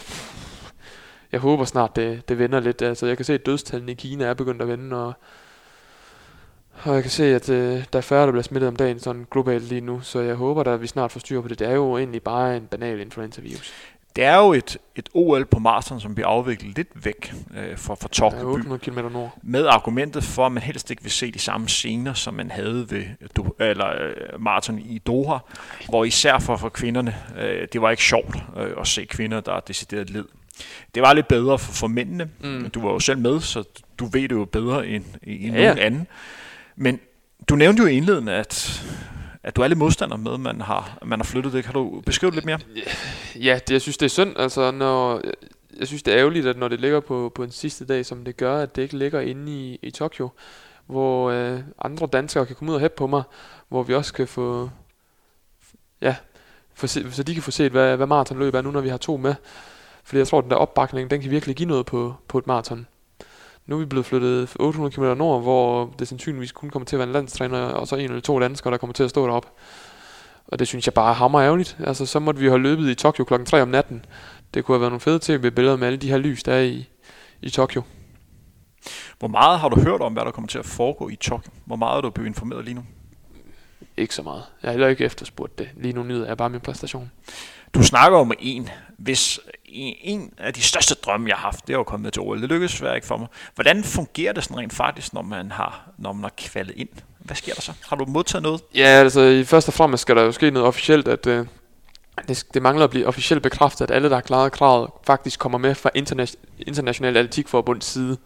[1.33, 2.83] jeg håber snart, det, det vender lidt.
[2.83, 5.13] Altså, jeg kan se, at dødstallene i Kina er begyndt at vende, og,
[6.83, 9.27] og jeg kan se, at øh, der er færre, der bliver smittet om dagen sådan
[9.31, 11.59] globalt lige nu, så jeg håber, at vi snart får styr på det.
[11.59, 13.73] Det er jo egentlig bare en banal influenza-virus.
[14.19, 17.95] Det er jo et, et OL på maraton, som bliver afviklet lidt væk øh, fra,
[17.95, 18.39] fra Tokyo.
[18.39, 19.39] Ja, 800 km nord.
[19.43, 22.87] Med argumentet for, at man helst ikke vil se de samme scener, som man havde
[22.91, 23.05] ved
[23.61, 25.39] eller, øh, maraton i Doha,
[25.89, 29.53] hvor især for, for kvinderne, øh, det var ikke sjovt øh, at se kvinder, der
[29.53, 30.25] er decideret led.
[30.95, 32.31] Det var lidt bedre for, for mændene.
[32.41, 32.71] Mm.
[32.71, 33.65] Du var jo selv med, så
[33.99, 36.07] du ved det jo bedre end, end ja, nogen anden.
[36.77, 37.01] Men
[37.49, 38.83] du nævnte jo i indledningen, at
[39.43, 41.65] at du er lidt modstander med, at man har, man har flyttet det.
[41.65, 42.59] Kan du beskrive det lidt mere?
[43.37, 44.39] Ja, det, jeg synes, det er synd.
[44.39, 45.21] Altså, når,
[45.79, 48.25] jeg synes, det er ærgerligt, at når det ligger på, på en sidste dag, som
[48.25, 50.29] det gør, at det ikke ligger inde i, i Tokyo,
[50.87, 53.23] hvor øh, andre danskere kan komme ud og hæppe på mig,
[53.69, 54.71] hvor vi også kan få,
[56.01, 56.17] ja,
[56.75, 59.17] for, så de kan få set, hvad, hvad maratonløb er nu, når vi har to
[59.17, 59.35] med.
[60.05, 62.47] Fordi jeg tror, at den der opbakning, den kan virkelig give noget på, på et
[62.47, 62.87] maraton.
[63.69, 66.99] Nu er vi blevet flyttet 800 km nord, hvor det sandsynligvis kun kommer til at
[66.99, 69.53] være en landstræner, og så en eller to danskere, der kommer til at stå derop.
[70.47, 71.77] Og det synes jeg bare er hammer ærgerligt.
[71.85, 74.05] Altså, så måtte vi have løbet i Tokyo klokken 3 om natten.
[74.55, 76.89] Det kunne have været nogle fede tv-billeder med alle de her lys, der er i,
[77.43, 77.83] i Tokyo.
[79.19, 81.53] Hvor meget har du hørt om, hvad der kommer til at foregå i Tokyo?
[81.65, 82.85] Hvor meget er du blevet informeret lige nu?
[83.97, 84.43] Ikke så meget.
[84.63, 85.69] Jeg har heller ikke efterspurgt det.
[85.77, 87.11] Lige nu nyder jeg bare min præstation.
[87.75, 88.69] Du snakker om en.
[88.99, 92.23] Hvis en af de største drømme, jeg har haft, det er at komme med til
[92.23, 92.41] OL.
[92.41, 93.29] Det lykkedes svært ikke for mig.
[93.55, 96.89] Hvordan fungerer det sådan rent faktisk, når man har, når man har kvalet ind?
[97.19, 97.73] Hvad sker der så?
[97.89, 98.61] Har du modtaget noget?
[98.75, 101.47] Ja, altså i første og fremmest skal der jo ske noget officielt, at øh,
[102.29, 105.59] det, det mangler at blive officielt bekræftet, at alle, der har klaret kravet, faktisk kommer
[105.59, 108.17] med fra interna- International Atletikforbunds side.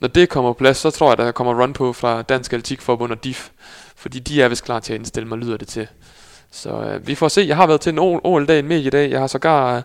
[0.00, 3.12] Når det kommer på plads, så tror jeg, der kommer run på fra Dansk Atletikforbund
[3.12, 3.50] og DIF,
[3.96, 5.88] fordi de er vist klar til at indstille mig, lyder det til.
[6.54, 7.44] Så øh, vi får se.
[7.48, 9.10] Jeg har været til en OL-dag, en mediedag.
[9.10, 9.82] Jeg har sågar øh,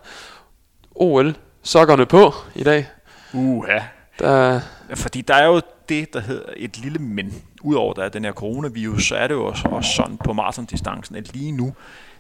[0.96, 2.88] OL-sokkerne på i dag.
[3.34, 3.80] Uha.
[4.20, 4.60] Der...
[4.96, 7.44] Fordi der er jo det, der hedder et lille men.
[7.62, 11.16] Udover der er den her coronavirus, så er det jo også, også sådan på maratondistancen,
[11.16, 11.74] at lige nu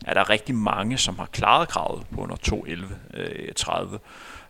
[0.05, 3.93] er der rigtig mange, som har klaret kravet på under 2.11.30.
[3.93, 3.99] Øh,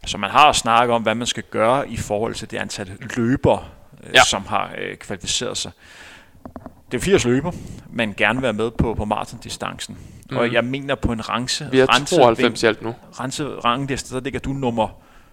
[0.05, 3.63] så man har snakket om, hvad man skal gøre i forhold til det antal løbere,
[4.03, 4.23] øh, ja.
[4.23, 5.71] som har øh, kvalificeret sig
[6.91, 7.51] det er 80 løber,
[7.89, 9.97] men gerne være med på, på maratondistancen.
[10.29, 10.37] Mm.
[10.37, 11.67] Og jeg mener på en rance...
[11.71, 12.95] Vi er 92 i alt nu.
[13.19, 14.87] Rance rangliste, der ligger du nummer...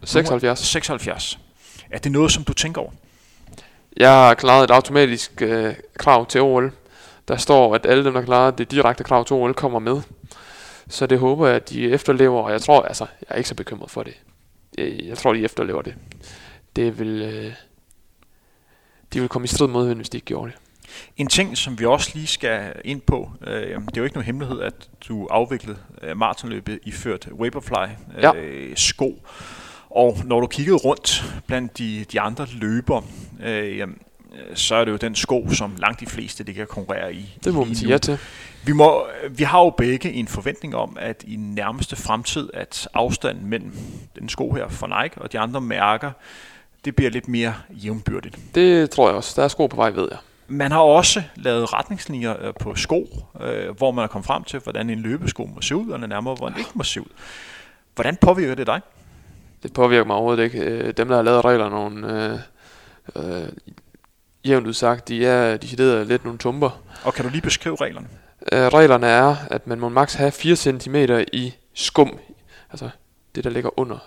[0.04, 0.42] 76.
[0.42, 1.38] Nummer 76.
[1.90, 2.90] Er det noget, som du tænker over?
[3.96, 6.72] Jeg har klaret et automatisk øh, krav til OL.
[7.28, 10.00] Der står, at alle dem, der klarer det direkte krav til OL, kommer med.
[10.88, 13.54] Så det håber jeg, at de efterlever, og jeg tror, altså, jeg er ikke så
[13.54, 14.14] bekymret for det.
[14.78, 15.95] Jeg, jeg tror, de efterlever det.
[16.76, 17.22] Det vil...
[17.22, 17.53] Øh,
[19.12, 20.58] de vil komme i strid mod, hvis de ikke gjorde det.
[21.16, 24.26] En ting, som vi også lige skal ind på, øh, det er jo ikke nogen
[24.26, 24.74] hemmelighed, at
[25.08, 27.86] du afviklede øh, maratonløbet iført Vaporfly
[28.16, 28.32] øh, ja.
[28.74, 29.22] sko.
[29.90, 33.02] Og når du kiggede rundt blandt de, de andre løbere,
[33.44, 33.88] øh,
[34.54, 37.38] så er det jo den sko, som langt de fleste de kan konkurrere i.
[37.44, 38.18] Det må man sige ja til.
[38.64, 43.46] Vi, må, vi har jo begge en forventning om, at i nærmeste fremtid, at afstanden
[43.46, 43.72] mellem
[44.18, 46.10] den sko her fra Nike og de andre mærker,
[46.84, 48.38] det bliver lidt mere jævnbyrdigt.
[48.54, 49.32] Det tror jeg også.
[49.36, 50.18] Der er sko på vej, ved jeg.
[50.48, 53.08] Man har også lavet retningslinjer øh, på sko,
[53.40, 56.34] øh, hvor man er kommet frem til, hvordan en løbesko må se ud, og nærmere,
[56.34, 57.06] hvordan den ikke må se ud.
[57.94, 58.80] Hvordan påvirker det dig?
[59.62, 60.58] Det påvirker mig overhovedet ikke.
[60.58, 62.32] Øh, dem, der har lavet reglerne, nogle,
[63.16, 63.48] øh, øh,
[64.44, 66.82] jævnt udsagt, de er de er lidt nogle tumper.
[67.04, 68.08] Og kan du lige beskrive reglerne?
[68.52, 70.96] Øh, reglerne er, at man må maks have 4 cm
[71.32, 72.18] i skum,
[72.70, 72.90] altså
[73.34, 73.98] det, der ligger under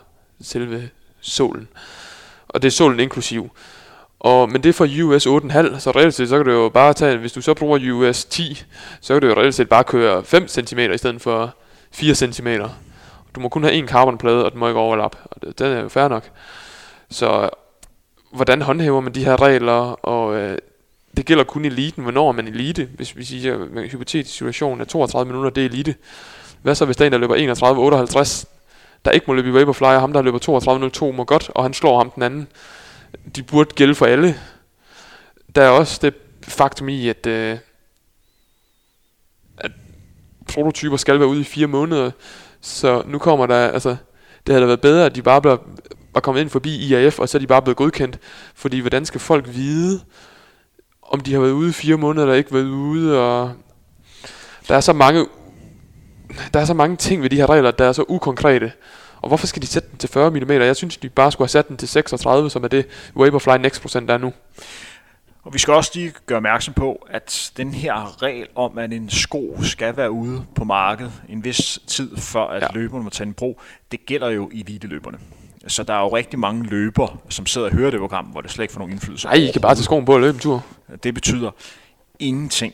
[0.41, 0.89] selve
[1.21, 1.67] solen.
[2.47, 3.51] Og det er solen inklusiv.
[4.19, 6.93] Og, men det er for US 8,5, så reelt set, så kan du jo bare
[6.93, 8.63] tage, hvis du så bruger US 10,
[9.01, 11.55] så kan du jo reelt set bare køre 5 cm i stedet for
[11.91, 12.47] 4 cm.
[13.35, 15.81] Du må kun have en carbonplade, og den må ikke overlappe, og det, den er
[15.81, 16.23] jo fair nok.
[17.09, 17.49] Så
[18.31, 20.57] hvordan håndhæver man de her regler, og øh,
[21.17, 24.85] det gælder kun eliten, hvornår er man elite, hvis vi siger, en hypotetisk situation, er
[24.85, 25.95] 32 minutter, det er elite.
[26.61, 27.35] Hvad så hvis der er en, der løber
[28.15, 28.45] 31.58,
[29.05, 31.73] der ikke må løbe i Vaporfly, og ham, der løber 32.02, må godt, og han
[31.73, 32.47] slår ham den anden
[33.36, 34.36] de burde gælde for alle.
[35.56, 36.14] Der er også det
[36.44, 37.57] faktum i, at, øh,
[39.57, 39.72] at
[40.48, 42.11] prototyper skal være ude i fire måneder,
[42.61, 43.90] så nu kommer der, altså,
[44.48, 45.60] det havde da været bedre, at de bare blev,
[46.14, 48.19] var kommet ind forbi IAF, og så er de bare blevet godkendt,
[48.56, 50.02] fordi hvordan skal folk vide,
[51.02, 53.53] om de har været ude i fire måneder, eller ikke været ude, og
[54.68, 55.26] der er så mange
[56.53, 58.72] der er så mange ting ved de her regler, der er så ukonkrete,
[59.21, 60.51] og hvorfor skal de sætte den til 40 mm?
[60.51, 62.85] Jeg synes, de bare skulle have sat den til 36, som er det
[63.15, 64.33] Vaporfly Next procent er nu.
[65.43, 69.09] Og vi skal også lige gøre opmærksom på, at den her regel om, at en
[69.09, 72.67] sko skal være ude på markedet en vis tid, før at ja.
[72.73, 75.17] løberne må tage den brug, det gælder jo i eliteløberne.
[75.67, 78.51] Så der er jo rigtig mange løber, som sidder og hører det program, hvor det
[78.51, 79.27] slet ikke får nogen indflydelse.
[79.27, 80.65] Nej, I kan bare tage skoen på og løbe en tur.
[81.03, 81.51] Det betyder
[82.19, 82.73] ingenting.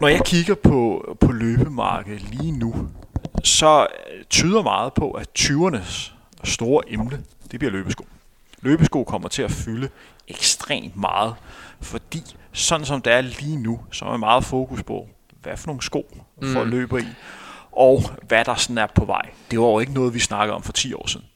[0.00, 2.88] Når jeg kigger på, på løbemarkedet lige nu,
[3.44, 3.86] så
[4.30, 6.12] tyder meget på, at 20'ernes
[6.44, 8.06] store emne, det bliver løbesko.
[8.60, 9.88] Løbesko kommer til at fylde
[10.28, 11.34] ekstremt meget,
[11.80, 15.08] fordi sådan som det er lige nu, så er meget fokus på,
[15.42, 16.70] hvad for nogle sko for mm.
[16.70, 17.06] løber i,
[17.72, 19.22] og hvad der sådan er på vej.
[19.50, 21.26] Det var jo ikke noget, vi snakkede om for 10 år siden.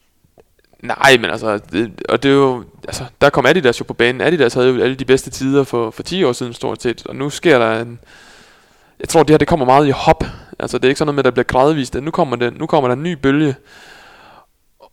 [0.82, 4.20] Nej, men altså, det, og det er jo, altså, der kom Adidas jo på banen.
[4.20, 7.16] Adidas havde jo alle de bedste tider for, for 10 år siden stort set, og
[7.16, 7.98] nu sker der en,
[9.00, 10.24] jeg tror det her det kommer meget i hop.
[10.58, 11.94] Altså det er ikke sådan noget med, at der bliver gradvist.
[11.94, 13.54] Nu kommer, det, nu kommer der en ny bølge,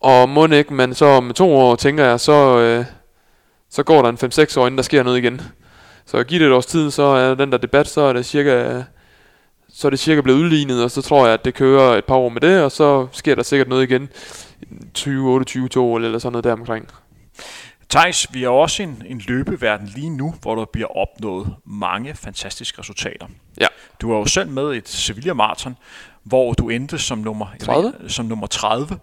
[0.00, 2.84] og må ikke, men så om to år, tænker jeg, så, øh,
[3.70, 4.18] så går der en
[4.54, 5.40] 5-6 år, inden der sker noget igen.
[6.06, 8.82] Så giv det et års tid, så er den der debat, så er det cirka,
[9.72, 12.14] så er det cirka blevet udlignet, og så tror jeg, at det kører et par
[12.14, 14.08] år med det, og så sker der sikkert noget igen
[14.94, 16.88] 20 22 to eller sådan noget der omkring.
[17.90, 22.80] Thijs, vi er også en, en løbeverden lige nu, hvor der bliver opnået mange fantastiske
[22.80, 23.26] resultater.
[23.60, 23.66] Ja.
[24.00, 25.76] Du var jo selv med i et Sevilla Marathon,
[26.22, 27.94] hvor du endte som nummer 30.
[28.08, 28.98] Som nummer 30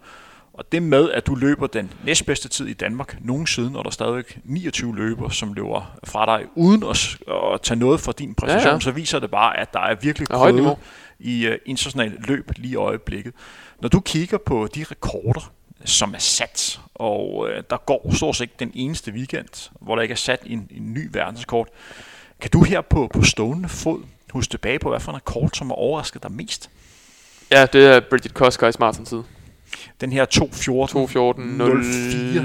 [0.58, 3.92] og det med, at du løber den næstbedste tid i Danmark nogensinde, og der er
[3.92, 7.18] stadig 29 løber, som løber fra dig, uden at,
[7.54, 8.80] at tage noget fra din præstation, ja, ja.
[8.80, 10.76] så viser det bare, at der er virkelig krøde
[11.20, 13.32] i uh, internationalt løb lige i øjeblikket.
[13.80, 15.52] Når du kigger på de rekorder,
[15.84, 20.12] som er sat, og uh, der går stort set den eneste weekend, hvor der ikke
[20.12, 21.68] er sat en, en ny verdensrekord,
[22.40, 25.66] kan du her på, på stående fod huske tilbage på, hvad for en rekord, som
[25.66, 26.70] har overrasket dig mest?
[27.50, 29.22] Ja, det er Bridget Koskaj Martin tid
[30.00, 30.42] den her 2.14 2.14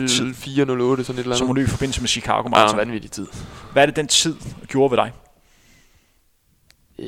[0.08, 1.38] 04 408 sådan et eller andet.
[1.38, 2.80] Som hun løb i forbindelse med Chicago Marathon.
[2.80, 3.28] Ja, vanvittig tid.
[3.72, 4.36] Hvad er det den tid
[4.68, 5.12] gjorde ved dig?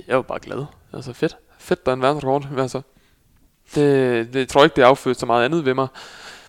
[0.07, 0.65] Jeg var bare glad.
[0.93, 1.37] Altså fedt.
[1.59, 2.47] Fedt, der er en verdensrekord.
[2.57, 2.81] Altså,
[3.75, 5.87] det, det, jeg tror ikke, det affødt så meget andet ved mig.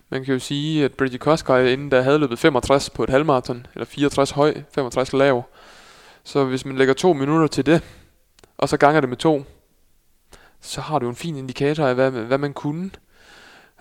[0.09, 3.67] Man kan jo sige, at Bridget Koskaj inden der havde løbet 65 på et halvmarathon,
[3.73, 5.43] eller 64 høj, 65 lav.
[6.23, 7.83] Så hvis man lægger to minutter til det,
[8.57, 9.45] og så ganger det med to,
[10.61, 12.91] så har du en fin indikator af, hvad, hvad man kunne.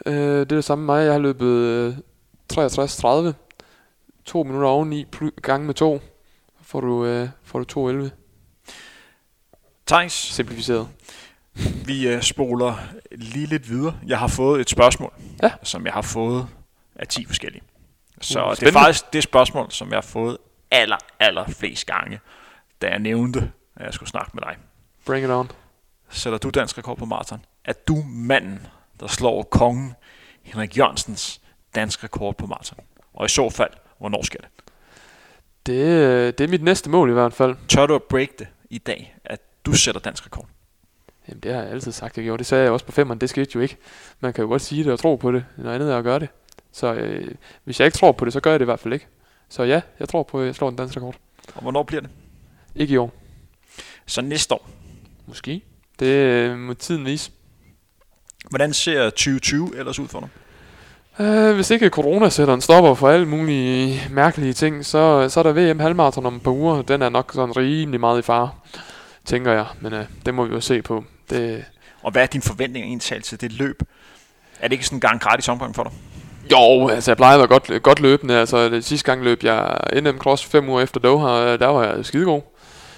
[0.07, 1.05] Øh, det er det samme med mig.
[1.05, 1.95] Jeg har løbet øh,
[2.53, 3.33] 63-30.
[4.25, 5.07] To minutter oveni,
[5.43, 6.01] gang med to.
[6.63, 8.11] Får du, øh, får du 2.11.
[9.87, 10.13] Thijs.
[10.13, 10.89] Simplificeret.
[11.87, 12.74] Vi øh, spoler
[13.11, 13.97] lige lidt videre.
[14.07, 15.12] Jeg har fået et spørgsmål,
[15.43, 15.53] ja.
[15.62, 16.47] som jeg har fået
[16.97, 17.62] af 10 forskellige.
[18.20, 20.39] Så uh, det er faktisk det spørgsmål, som jeg har fået
[20.70, 22.20] aller, aller flest gange,
[22.83, 24.57] da jeg nævnte, at jeg skulle snakke med dig.
[25.05, 25.51] Bring it on.
[26.11, 27.45] Sætter du dansk rekord på maraton?
[27.65, 28.66] Er du manden,
[29.01, 29.95] der slår kongen
[30.43, 31.41] Henrik Jørgensens
[31.74, 32.78] dansk rekord på maraton?
[33.15, 34.49] Og i så fald, hvornår skal det?
[35.66, 37.57] Det, det er mit næste mål i hvert fald.
[37.69, 40.49] Tør du at break det i dag, at du sætter dansk rekord?
[41.28, 42.39] Jamen det har jeg altid sagt, jeg gjorde.
[42.39, 43.77] Det sagde jeg også på femmeren, det skete jo ikke.
[44.20, 45.44] Man kan jo godt sige det og tro på det.
[45.57, 46.28] Noget andet er at gøre det.
[46.73, 47.35] Så øh,
[47.65, 49.07] hvis jeg ikke tror på det, så gør jeg det i hvert fald ikke.
[49.48, 51.16] Så ja, jeg tror på, at jeg slår en dansk rekord.
[51.55, 52.11] Og hvornår bliver det?
[52.74, 53.12] Ikke i år.
[54.07, 54.69] Så næste år?
[55.27, 55.62] Måske.
[55.98, 57.31] Det øh, må tiden vise.
[58.51, 60.28] Hvordan ser 2020 ellers ud for dig?
[61.19, 65.53] Uh, hvis ikke corona sætter en stopper for alle mulige mærkelige ting, så, så er
[65.53, 66.82] der VM halvmarathon om et par uger.
[66.82, 68.51] Den er nok sådan rimelig meget i fare,
[69.24, 69.66] tænker jeg.
[69.81, 71.05] Men uh, det må vi jo se på.
[71.31, 71.57] Det...
[71.57, 71.62] Øh,
[72.03, 73.82] og hvad er din forventning egentlig til det løb?
[74.61, 75.93] Er det ikke sådan en gang gratis omgang for dig?
[76.51, 78.35] Jo, altså jeg plejer at være godt, godt løbende.
[78.39, 81.85] Altså det sidste gang løb jeg NM Cross fem uger efter Doha, øh, der var
[81.85, 82.40] jeg skidegod.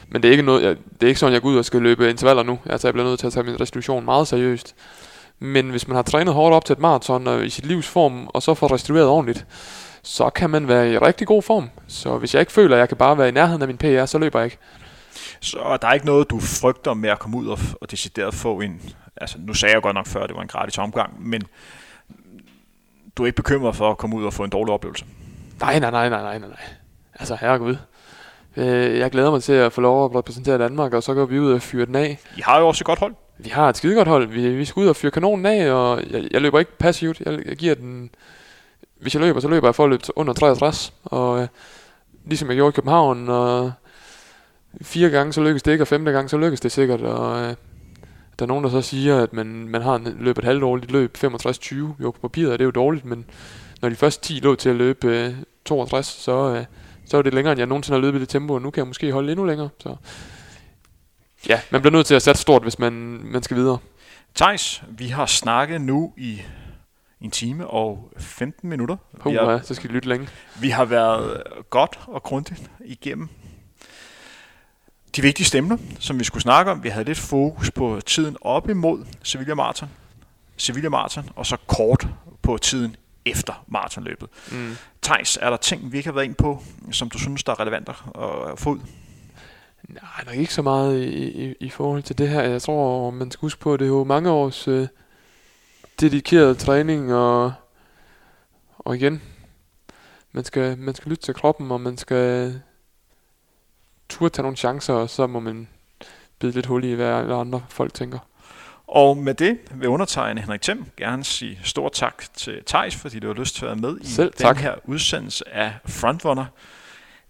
[0.08, 1.82] Men det er ikke, noget, jeg, det er ikke sådan, jeg går ud og skal
[1.82, 2.58] løbe intervaller nu.
[2.66, 4.74] Altså jeg bliver nødt til at tage min restitution meget seriøst.
[5.38, 8.26] Men hvis man har trænet hårdt op til et maraton og i sit livs form,
[8.26, 9.46] og så får restitueret ordentligt,
[10.02, 11.70] så kan man være i rigtig god form.
[11.88, 14.06] Så hvis jeg ikke føler, at jeg kan bare være i nærheden af min PR,
[14.06, 14.58] så løber jeg ikke.
[15.40, 18.60] Så der er ikke noget, du frygter med at komme ud og, og decideret få
[18.60, 18.82] en...
[19.16, 21.42] Altså, nu sagde jeg godt nok før, at det var en gratis omgang, men
[23.16, 25.04] du er ikke bekymret for at komme ud og få en dårlig oplevelse?
[25.60, 26.48] Nej, nej, nej, nej, nej, nej.
[27.14, 27.76] Altså, herregud.
[28.56, 31.38] Øh, jeg glæder mig til at få lov at repræsentere Danmark, og så går vi
[31.38, 32.18] ud og fyre den af.
[32.36, 33.14] I har jo også et godt hold.
[33.38, 34.28] Vi har et skide godt hold.
[34.28, 37.20] Vi, vi skal ud og fyre kanonen af, og jeg, jeg løber ikke passivt.
[37.20, 38.10] Jeg, jeg giver den...
[39.00, 40.92] Hvis jeg løber, så løber jeg for at løbe under 63.
[41.04, 41.48] Og øh,
[42.24, 43.72] ligesom jeg gjorde i København, og
[44.82, 47.00] fire gange så lykkes det ikke, og femte gang så lykkes det sikkert.
[47.00, 47.54] Og øh,
[48.38, 51.16] Der er nogen, der så siger, at man, man har en, løbet et halvdårligt løb,
[51.24, 51.74] 65-20.
[51.74, 53.24] Jo, på papiret er det jo dårligt, men
[53.80, 55.34] når de første 10 lå til at løbe øh,
[55.64, 56.64] 62, så, øh,
[57.06, 58.80] så er det længere, end jeg nogensinde har løbet i det tempo, og nu kan
[58.80, 59.68] jeg måske holde endnu længere.
[59.78, 59.96] Så.
[61.48, 62.92] Ja, man bliver nødt til at sætte stort, hvis man,
[63.24, 63.78] man skal videre.
[64.34, 66.42] Thijs, vi har snakket nu i
[67.20, 68.96] en time og 15 minutter.
[69.20, 70.28] Puh, vi, har, ja, så skal de lytte længe.
[70.60, 73.28] vi har været godt og grundigt igennem
[75.16, 76.84] de vigtige emner, som vi skulle snakke om.
[76.84, 79.88] Vi havde lidt fokus på tiden op imod Sevilla Marathon,
[80.56, 82.08] Sevilla Marathon, og så kort
[82.42, 84.28] på tiden efter maratonløbet.
[84.52, 84.76] Mm.
[85.02, 86.62] Thijs, er der ting, vi ikke har været ind på,
[86.92, 88.78] som du synes, der er relevant at få ud?
[89.88, 92.42] Nej, nok ikke så meget i, i, i forhold til det her.
[92.42, 94.88] Jeg tror, man skal huske på, at det er jo mange års øh,
[96.00, 97.52] dedikeret træning, og,
[98.78, 99.22] og igen,
[100.32, 102.60] man skal, man skal lytte til kroppen, og man skal
[104.08, 105.68] turde tage nogle chancer, og så må man
[106.38, 108.18] bide lidt hul i, hvad alle andre folk tænker.
[108.86, 113.26] Og med det vil undertegne Henrik Thiem gerne sige stor tak til Tejs, fordi du
[113.26, 114.56] har lyst til at være med i Selv den tak.
[114.56, 116.44] her udsendelse af Frontrunner.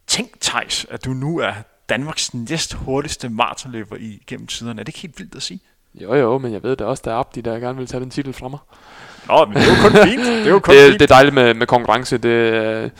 [0.06, 1.52] Tænk, Tejs, at du nu er
[1.88, 4.80] Danmarks næst hurtigste maratonløber igennem tiderne.
[4.80, 5.60] Er det ikke helt vildt at sige?
[5.94, 8.10] Jo jo, men jeg ved da også, der er Abdi, der gerne vil tage den
[8.10, 8.58] titel fra mig.
[9.28, 10.26] Nå, men det er jo kun fint.
[10.26, 11.00] Det er jo kun Det, fint.
[11.00, 12.18] det er dejligt med, med konkurrence.
[12.18, 12.90] Det, øh,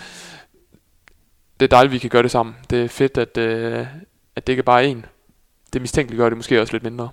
[1.61, 2.57] det er dejligt, vi kan gøre det sammen.
[2.71, 3.87] Det er fedt, at, øh,
[4.37, 5.07] at det ikke er bare én.
[5.73, 7.09] Det mistænkeligt gør det måske også lidt mindre.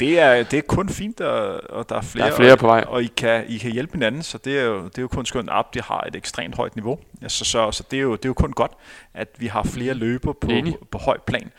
[0.00, 2.58] Det er, det er kun fint, og, og der er flere, Der er flere og,
[2.58, 2.84] på vej.
[2.88, 5.26] og I kan, I kan hjælpe hinanden, så det er jo, det er jo kun
[5.26, 6.98] skønt, at de har et ekstremt højt niveau.
[7.22, 8.72] Altså, så, så det, er jo, det er jo kun godt,
[9.14, 10.76] at vi har flere løber på, Enig.
[10.90, 11.52] på høj plan.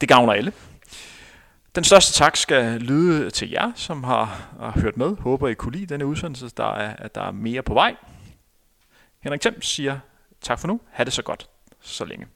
[0.00, 0.52] Det gavner alle.
[1.74, 4.24] Den største tak skal lyde til jer, som har,
[4.60, 5.16] har hørt med.
[5.20, 7.96] Håber, I kunne lide denne udsendelse, der er, at der er mere på vej.
[9.20, 9.98] Henrik Thiem siger
[10.40, 10.80] tak for nu.
[10.90, 11.50] Ha' det så godt
[11.80, 12.26] så længe.